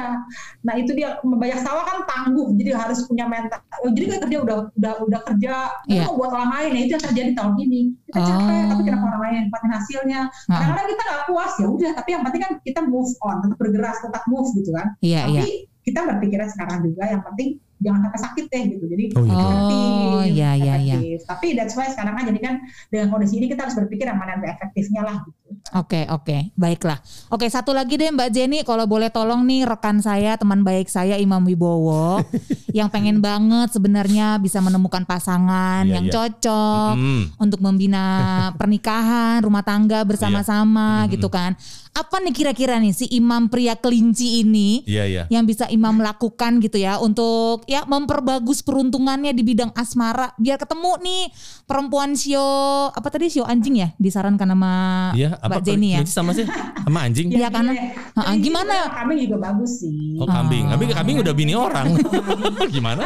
Nah 0.65 0.75
itu 0.81 0.91
dia 0.97 1.09
membajak 1.21 1.61
sawah 1.61 1.85
kan 1.85 1.99
tangguh, 2.09 2.57
jadi 2.57 2.73
harus 2.75 3.05
punya 3.05 3.29
mental. 3.29 3.61
Oh, 3.85 3.93
Jadi 3.93 4.05
kan 4.09 4.19
kerja 4.25 4.39
udah 4.41 4.57
udah 4.73 4.93
udah 5.05 5.21
kerja, 5.29 5.55
Iya. 5.85 6.09
mau 6.09 6.17
buat 6.17 6.33
orang 6.33 6.51
lain. 6.57 6.71
Nah 6.73 6.81
itu 6.81 6.91
yang 6.97 7.05
terjadi 7.05 7.31
tahun 7.37 7.55
ini. 7.61 7.81
Kita 8.09 8.19
capek, 8.25 8.57
Oh. 8.57 8.69
tapi 8.73 8.83
kenapa 8.89 9.05
orang 9.13 9.23
lain 9.29 9.35
dapatin 9.47 9.73
hasilnya? 9.77 10.21
Ah, 10.49 10.57
Kadang-kadang 10.57 10.89
kita 10.89 11.03
nggak 11.05 11.23
puas 11.29 11.53
ya 11.61 11.67
udah, 11.69 11.91
tapi 11.93 12.09
yang 12.17 12.23
penting 12.25 12.41
kan 12.41 12.53
kita 12.65 12.81
move 12.83 13.13
on, 13.21 13.37
tetap 13.45 13.59
bergerak, 13.61 13.97
tetap 14.01 14.23
move 14.27 14.49
gitu 14.57 14.71
kan. 14.73 14.87
Iya 15.05 15.21
iya. 15.29 15.43
Tapi 15.45 15.53
kita 15.85 16.01
berpikirnya 16.09 16.49
sekarang 16.49 16.81
juga 16.81 17.03
yang 17.05 17.21
penting 17.21 17.61
jangan 17.83 18.01
sampai 18.09 18.21
sakit 18.23 18.45
deh 18.51 18.63
gitu. 18.77 18.85
Jadi 18.87 19.05
Oh, 19.15 19.25
iya. 19.25 19.35
Oh, 19.35 20.21
efektif, 20.23 20.31
iya, 20.31 20.51
iya, 20.59 20.75
iya. 20.79 21.19
Tapi 21.27 21.47
that's 21.59 21.75
why 21.75 21.91
sekarang 21.91 22.15
kan 22.15 22.25
jadi 22.31 22.41
kan 22.43 22.55
dengan 22.93 23.07
kondisi 23.11 23.35
ini 23.39 23.47
kita 23.51 23.67
harus 23.67 23.77
berpikir 23.79 24.07
yang 24.07 24.19
mana 24.19 24.39
yang 24.39 24.55
efektifnya 24.55 25.03
lah 25.03 25.17
gitu. 25.27 25.44
Oke 25.73 26.07
oke 26.07 26.51
baiklah. 26.55 26.99
Oke 27.29 27.47
satu 27.47 27.71
lagi 27.71 27.95
deh 27.95 28.09
Mbak 28.09 28.31
Jenny 28.31 28.59
kalau 28.63 28.85
boleh 28.85 29.09
tolong 29.09 29.43
nih 29.43 29.65
rekan 29.65 29.99
saya 29.99 30.35
teman 30.35 30.61
baik 30.61 30.87
saya 30.87 31.15
Imam 31.15 31.43
Wibowo 31.43 32.23
yang 32.77 32.89
pengen 32.89 33.19
banget 33.19 33.71
sebenarnya 33.71 34.37
bisa 34.37 34.59
menemukan 34.59 35.03
pasangan 35.03 35.83
Iya, 35.83 35.95
yang 35.95 36.07
iya. 36.07 36.13
cocok 36.13 36.93
Mm. 36.95 37.23
untuk 37.39 37.61
membina 37.61 38.05
pernikahan 38.61 39.41
rumah 39.41 39.61
tangga 39.61 40.03
bersama-sama 40.03 41.05
Iya. 41.05 41.13
gitu 41.13 41.29
kan. 41.29 41.55
Apa 41.91 42.19
nih 42.19 42.35
kira-kira 42.35 42.75
nih 42.77 42.91
si 42.91 43.07
Imam 43.09 43.47
pria 43.47 43.75
kelinci 43.75 44.41
ini 44.41 44.83
Iya 44.83 45.05
iya. 45.05 45.23
yang 45.29 45.45
bisa 45.45 45.67
Imam 45.69 45.95
lakukan 45.97 46.59
gitu 46.59 46.75
ya 46.77 46.99
untuk 46.99 47.63
ya 47.67 47.83
memperbagus 47.85 48.61
peruntungannya 48.61 49.31
di 49.31 49.43
bidang 49.43 49.71
asmara 49.73 50.35
biar 50.35 50.59
ketemu 50.59 50.91
nih 50.99 51.23
perempuan 51.65 52.13
sio 52.15 52.43
apa 52.89 53.09
tadi 53.09 53.29
sio 53.29 53.47
anjing 53.47 53.79
ya 53.79 53.89
disarankan 53.97 54.49
sama 54.49 54.75
Iya, 55.15 55.39
apa 55.45 55.61
Mbak 55.61 55.65
Jenny 55.69 55.89
ya. 55.93 56.01
sama 56.09 56.33
sih? 56.33 56.49
Sama 56.49 56.99
anjing? 57.05 57.29
Iya, 57.29 57.53
karena- 57.53 57.77
Ha-ha, 57.77 58.33
kelinci 58.33 58.49
gimana? 58.49 58.73
juga 58.75 58.97
Kambing 58.97 59.19
juga 59.29 59.37
bagus 59.45 59.73
sih. 59.77 60.17
Oh 60.17 60.25
kambing. 60.25 60.65
Kambing 60.73 60.89
kambing 60.91 61.17
udah 61.21 61.35
bini 61.37 61.53
orang. 61.53 61.87
Gimana? 62.75 63.05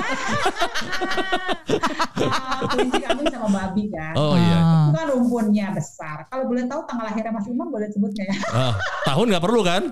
Ah, 2.19 2.63
kelinci 2.71 2.99
kambing 3.01 3.27
sama 3.27 3.49
babi 3.49 3.83
kan. 3.91 4.15
Oh 4.15 4.35
iya. 4.35 4.59
Ah. 4.59 4.87
Itu 4.87 4.95
kan 4.95 5.07
rumpunnya 5.11 5.67
besar. 5.75 6.17
Kalau 6.27 6.47
boleh 6.47 6.65
tahu 6.65 6.81
tanggal 6.87 7.11
lahirnya 7.11 7.33
Mas 7.33 7.47
Imam 7.47 7.69
boleh 7.69 7.89
sebut 7.91 8.11
nggak 8.11 8.27
ya? 8.31 8.37
Ah, 8.51 8.73
tahun 9.05 9.35
nggak 9.35 9.45
perlu 9.45 9.61
kan? 9.63 9.83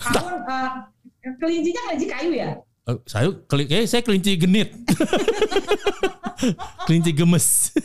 Tahun 0.00 0.34
eh, 0.40 0.68
kelincinya 1.36 1.80
kelinci 1.86 2.06
kayu 2.08 2.32
ya? 2.32 2.50
Eh, 2.88 2.96
saya 3.04 3.28
keli 3.44 3.64
eh, 3.68 3.84
saya 3.84 4.00
kelinci 4.00 4.40
genit. 4.40 4.72
kelinci 6.88 7.12
gemes. 7.12 7.76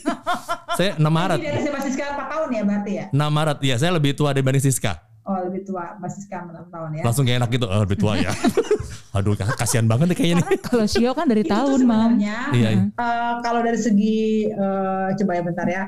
saya 0.79 0.95
6 0.95 1.03
Maret. 1.03 1.39
Jadi 1.43 1.67
dari 1.67 1.81
Siska 1.83 2.03
4 2.15 2.31
tahun 2.31 2.47
ya 2.51 2.61
berarti 2.63 2.91
ya? 2.95 3.05
6 3.11 3.19
Maret. 3.19 3.57
Ya, 3.59 3.75
saya 3.75 3.91
lebih 3.91 4.15
tua 4.15 4.31
dibanding 4.31 4.63
Siska. 4.63 5.03
Oh 5.25 5.41
lebih 5.41 5.65
tua 5.65 5.97
Mas 5.97 6.15
Siska 6.15 6.45
6 6.47 6.71
tahun 6.71 6.89
ya. 6.95 7.03
Langsung 7.03 7.23
kayak 7.25 7.43
enak 7.43 7.49
gitu. 7.51 7.65
Oh, 7.67 7.81
lebih 7.83 7.97
tua 7.97 8.13
ya. 8.15 8.31
Aduh, 9.15 9.31
kasihan 9.35 9.87
banget 9.87 10.11
nih 10.11 10.17
kayaknya 10.17 10.35
nih. 10.43 10.59
Kalau 10.59 10.85
sio 10.85 11.11
kan 11.15 11.25
dari 11.31 11.47
tahun, 11.47 11.87
Mam. 11.87 12.19
sebenarnya, 12.19 12.39
Iya. 12.51 12.69
iya. 12.75 12.83
eh, 12.91 13.33
kalau 13.39 13.59
dari 13.63 13.79
segi 13.79 14.17
eh, 14.47 15.07
coba 15.15 15.31
ya 15.31 15.41
bentar 15.43 15.67
ya. 15.67 15.83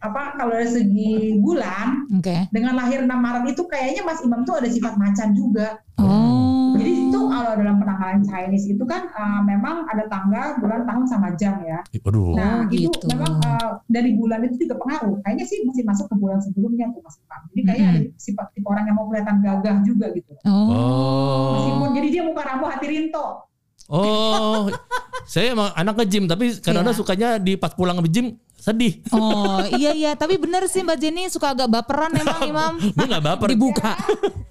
Apa 0.00 0.36
kalau 0.36 0.52
dari 0.56 0.68
segi 0.68 1.36
bulan 1.40 2.08
Oke. 2.16 2.48
dengan 2.52 2.76
lahir 2.76 3.04
6 3.04 3.08
Maret 3.08 3.44
itu 3.52 3.62
kayaknya 3.68 4.02
Mas 4.04 4.20
Imam 4.24 4.44
tuh 4.44 4.60
ada 4.60 4.68
sifat 4.68 4.96
macan 4.96 5.32
juga. 5.32 5.80
Oh. 6.00 6.45
Itu 7.26 7.34
kalau 7.34 7.52
dalam 7.58 7.76
penanggalan 7.76 8.20
Chinese 8.22 8.66
itu 8.70 8.84
kan 8.86 9.02
eh, 9.10 9.40
memang 9.42 9.82
ada 9.90 10.06
tanggal, 10.06 10.62
bulan, 10.62 10.86
tahun 10.86 11.04
sama 11.04 11.28
jam 11.34 11.58
ya. 11.60 11.82
Aduh. 11.82 12.38
Nah 12.38 12.62
Oh, 12.62 12.70
itu 12.70 12.86
gitu. 12.86 13.06
memang 13.10 13.42
eh, 13.42 13.70
dari 13.90 14.14
bulan 14.14 14.46
itu 14.46 14.62
juga 14.62 14.78
pengaruh. 14.78 15.18
Kayaknya 15.26 15.44
sih 15.44 15.58
masih 15.66 15.82
masuk 15.82 16.06
ke 16.06 16.14
bulan 16.14 16.38
sebelumnya 16.38 16.86
tuh 16.94 17.02
Mas 17.02 17.18
Imam. 17.18 17.40
Jadi 17.50 17.60
kayaknya 17.66 17.86
Mm-mm. 17.90 17.98
ada 18.06 18.20
sifat 18.22 18.46
tipe 18.54 18.66
orang 18.70 18.84
yang 18.86 18.96
mau 18.96 19.06
kelihatan 19.10 19.36
gagah 19.42 19.76
juga 19.82 20.06
gitu. 20.14 20.32
Oh. 20.46 21.58
Meskipun 21.58 21.88
jadi 21.92 22.08
dia 22.08 22.22
muka 22.22 22.42
rambu 22.46 22.70
hati 22.70 22.86
rinto. 22.86 23.26
Oh, 23.86 24.66
saya 25.30 25.54
emang 25.54 25.70
anak 25.78 25.94
nge-gym 26.02 26.26
tapi 26.26 26.58
kadang-kadang 26.58 26.90
Iya. 26.90 26.98
sukanya 26.98 27.28
di 27.38 27.54
pas 27.54 27.70
pulang 27.70 28.02
ke 28.02 28.10
gym 28.10 28.34
sedih. 28.66 28.98
Oh, 29.08 29.62
iya 29.72 29.94
iya, 29.94 30.10
tapi 30.12 30.34
bener 30.36 30.66
sih 30.66 30.82
Mbak 30.82 30.98
Jenny 30.98 31.22
suka 31.26 31.54
agak 31.54 31.70
baperan 31.70 32.10
emang 32.12 32.40
Imam. 32.42 32.72
Gue 32.82 33.06
gak 33.06 33.22
baper. 33.28 33.48
Dibuka. 33.48 33.94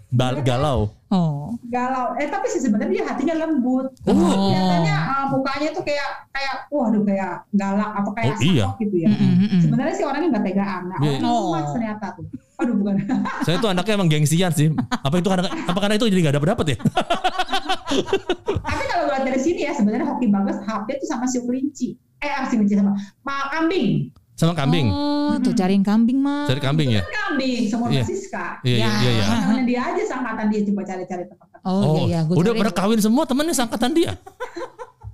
Bal- 0.07 0.39
galau. 0.39 0.87
Oh. 1.11 1.51
galau. 1.65 2.15
Eh 2.15 2.27
tapi 2.27 2.47
sih 2.47 2.59
sebenarnya 2.59 2.91
dia 2.93 3.03
hatinya 3.05 3.35
lembut. 3.37 3.91
Oh. 4.03 4.15
Kelihatannya 4.15 4.95
uh, 4.95 5.25
mukanya 5.29 5.69
tuh 5.69 5.83
kayak 5.83 6.07
kayak 6.31 6.55
waduh 6.67 7.03
kayak 7.03 7.43
galak 7.51 7.91
atau 7.93 8.11
kayak 8.13 8.33
Oh, 8.33 8.39
iya. 8.41 8.65
gitu 8.79 8.95
ya. 8.97 9.11
Mm-mm, 9.11 9.33
mm-mm. 9.37 9.59
Sebenarnya 9.59 9.93
sih 9.93 10.05
orangnya 10.07 10.27
nggak 10.31 10.45
tegaan. 10.47 10.81
Nah, 10.87 10.97
Iya. 10.97 11.19
orangnya 11.19 11.29
Oh. 11.67 11.73
ternyata 11.73 12.05
tuh. 12.15 12.25
Aduh 12.55 12.75
bukan. 12.79 12.93
Saya 13.45 13.55
tuh 13.59 13.69
anaknya 13.69 13.93
emang 13.93 14.07
gengsian 14.07 14.51
sih. 14.51 14.71
Apa 14.89 15.15
itu 15.19 15.27
karena 15.27 15.51
apa 15.51 15.75
karena 15.77 15.95
itu 15.99 16.05
jadi 16.07 16.21
gak 16.23 16.35
dapet 16.39 16.49
dapet 16.55 16.65
ya? 16.71 16.77
tapi 18.57 18.83
kalau 18.85 19.03
lihat 19.07 19.23
dari 19.23 19.39
sini 19.39 19.59
ya 19.61 19.71
sebenarnya 19.71 20.07
hoki 20.07 20.27
bagus 20.27 20.57
HP 20.59 20.87
itu 20.95 21.05
sama 21.05 21.25
si 21.25 21.37
kelinci. 21.39 21.89
Eh 22.25 22.45
si 22.49 22.53
kelinci 22.57 22.75
sama 22.75 22.91
ma 23.21 23.53
kambing. 23.53 24.09
Sama 24.35 24.51
kambing. 24.51 24.91
Oh, 24.91 25.39
tuh 25.39 25.55
cariin 25.55 25.79
kambing 25.79 26.19
mah. 26.19 26.43
Cari 26.43 26.59
kambing 26.59 26.91
ya? 26.91 27.01
Kan 27.07 27.39
kambing 27.39 27.71
semua 27.71 27.87
Iya. 27.87 28.03
Siska. 28.03 28.59
Iya 28.67 28.75
iya 28.75 28.89
iya. 28.99 29.11
iya. 29.15 29.25
Namanya 29.47 29.63
dia 29.63 29.81
aja 29.93 30.03
sangkatan 30.11 30.45
dia 30.51 30.61
coba 30.67 30.81
cari-cari 30.83 31.23
teman-teman. 31.23 31.59
Oh, 31.63 32.03
iya 32.03 32.19
iya, 32.19 32.19
gua 32.27 32.35
udah 32.35 32.51
cariin. 32.51 32.61
pada 32.67 32.71
kawin 32.75 32.99
semua 32.99 33.23
temennya 33.23 33.55
sangkatan 33.55 33.91
dia. 33.95 34.11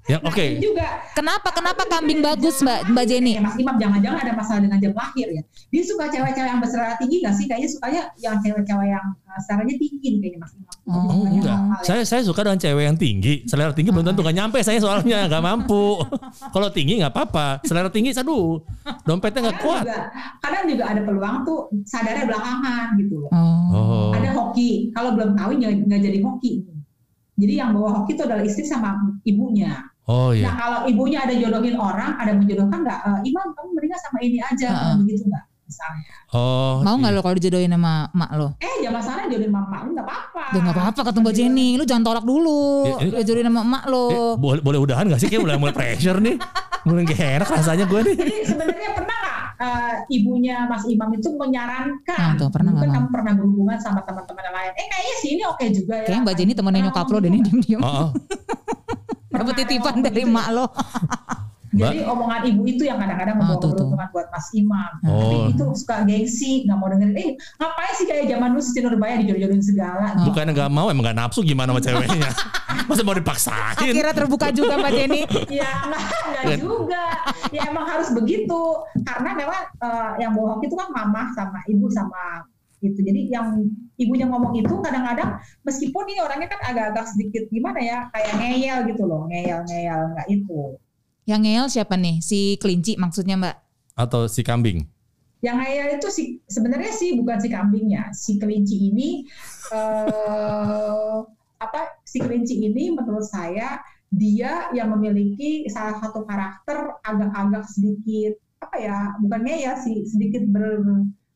Ya 0.10 0.18
Nah, 0.18 0.34
oke. 0.34 0.42
ini 0.42 0.58
juga 0.60 0.88
Kenapa 1.14 1.54
kenapa 1.54 1.86
kambing 1.86 2.20
bagus 2.20 2.58
Mbak 2.58 2.90
Mbak 2.90 3.06
Jenny? 3.06 3.38
Ya, 3.38 3.42
Mas 3.46 3.54
Imam 3.54 3.78
jangan-jangan 3.78 4.18
ada 4.18 4.34
masalah 4.34 4.60
dengan 4.60 4.82
jam 4.82 4.94
lahir 4.98 5.28
ya. 5.30 5.42
Dia 5.70 5.84
suka 5.86 6.10
cewek-cewek 6.10 6.50
yang 6.50 6.58
berserah 6.58 6.98
tinggi 6.98 7.22
nggak 7.22 7.36
sih? 7.38 7.46
Kayaknya 7.46 7.70
sukanya 7.70 8.02
yang 8.18 8.36
cewek-cewek 8.42 8.88
yang 8.90 9.06
uh, 9.30 9.40
seleranya 9.46 9.76
tinggi 9.78 10.08
nih 10.10 10.20
kayaknya 10.20 10.40
Mas 10.42 10.52
Imam. 10.58 10.74
Oh, 10.82 10.98
Oh, 11.06 11.24
enggak. 11.30 11.54
yang- 11.54 11.86
Saya 11.86 12.02
saya 12.02 12.22
suka 12.26 12.42
dengan 12.42 12.58
cewek 12.58 12.84
yang 12.84 12.98
tinggi. 12.98 13.34
Selera 13.46 13.72
tinggi 13.72 13.94
belum 13.94 14.02
tentu 14.04 14.26
gak 14.26 14.34
nyampe 14.34 14.58
saya 14.66 14.82
soalnya 14.82 15.30
nggak 15.30 15.44
mampu. 15.46 16.02
Kalau 16.56 16.70
tinggi 16.74 16.98
nggak 16.98 17.14
apa-apa. 17.14 17.62
Selera 17.62 17.88
tinggi, 17.88 18.10
aduh, 18.12 18.58
dompetnya 19.06 19.40
nggak 19.46 19.58
kadang 19.60 19.70
kuat. 19.70 19.84
juga, 19.86 20.00
kadang 20.42 20.64
juga 20.66 20.84
ada 20.90 21.02
peluang 21.06 21.36
tuh 21.46 21.60
sadarnya 21.86 22.26
belakangan 22.26 22.86
gitu 22.98 23.16
loh. 23.22 23.30
Oh. 23.32 24.10
Ada 24.18 24.34
hoki, 24.34 24.90
kalau 24.92 25.14
belum 25.14 25.38
tahu 25.38 25.62
nggak 25.62 26.02
jadi 26.02 26.20
hoki. 26.26 26.66
Jadi 27.38 27.54
yang 27.54 27.74
bawa 27.74 28.02
hoki 28.02 28.14
itu 28.14 28.24
adalah 28.26 28.42
istri 28.42 28.66
sama 28.66 28.98
ibunya. 29.24 29.78
Oh 30.10 30.34
Nah 30.34 30.38
iya. 30.38 30.50
kalau 30.58 30.80
ibunya 30.90 31.20
ada 31.24 31.34
jodohin 31.38 31.78
orang, 31.78 32.18
ada 32.18 32.34
menjodohkan 32.34 32.82
nggak? 32.82 33.00
Eh, 33.06 33.20
Imam 33.30 33.48
kamu 33.54 33.70
mendingan 33.78 34.00
sama 34.02 34.18
ini 34.26 34.38
aja, 34.42 34.68
Heeh. 34.74 34.96
begitu 35.06 35.24
nggak? 35.30 35.46
misalnya. 35.72 36.12
Oh. 36.36 36.74
Mau 36.84 36.96
nggak 37.00 37.12
iya. 37.16 37.18
lo 37.18 37.22
kalau 37.24 37.36
dijodohin 37.40 37.72
sama 37.72 37.94
mak 38.12 38.32
lo? 38.36 38.48
Eh 38.60 38.76
jangan 38.84 39.00
salah 39.00 39.24
jodohin 39.32 39.52
mama 39.56 39.78
lu 39.88 39.90
nggak 39.96 40.08
apa-apa. 40.08 40.44
Udah 40.52 40.62
gak 40.68 40.76
apa-apa 40.76 41.02
kata 41.08 41.18
Mbak 41.24 41.34
Jenny, 41.36 41.68
lu 41.80 41.84
jangan 41.88 42.04
tolak 42.04 42.26
dulu. 42.28 42.62
Ya, 43.00 43.08
Udah 43.08 43.24
jodohin 43.24 43.48
sama 43.48 43.62
emak 43.64 43.84
lo. 43.88 44.06
Eh, 44.12 44.34
boleh 44.36 44.62
boleh 44.62 44.80
udahan 44.84 45.08
gak 45.08 45.20
sih? 45.24 45.32
Kayak 45.32 45.48
mulai 45.48 45.56
mulai 45.56 45.76
pressure 45.76 46.20
nih. 46.20 46.36
Mulai 46.84 47.02
gak 47.08 47.20
enak 47.40 47.50
rasanya 47.56 47.86
gue 47.88 48.00
nih. 48.04 48.16
Jadi 48.20 48.36
sebenarnya 48.52 48.90
pernah 48.92 49.18
nggak 49.22 49.40
eh, 49.62 50.18
ibunya 50.18 50.56
Mas 50.66 50.84
Imam 50.90 51.10
itu 51.14 51.30
menyarankan, 51.38 52.18
Nah, 52.18 52.34
tuh, 52.34 52.50
pernah 52.50 52.74
nggak, 52.74 52.90
kamu 52.90 53.08
pernah 53.14 53.34
berhubungan 53.38 53.78
sama 53.78 54.02
teman-teman 54.02 54.42
yang 54.50 54.56
lain. 54.58 54.72
Eh 54.74 54.86
kayaknya 54.90 55.16
sih 55.22 55.30
ini 55.38 55.44
oke 55.46 55.66
juga 55.70 55.94
ya. 56.02 56.06
Kayaknya 56.10 56.24
Mbak 56.26 56.36
Jenny 56.36 56.54
temennya 56.58 56.82
nyokap 56.90 57.08
lo 57.14 57.18
deh 57.22 57.30
nih 57.30 57.42
diem-diem. 57.46 57.82
Oh, 57.82 57.94
oh. 57.94 58.10
Dapat 59.32 59.54
titipan 59.64 59.96
dari 60.00 60.22
ngomong 60.22 60.36
emak 60.36 60.48
lo. 60.52 60.66
Jadi 61.72 62.04
omongan 62.04 62.52
ibu 62.52 62.68
itu 62.68 62.84
yang 62.84 63.00
kadang-kadang 63.00 63.40
Ah, 63.40 63.48
membawa 63.48 63.64
tuh. 63.64 63.72
keberuntungan 63.72 64.08
buat 64.12 64.28
Mas 64.28 64.48
Imam. 64.52 64.92
Oh. 65.08 65.20
Tapi 65.24 65.36
itu 65.56 65.64
suka 65.80 65.96
gengsi, 66.04 66.52
nggak 66.68 66.76
mau 66.76 66.92
dengerin. 66.92 67.16
Eh 67.16 67.30
ngapain 67.40 67.94
sih 67.96 68.06
kayak 68.12 68.28
zaman 68.28 68.48
dulu 68.52 68.60
Siti 68.62 68.80
Nurbaya 68.84 69.16
dijodoh-jodohin 69.24 69.64
segala. 69.64 70.08
Oh. 70.20 70.28
Bukannya 70.28 70.52
gak 70.52 70.68
mau, 70.68 70.92
emang 70.92 71.08
gak 71.08 71.16
nafsu 71.16 71.40
gimana 71.48 71.72
sama 71.72 71.80
ceweknya. 71.80 72.32
Masa 72.92 73.02
mau 73.08 73.16
dipaksain? 73.16 73.72
Akhirnya 73.80 74.12
terbuka 74.12 74.52
juga 74.52 74.76
Mbak 74.76 74.92
Jenny. 74.92 75.22
Ya 75.48 75.70
enggak, 75.88 76.04
enggak 76.28 76.60
juga. 76.60 77.06
Ya 77.56 77.62
emang 77.72 77.88
harus 77.88 78.12
begitu. 78.12 78.62
Karena 79.08 79.32
memang 79.32 79.62
eh, 79.80 80.12
yang 80.20 80.36
bohong 80.36 80.60
itu 80.60 80.76
kan 80.76 80.92
mama 80.92 81.32
sama 81.32 81.64
ibu 81.72 81.88
sama 81.88 82.51
itu. 82.82 83.00
Jadi 83.00 83.30
yang 83.30 83.62
ibunya 83.96 84.26
ngomong 84.26 84.58
itu 84.58 84.74
kadang-kadang 84.82 85.38
meskipun 85.64 86.04
ini 86.10 86.20
orangnya 86.20 86.50
kan 86.50 86.62
agak-agak 86.66 87.06
sedikit 87.14 87.46
gimana 87.54 87.80
ya, 87.80 87.98
kayak 88.12 88.34
ngeyel 88.42 88.78
gitu 88.90 89.04
loh, 89.06 89.30
ngeyel-ngeyel 89.30 90.02
enggak 90.14 90.28
itu. 90.28 90.62
Yang 91.30 91.42
ngeyel 91.46 91.68
siapa 91.70 91.96
nih? 91.96 92.16
Si 92.20 92.58
kelinci 92.58 92.98
maksudnya 92.98 93.38
Mbak? 93.38 93.56
Atau 93.96 94.26
si 94.26 94.42
kambing? 94.42 94.90
Yang 95.42 95.58
ngeyel 95.58 95.88
itu 96.02 96.08
sih 96.10 96.28
sebenarnya 96.50 96.92
sih 96.94 97.18
bukan 97.18 97.38
si 97.38 97.50
kambingnya, 97.50 98.04
si 98.14 98.38
kelinci 98.42 98.78
ini 98.94 99.10
eh 99.78 101.18
apa 101.62 102.02
si 102.02 102.18
kelinci 102.18 102.58
ini 102.66 102.90
menurut 102.90 103.22
saya 103.22 103.78
dia 104.12 104.68
yang 104.76 104.92
memiliki 104.92 105.70
salah 105.70 106.02
satu 106.02 106.26
karakter 106.26 107.00
agak-agak 107.06 107.64
sedikit 107.70 108.36
apa 108.62 108.76
ya 108.78 108.98
bukannya 109.22 109.56
ya 109.62 109.74
sih 109.78 110.04
sedikit 110.06 110.44
ber 110.50 110.84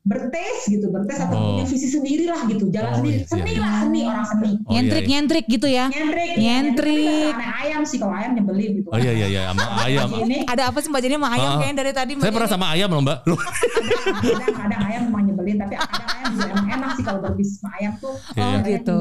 bertes 0.06 0.58
gitu 0.66 0.86
bertes 0.88 1.18
atau 1.18 1.34
Oh. 1.34 1.46
punya 1.52 1.64
visi 1.66 1.88
sendiri 1.88 2.24
lah 2.24 2.46
gitu 2.46 2.70
jalan 2.70 2.88
Oh, 2.88 2.96
sendiri 2.96 3.18
iya, 3.18 3.26
seni 3.26 3.50
iya. 3.50 3.58
lah 3.58 3.72
seni 3.76 4.00
orang 4.04 4.22
seni 4.24 4.46
Oh, 4.46 4.54
iya, 4.54 4.70
nyentrik 4.70 5.02
iya. 5.02 5.10
nyentrik 5.10 5.44
gitu 5.48 5.66
ya. 5.66 5.84
nyentrik 5.90 6.30
Nyentrik. 6.36 7.32
Aneh 7.32 7.50
ayam 7.60 7.82
sih 7.82 7.98
kalau 7.98 8.14
ayam 8.14 8.30
nyebelin 8.32 8.70
gitu 8.76 8.88
Oh 8.88 8.96
iya 8.96 9.12
iya 9.12 9.26
iya 9.26 9.40
sama 9.50 9.64
ayam. 9.82 10.08
ini 10.16 10.38
Ada 10.46 10.62
apa 10.70 10.78
sih 10.78 10.88
Mbak 10.88 11.00
Jenny 11.02 11.16
sama 11.16 11.28
ayam 11.28 11.48
Ah. 11.48 11.58
kayaknya 11.58 11.76
dari 11.76 11.92
tadi 11.92 12.12
Saya 12.16 12.32
pernah 12.32 12.48
sama 12.48 12.66
ayam 12.70 12.88
loh 12.88 13.02
mbak. 13.02 13.18
Kadang 13.26 14.54
kadang 14.56 14.82
ayam 14.84 15.00
memang 15.06 15.22
nyebelin 15.26 15.56
tapi 15.58 15.74
kadang 15.74 16.08
ayam 16.08 16.30
juga 16.32 16.46
emang 16.48 16.66
enak 16.70 16.85
sih 16.96 17.04
kalau 17.04 17.20
berbisnis 17.20 17.58
sama 17.58 17.72
ayam 17.76 17.92
tuh 17.96 18.14
Iya, 18.32 18.42
Oh 18.42 18.56
iya. 18.56 18.60
gitu. 18.72 18.96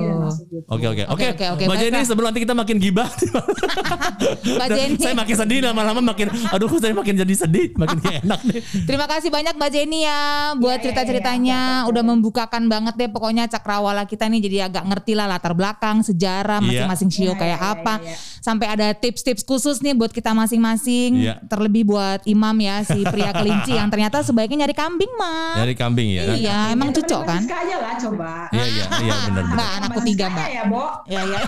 Oke 0.67 0.85
oke 0.85 1.03
Oke, 1.05 1.05
oke. 1.07 1.25
oke, 1.31 1.45
oke, 1.51 1.63
Mbak 1.65 1.77
Jenny 1.77 2.01
sebelum 2.03 2.25
nanti 2.27 2.41
kita 2.41 2.53
makin 2.53 2.77
gibah. 2.77 3.09
Mbak 4.55 4.67
Jenny. 4.69 4.97
saya 4.97 5.15
makin 5.15 5.35
sedih 5.35 5.59
lama-lama 5.61 6.01
makin. 6.03 6.27
Aduh 6.49 6.69
saya 6.75 6.93
makin 6.93 7.15
jadi 7.15 7.35
sedih. 7.37 7.67
Makin 7.75 7.97
gak 7.99 8.15
enak 8.23 8.39
nih. 8.43 8.61
Terima 8.83 9.05
kasih 9.05 9.29
banyak 9.29 9.53
Mbak 9.55 9.69
Jenny 9.71 9.99
ya 10.03 10.19
buat 10.55 10.75
Iya, 10.75 10.77
iya, 10.77 10.83
cerita-ceritanya 10.83 11.59
iya, 11.61 11.81
iya. 11.81 11.89
udah 11.89 12.03
membukakan 12.05 12.63
banget 12.65 12.93
deh 12.95 13.09
pokoknya 13.09 13.47
cakrawala 13.47 14.03
kita 14.03 14.27
nih 14.27 14.39
jadi 14.41 14.57
agak 14.67 14.83
ngerti 14.85 15.13
lah 15.13 15.25
latar 15.25 15.53
belakang 15.53 16.01
sejarah 16.01 16.59
Iya. 16.59 16.85
masing-masing 16.85 17.09
Iya, 17.15 17.33
kayak 17.33 17.59
iya, 17.59 17.71
apa 17.73 17.93
iya, 17.97 18.07
iya. 18.11 18.17
sampai 18.39 18.67
ada 18.67 18.87
tips-tips 18.91 19.41
khusus 19.41 19.79
nih 19.79 19.93
buat 19.93 20.09
kita 20.09 20.31
masing-masing 20.31 21.11
Iya. 21.17 21.39
terlebih 21.45 21.85
buat 21.85 22.19
Imam 22.25 22.53
ya 22.57 22.81
si 22.81 23.01
pria 23.03 23.31
kelinci 23.31 23.71
yang 23.71 23.87
ternyata 23.87 24.19
sebaiknya 24.19 24.65
nyari 24.65 24.75
kambing 24.75 25.11
mah. 25.15 25.55
Dari 25.57 25.73
kambing 25.73 26.07
ya. 26.11 26.23
Iya, 26.35 26.57
emang 26.71 26.91
cocok 26.91 27.21
kan? 27.23 27.41
Lah 27.85 27.95
coba. 28.01 28.31
Iya 28.49 28.65
iya 28.65 28.85
iya 29.05 29.13
benar 29.29 29.43
benar. 29.45 29.53
Mbak 29.53 29.69
anakku 29.77 29.99
tiga 30.01 30.25
Mbak. 30.33 30.47
Ya, 30.49 30.63
Bo. 30.65 30.83
Ya 31.05 31.21
ya. 31.21 31.39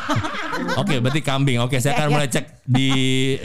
Oke 0.78 0.96
berarti 1.02 1.22
kambing. 1.26 1.58
Oke 1.66 1.82
saya 1.82 1.98
akan 1.98 2.06
Iya, 2.06 2.14
mulai 2.14 2.28
cek 2.30 2.46
di 2.68 2.90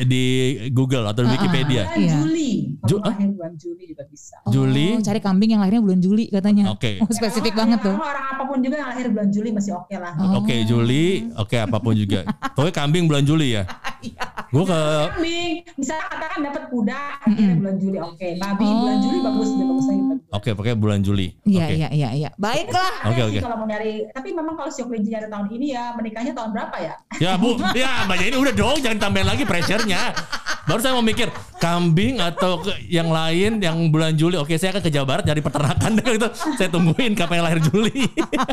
di 0.03 0.25
Google 0.69 1.07
atau 1.07 1.23
di 1.23 1.31
Wikipedia. 1.31 1.87
Bulan 1.87 1.97
Iya. 1.97 2.13
Juli. 2.19 2.51
Ju- 2.83 2.99
lahir 2.99 3.31
bulan 3.31 3.55
Juli 3.55 3.83
juga 3.87 4.03
bisa. 4.05 4.37
Juli. 4.49 4.87
Oh, 4.93 5.01
cari 5.01 5.21
kambing 5.21 5.51
yang 5.51 5.63
lahirnya 5.63 5.79
bulan 5.81 6.01
Juli 6.01 6.27
katanya. 6.27 6.65
Oke. 6.69 6.99
Oh, 6.99 7.07
spesifik 7.09 7.55
Ya, 7.55 7.59
banget 7.63 7.79
tuh. 7.81 7.95
Orang 7.95 8.27
apa 8.29 8.43
pun 8.45 8.59
juga 8.59 8.75
yang 8.77 8.91
lahir 8.91 9.07
bulan 9.09 9.29
Juli 9.31 9.49
masih 9.49 9.73
oke 9.73 9.95
lah. 9.95 10.13
Oh. 10.19 10.43
Oke 10.43 10.57
Juli. 10.65 11.31
Oke 11.37 11.57
apa 11.57 11.79
pun 11.79 11.95
juga. 11.95 12.27
Pokoknya 12.53 12.75
kambing 12.75 13.07
bulan 13.07 13.23
Juli 13.23 13.55
ya. 13.55 13.63
Iya. 14.03 14.23
Gue 14.53 14.67
ke 14.67 14.81
Kambing, 15.09 15.53
misalnya 15.75 16.05
katakan 16.11 16.39
dapat 16.43 16.63
kuda 16.69 17.01
akhirnya 17.23 17.55
bulan 17.57 17.77
Juli 17.79 17.97
oke. 17.97 18.29
Babi 18.37 18.67
bulan 18.67 18.97
Juli 19.01 19.19
bagus 19.23 19.49
dia 19.49 19.65
bagus 19.65 19.87
lagi. 19.87 20.03
bulan 20.03 20.19
Juli. 20.19 20.31
Oke 20.33 20.51
pokoknya 20.53 20.77
bulan 20.77 21.01
Juli. 21.01 21.27
Iya 21.43 21.63
Oke. 21.63 21.75
iya 21.75 21.89
iya 21.89 22.09
iya. 22.13 22.31
Baiklah. 22.35 22.93
Oke, 23.07 23.21
oke. 23.23 23.39
Kalau 23.41 23.57
mau 23.57 23.67
nyari, 23.67 23.93
tapi 24.11 24.29
memang 24.31 24.55
kalau 24.55 24.69
si 24.69 24.83
kelinci 24.83 25.09
nyari 25.09 25.29
tahun 25.29 25.47
ini 25.49 25.67
ya 25.71 25.95
menikahnya 25.95 26.33
tahun 26.33 26.51
berapa 26.51 26.77
ya? 26.79 26.95
Ya 27.17 27.33
bu, 27.37 27.57
ya 27.73 28.05
Mbak 28.05 28.17
Jenny 28.19 28.37
udah 28.37 28.55
dong, 28.55 28.77
jangan 28.77 28.99
tambahin 29.13 29.29
lagi 29.29 29.45
pressure-nya. 29.45 30.17
Baru 30.63 30.79
saya 30.79 30.95
mau 30.95 31.03
mikir 31.03 31.27
kambing 31.59 32.17
atau 32.17 32.57
ke, 32.57 32.71
yang 32.87 33.11
lain 33.11 33.59
yang 33.59 33.77
bulan 33.87 34.15
Juli. 34.15 34.35
Oke, 34.35 34.57
saya 34.57 34.73
akan 34.73 34.81
ke 34.81 34.89
Jawa 34.89 35.05
Barat 35.05 35.25
dari 35.27 35.39
peternakan 35.39 35.99
gitu. 36.01 36.29
Saya 36.57 36.71
tungguin 36.71 37.13
kapan 37.13 37.35
yang 37.37 37.47
lahir 37.47 37.61
Juli. 37.61 38.09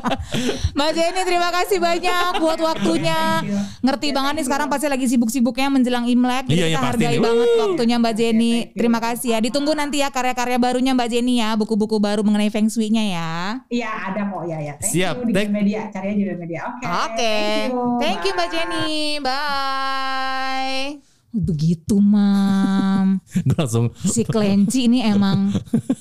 Mbak 0.76 0.90
Jenny 0.92 1.22
terima 1.24 1.48
kasih 1.50 1.78
banyak 1.78 2.32
buat 2.38 2.60
waktunya. 2.60 3.46
Ngerti 3.80 4.12
banget 4.12 4.34
nih 4.36 4.46
sekarang 4.46 4.68
pasti 4.68 4.90
lagi 4.90 5.06
sibuk-sibuknya 5.06 5.70
menjelang 5.70 6.06
Imlek. 6.06 6.50
Jadi 6.50 6.58
Iya, 6.60 6.66
iya, 6.66 6.76
kita 6.76 6.82
pasti 6.84 6.98
hargai 7.00 7.16
nih. 7.16 7.22
banget 7.24 7.50
waktunya 7.56 7.96
Mbak 7.96 8.14
Jenny. 8.14 8.54
Terima 8.74 9.00
kasih 9.00 9.30
ya. 9.32 9.40
Ditunggu 9.40 9.72
nanti 9.72 10.02
ya 10.02 10.10
karya-karya 10.10 10.58
barunya 10.58 10.92
Mbak 10.92 11.08
Jenny 11.08 11.40
ya. 11.40 11.56
Buku-buku 11.56 12.02
baru 12.02 12.26
mengenai 12.26 12.50
Feng 12.50 12.68
Shui-nya 12.68 13.06
ya. 13.06 13.32
Iya 13.70 13.90
ada 14.12 14.28
kok 14.28 14.44
ya 14.44 14.58
ya. 14.60 14.74
Thank 14.76 14.92
Siap. 14.92 15.14
you 15.16 15.26
di 15.30 15.34
Thank- 15.38 15.54
media, 15.54 15.88
cari 15.88 16.08
aja 16.12 16.24
di 16.26 16.36
media. 16.36 16.60
Oke. 16.68 16.86
Oke. 16.90 17.38
Thank 18.02 18.20
you 18.26 18.34
Mbak 18.34 18.44
Bye. 18.44 18.54
Jenny. 18.58 18.92
Bye. 19.22 20.49
Begitu 21.30 21.96
mam. 21.96 23.22
Gue 23.46 23.54
langsung 23.56 23.94
Si 23.96 24.26
Kelenci 24.26 24.86
ini 24.86 25.00
emang 25.00 25.54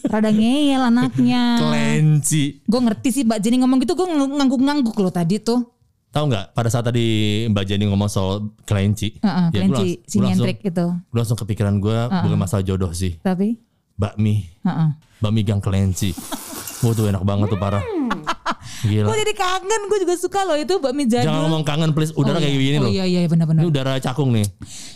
rada 0.02 0.28
ngeyel 0.28 0.80
anaknya. 0.82 1.60
kelenci. 1.60 2.64
Gue 2.64 2.80
ngerti 2.80 3.08
sih 3.10 3.22
Mbak 3.22 3.38
Jenny 3.38 3.56
ngomong 3.58 3.78
gitu 3.78 3.92
gue 3.92 4.08
ngangguk-ngangguk 4.08 4.96
loh 4.96 5.10
tadi 5.10 5.36
tuh. 5.38 5.68
Tahu 6.08 6.24
nggak 6.26 6.56
pada 6.56 6.68
saat 6.68 6.88
tadi 6.88 7.04
Mbak 7.46 7.64
Jenny 7.64 7.84
ngomong 7.84 8.08
soal 8.08 8.56
kelenci, 8.64 9.20
Heeh, 9.20 9.28
ya, 9.28 9.36
gua 9.44 9.52
kelinci 9.52 9.84
langs- 9.92 10.00
si 10.02 10.16
nyentrik 10.18 10.58
itu. 10.62 10.86
gua 11.04 11.18
langsung 11.20 11.36
kepikiran 11.36 11.76
gue 11.76 11.98
bukan 12.08 12.38
masalah 12.38 12.64
jodoh 12.64 12.88
sih, 12.90 13.20
Tapi 13.20 13.60
bakmi, 13.92 14.48
heeh. 14.58 14.90
bakmi 15.20 15.40
gang 15.42 15.60
kelenci. 15.60 16.16
Wah 16.80 16.92
tuh 16.92 17.12
enak 17.12 17.20
banget 17.20 17.52
tuh 17.52 17.60
parah. 17.60 17.84
Gila. 18.80 19.04
Gue 19.04 19.16
jadi 19.18 19.34
kangen, 19.34 19.80
gue 19.86 19.98
juga 20.00 20.14
suka 20.14 20.40
loh 20.42 20.54
itu 20.54 20.74
bakmi 20.76 21.04
jadul. 21.04 21.26
Jangan 21.26 21.42
ngomong 21.44 21.62
kangen 21.62 21.90
please, 21.90 22.12
udara 22.12 22.36
Oh 22.36 22.40
kayak 22.40 22.52
iya. 22.52 22.60
gini 22.60 22.76
oh, 22.76 22.82
loh. 22.82 22.90
iya 22.90 23.04
iya 23.04 23.20
benar-benar. 23.24 23.62
Ini 23.62 23.68
udara 23.68 23.92
cakung 23.96 24.30
nih. 24.30 24.46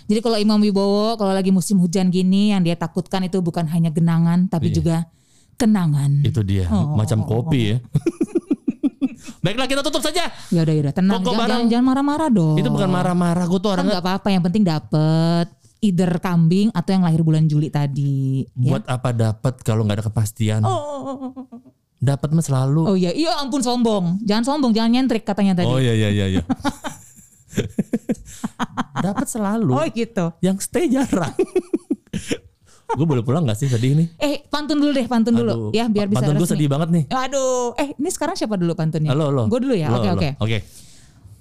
Jadi 0.05 0.21
kalau 0.21 0.37
Imam 0.37 0.57
Wibowo 0.57 1.15
kalau 1.15 1.31
lagi 1.31 1.49
musim 1.49 1.77
hujan 1.77 2.09
gini 2.09 2.51
yang 2.51 2.61
dia 2.61 2.75
takutkan 2.75 3.23
itu 3.23 3.39
bukan 3.39 3.67
hanya 3.67 3.89
genangan 3.89 4.47
tapi 4.47 4.69
Iya. 4.69 4.75
juga 4.75 4.97
kenangan. 5.55 6.23
Itu 6.23 6.43
dia, 6.43 6.67
Oh. 6.67 6.95
macam 6.95 7.23
kopi 7.23 7.61
ya. 7.69 7.79
Baiklah 9.43 9.67
kita 9.67 9.83
tutup 9.83 9.99
saja. 10.01 10.31
Ya 10.49 10.61
udah 10.61 10.71
ya 10.71 10.83
udah 10.83 10.95
tenang, 10.95 11.19
Pokok 11.19 11.27
jangan, 11.29 11.41
barang- 11.41 11.51
jangan, 11.59 11.71
jangan 11.73 11.85
marah-marah 11.85 12.29
dong. 12.31 12.57
Itu 12.57 12.69
bukan 12.69 12.89
marah-marah, 12.89 13.45
gue 13.45 13.59
tuh 13.59 13.69
Kan 13.69 13.75
orangnya 13.77 13.93
nggak 13.93 14.05
apa-apa, 14.05 14.29
yang 14.29 14.43
penting 14.43 14.63
dapet 14.63 15.47
either 15.81 16.13
kambing 16.17 16.71
atau 16.71 16.91
yang 16.93 17.03
lahir 17.03 17.21
bulan 17.21 17.45
Juli 17.45 17.67
tadi. 17.67 18.47
ya. 18.55 18.71
buat 18.71 18.87
apa 18.87 19.11
dapat 19.11 19.55
kalau 19.61 19.83
nggak 19.83 19.99
ada 19.99 20.07
kepastian. 20.07 20.63
Oh, 20.63 21.35
Dapat 22.03 22.35
mah 22.35 22.43
selalu. 22.43 22.83
oh 22.83 22.97
iya, 22.99 23.15
iya 23.15 23.39
ampun 23.39 23.63
sombong. 23.63 24.19
Jangan 24.27 24.43
sombong, 24.43 24.75
jangan 24.75 24.91
nyentrik 24.91 25.23
katanya 25.23 25.63
tadi. 25.63 25.71
Oh 25.71 25.79
iya 25.79 25.95
iya 25.95 26.11
iya 26.11 26.27
iya. 26.39 26.43
dapat 29.07 29.27
selalu. 29.31 29.71
Oh, 29.71 29.87
gitu. 29.87 30.35
Yang 30.43 30.67
stay 30.67 30.91
jarang. 30.91 31.31
gue 32.93 33.07
boleh 33.09 33.25
pulang 33.25 33.49
gak 33.49 33.57
sih 33.57 33.73
sedih 33.73 33.97
nih? 33.97 34.09
Eh 34.21 34.45
pantun 34.53 34.77
dulu 34.77 34.93
deh, 34.93 35.09
pantun 35.09 35.33
dulu 35.33 35.49
Aduh, 35.49 35.71
ya 35.73 35.89
biar 35.89 36.13
bisa 36.13 36.29
Pantun 36.29 36.43
gue 36.43 36.49
sedih 36.49 36.69
banget 36.69 36.89
nih. 36.93 37.05
Aduh, 37.09 37.73
eh 37.81 37.97
ini 37.97 38.11
sekarang 38.13 38.37
siapa 38.37 38.61
dulu 38.61 38.77
pantunnya? 38.77 39.17
Halo 39.17 39.33
halo. 39.33 39.49
Gue 39.49 39.65
dulu 39.65 39.73
ya. 39.73 39.89
Oke 39.97 40.09
oke. 40.13 40.29
Oke. 40.45 40.59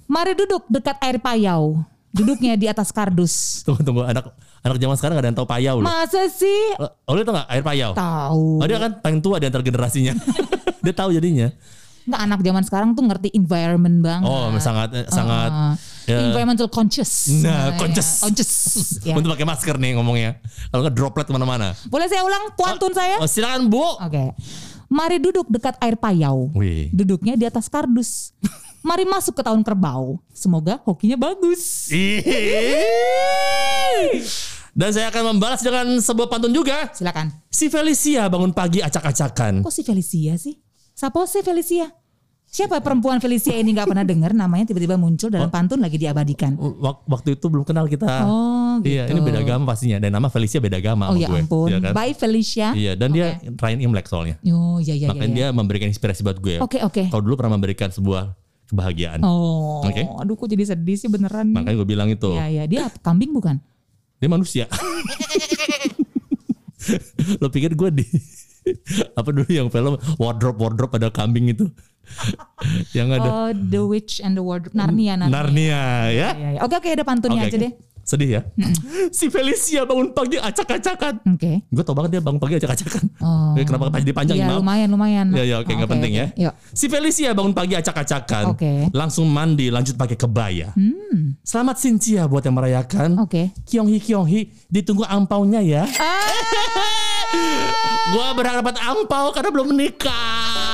Mari 0.08 0.32
duduk 0.32 0.64
dekat 0.72 0.96
air 1.04 1.20
payau. 1.20 1.84
Duduknya 2.12 2.60
di 2.60 2.68
atas 2.68 2.92
kardus. 2.92 3.64
Tunggu 3.64 3.80
tunggu 3.80 4.04
anak 4.04 4.36
anak 4.60 4.76
zaman 4.76 4.96
sekarang 5.00 5.14
gak 5.16 5.24
ada 5.24 5.30
yang 5.32 5.38
tahu 5.40 5.48
payau 5.48 5.76
loh. 5.80 5.88
Masa 5.88 6.28
sih? 6.28 6.76
Oh 7.08 7.16
lu 7.16 7.24
tau 7.24 7.40
gak 7.40 7.48
air 7.48 7.64
payau? 7.64 7.90
Tahu. 7.96 8.60
Oh 8.60 8.66
dia 8.68 8.78
kan 8.78 8.92
paling 9.00 9.18
tua 9.24 9.40
di 9.40 9.48
antar 9.48 9.64
generasinya. 9.64 10.12
dia 10.84 10.94
tahu 10.94 11.16
jadinya. 11.16 11.48
Nggak 12.02 12.20
anak 12.20 12.40
zaman 12.42 12.62
sekarang 12.66 12.88
tuh 12.98 13.04
ngerti 13.06 13.28
environment 13.32 13.96
banget. 14.02 14.28
Oh 14.28 14.50
sangat 14.58 14.88
eh, 14.92 15.06
sangat. 15.08 15.78
Ya. 16.02 16.18
environmental 16.18 16.66
conscious. 16.66 17.30
Nah, 17.46 17.70
ya, 17.72 17.78
conscious. 17.78 18.26
conscious. 18.26 18.52
ya. 19.06 19.14
Untuk 19.14 19.30
pakai 19.38 19.46
masker 19.46 19.78
nih 19.78 19.94
ngomongnya. 19.94 20.42
Kalau 20.68 20.82
nggak 20.82 20.94
droplet 20.98 21.26
ke 21.30 21.32
mana-mana. 21.32 21.78
Boleh 21.86 22.10
saya 22.10 22.26
ulang 22.26 22.52
pantun 22.58 22.90
saya? 22.90 23.22
Oh 23.22 23.28
silakan 23.30 23.70
bu. 23.70 23.86
Oke. 24.02 24.34
Mari 24.92 25.16
duduk 25.22 25.48
dekat 25.48 25.78
air 25.80 25.96
payau. 25.96 26.52
Wih. 26.52 26.90
Duduknya 26.92 27.38
di 27.38 27.46
atas 27.48 27.70
kardus. 27.70 28.36
Mari 28.82 29.04
masuk 29.04 29.32
ke 29.32 29.42
tahun 29.42 29.62
kerbau. 29.62 30.18
Semoga 30.28 30.82
hokinya 30.82 31.14
bagus. 31.16 31.86
Dan 34.72 34.88
saya 34.90 35.06
akan 35.08 35.36
membalas 35.36 35.60
dengan 35.60 35.84
sebuah 35.94 36.26
pantun 36.26 36.50
juga. 36.50 36.88
Silakan. 36.90 37.28
Si 37.46 37.68
Felicia 37.68 38.26
bangun 38.26 38.50
pagi 38.50 38.80
acak-acakan. 38.80 39.60
Kok 39.60 39.70
si 39.70 39.82
Felicia 39.82 40.34
sih? 40.34 40.56
Siapa 40.92 41.22
sih 41.24 41.40
Felicia? 41.40 41.92
Siapa 42.44 42.80
perempuan 42.80 43.16
Felicia 43.16 43.54
ini 43.54 43.72
nggak 43.72 43.86
pernah 43.86 44.04
dengar 44.04 44.32
namanya 44.32 44.68
tiba-tiba 44.68 44.96
muncul 44.96 45.28
dalam 45.28 45.48
pantun 45.48 45.80
lagi 45.80 45.96
diabadikan. 45.96 46.52
Wak- 46.56 47.04
Waktu 47.06 47.36
itu 47.36 47.48
belum 47.48 47.64
kenal 47.64 47.86
kita. 47.86 48.04
Oh 48.24 48.76
gitu. 48.80 48.92
Iya, 48.92 49.08
ini 49.08 49.20
beda 49.20 49.40
agama 49.40 49.64
pastinya. 49.66 49.96
Dan 49.96 50.10
nama 50.10 50.28
Felicia 50.28 50.58
beda 50.58 50.76
agama 50.76 51.08
Oh 51.08 51.14
sama 51.14 51.20
ya 51.20 51.28
gue. 51.28 51.40
ampun. 51.40 51.68
Iya 51.68 51.78
kan? 51.80 51.92
Bye 51.92 52.12
Felicia. 52.12 52.68
Iya, 52.72 52.92
dan 52.92 53.08
dia 53.12 53.40
Ryan 53.40 53.80
Imlek 53.82 54.04
soalnya. 54.04 54.36
Oh 54.48 54.76
iya 54.78 54.92
iya 54.92 55.08
Makanya 55.08 55.28
iya. 55.28 55.36
dia 55.38 55.46
memberikan 55.48 55.88
inspirasi 55.88 56.20
buat 56.20 56.36
gue. 56.38 56.60
Oke 56.60 56.80
oke. 56.80 57.08
Kalau 57.08 57.20
dulu 57.20 57.36
pernah 57.36 57.56
memberikan 57.56 57.88
sebuah 57.88 58.36
kebahagiaan. 58.72 59.20
Oh, 59.20 59.84
Oke. 59.84 60.08
aduh 60.08 60.34
kok 60.34 60.48
jadi 60.48 60.72
sedih 60.72 60.96
sih 60.96 61.12
beneran. 61.12 61.52
Makanya 61.52 61.76
gue 61.76 61.88
bilang 61.88 62.08
itu. 62.08 62.32
Iya 62.32 62.46
iya, 62.48 62.64
dia 62.64 62.82
kambing 63.04 63.36
bukan? 63.36 63.60
Dia 64.16 64.28
manusia. 64.32 64.64
Lo 67.38 67.52
pikir 67.52 67.76
gue 67.76 67.90
di 67.92 68.06
apa 69.18 69.28
dulu 69.34 69.50
yang 69.50 69.68
film 69.68 69.98
wardrobe 70.22 70.58
wardrobe 70.62 70.94
ada 70.94 71.10
kambing 71.10 71.50
itu 71.50 71.66
yang 72.94 73.10
ada 73.10 73.26
Oh, 73.26 73.50
The 73.50 73.82
Witch 73.82 74.22
and 74.22 74.38
the 74.38 74.42
Wardrobe 74.42 74.74
Narnia 74.74 75.18
Narnia. 75.18 75.30
Narnia 75.30 75.80
ya. 76.10 76.28
Iya, 76.34 76.48
iya. 76.58 76.60
Oke 76.62 76.78
oke 76.78 76.88
ada 76.90 77.02
pantunnya 77.02 77.42
Oke, 77.42 77.50
aja 77.50 77.58
oke. 77.58 77.64
deh. 77.66 77.72
Sedih 78.02 78.28
ya. 78.38 78.42
Si 79.16 79.28
Felicia 79.28 79.82
bangun 79.84 80.14
pagi 80.14 80.38
acak-acakan. 80.38 81.22
Oke. 81.34 81.66
Gue 81.68 81.82
tau 81.84 81.94
banget 81.94 82.18
dia 82.18 82.22
bangun 82.22 82.38
pagi 82.38 82.54
acak-acakan. 82.58 83.04
Oh. 83.18 83.54
Kenapa 83.58 83.90
Iya 83.92 84.46
maaf? 84.48 84.58
lumayan 84.62 84.88
lumayan. 84.90 85.26
Ya 85.34 85.44
ya 85.44 85.56
oke 85.60 85.70
nggak 85.70 85.90
penting 85.90 86.12
ya. 86.14 86.26
Yuk. 86.38 86.54
Si 86.72 86.86
Felicia 86.86 87.34
bangun 87.34 87.52
pagi 87.52 87.74
acak-acakan. 87.76 88.54
Oke. 88.54 88.88
Langsung 88.94 89.28
mandi 89.28 89.68
lanjut 89.68 89.98
pakai 89.98 90.16
kebaya. 90.16 90.70
Hmm. 90.74 91.34
Selamat 91.42 91.76
Cynthia 91.82 92.24
buat 92.30 92.42
yang 92.46 92.56
merayakan. 92.56 93.18
Oke. 93.20 93.50
Kyonghi 93.66 93.98
Kyonghi 94.00 94.40
ditunggu 94.70 95.04
angpaunya 95.04 95.60
ya. 95.60 95.84
Ah. 95.98 96.22
Gua 98.12 98.36
berharap 98.36 98.64
angpau 98.76 99.32
karena 99.32 99.50
belum 99.50 99.72
menikah. 99.72 100.71